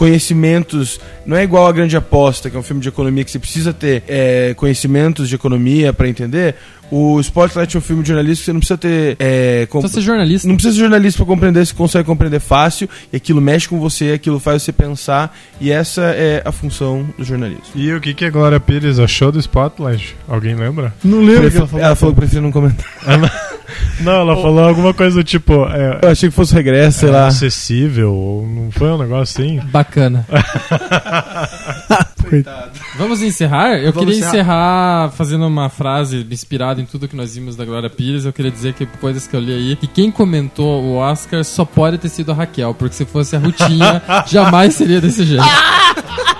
[0.00, 0.98] conhecimentos.
[1.26, 3.72] Não é igual a Grande Aposta, que é um filme de economia que você precisa
[3.72, 6.54] ter é, conhecimentos de economia pra entender.
[6.90, 9.16] O Spotlight é um filme de jornalista que você não precisa ter.
[9.20, 10.48] É, com- Precisa ser jornalista.
[10.48, 14.10] não precisa ser jornalista pra compreender, você consegue compreender fácil, e aquilo mexe com você,
[14.12, 17.62] aquilo faz você pensar, e essa é a função do jornalismo.
[17.76, 20.16] E o que, que a Glória Pires achou do Spotlight?
[20.26, 20.92] Alguém lembra?
[21.04, 21.86] Não lembro o que Prefiro- ela falou.
[21.86, 22.86] ela falou que prefiro não comentar.
[24.00, 25.52] Não, ela falou alguma coisa do tipo.
[25.66, 27.26] É, Eu achei que fosse regresso, sei é lá.
[27.28, 29.60] acessível, ou não foi um negócio assim?
[29.66, 29.89] Bacana.
[32.96, 33.78] Vamos encerrar?
[33.78, 35.06] Eu Vamos queria encerrar.
[35.06, 38.24] encerrar fazendo uma frase inspirada em tudo que nós vimos da Glória Pires.
[38.24, 41.64] Eu queria dizer que coisas que eu li aí, que quem comentou o Oscar só
[41.64, 45.44] pode ter sido a Raquel, porque se fosse a Rutinha, jamais seria desse jeito.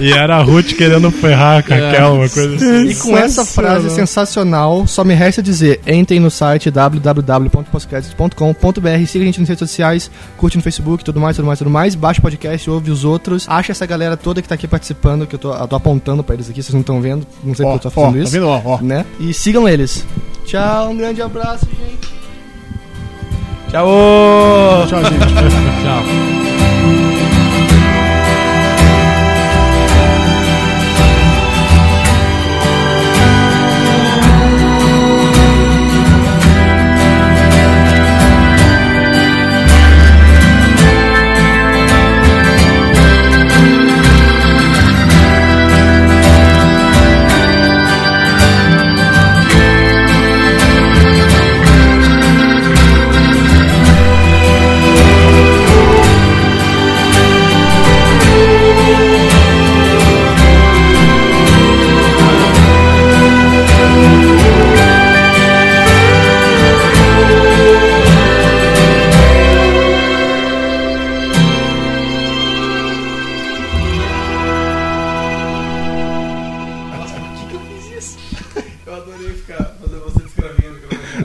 [0.00, 1.88] E era a Ruth querendo ferrar com É.
[1.90, 2.86] aquela, uma coisa assim.
[2.88, 9.26] E com essa frase sensacional, só me resta dizer: entrem no site www.postcredits.com.br, siga a
[9.26, 12.22] gente nas redes sociais, curte no Facebook, tudo mais, tudo mais, tudo mais, baixa o
[12.22, 15.52] podcast, ouve os outros, acha essa galera toda que tá aqui participando, que eu tô,
[15.54, 17.90] eu tô apontando pra eles aqui, vocês não estão vendo, não sei Ó, porque eu
[17.90, 18.46] tô ó, fazendo tá isso, vendo?
[18.48, 18.78] Ó, ó.
[18.80, 19.04] né?
[19.18, 20.04] E sigam eles.
[20.46, 22.08] Tchau, um grande abraço, gente.
[23.70, 24.86] Tchau!
[24.88, 25.18] Tchau, gente.
[25.82, 26.47] Tchau.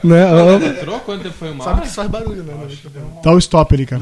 [0.04, 0.24] Né?
[0.80, 1.00] Entrou?
[1.00, 2.54] Quanto tempo foi uma Sabe que isso faz barulho, né?
[3.24, 4.02] Dá o stop ali, cara.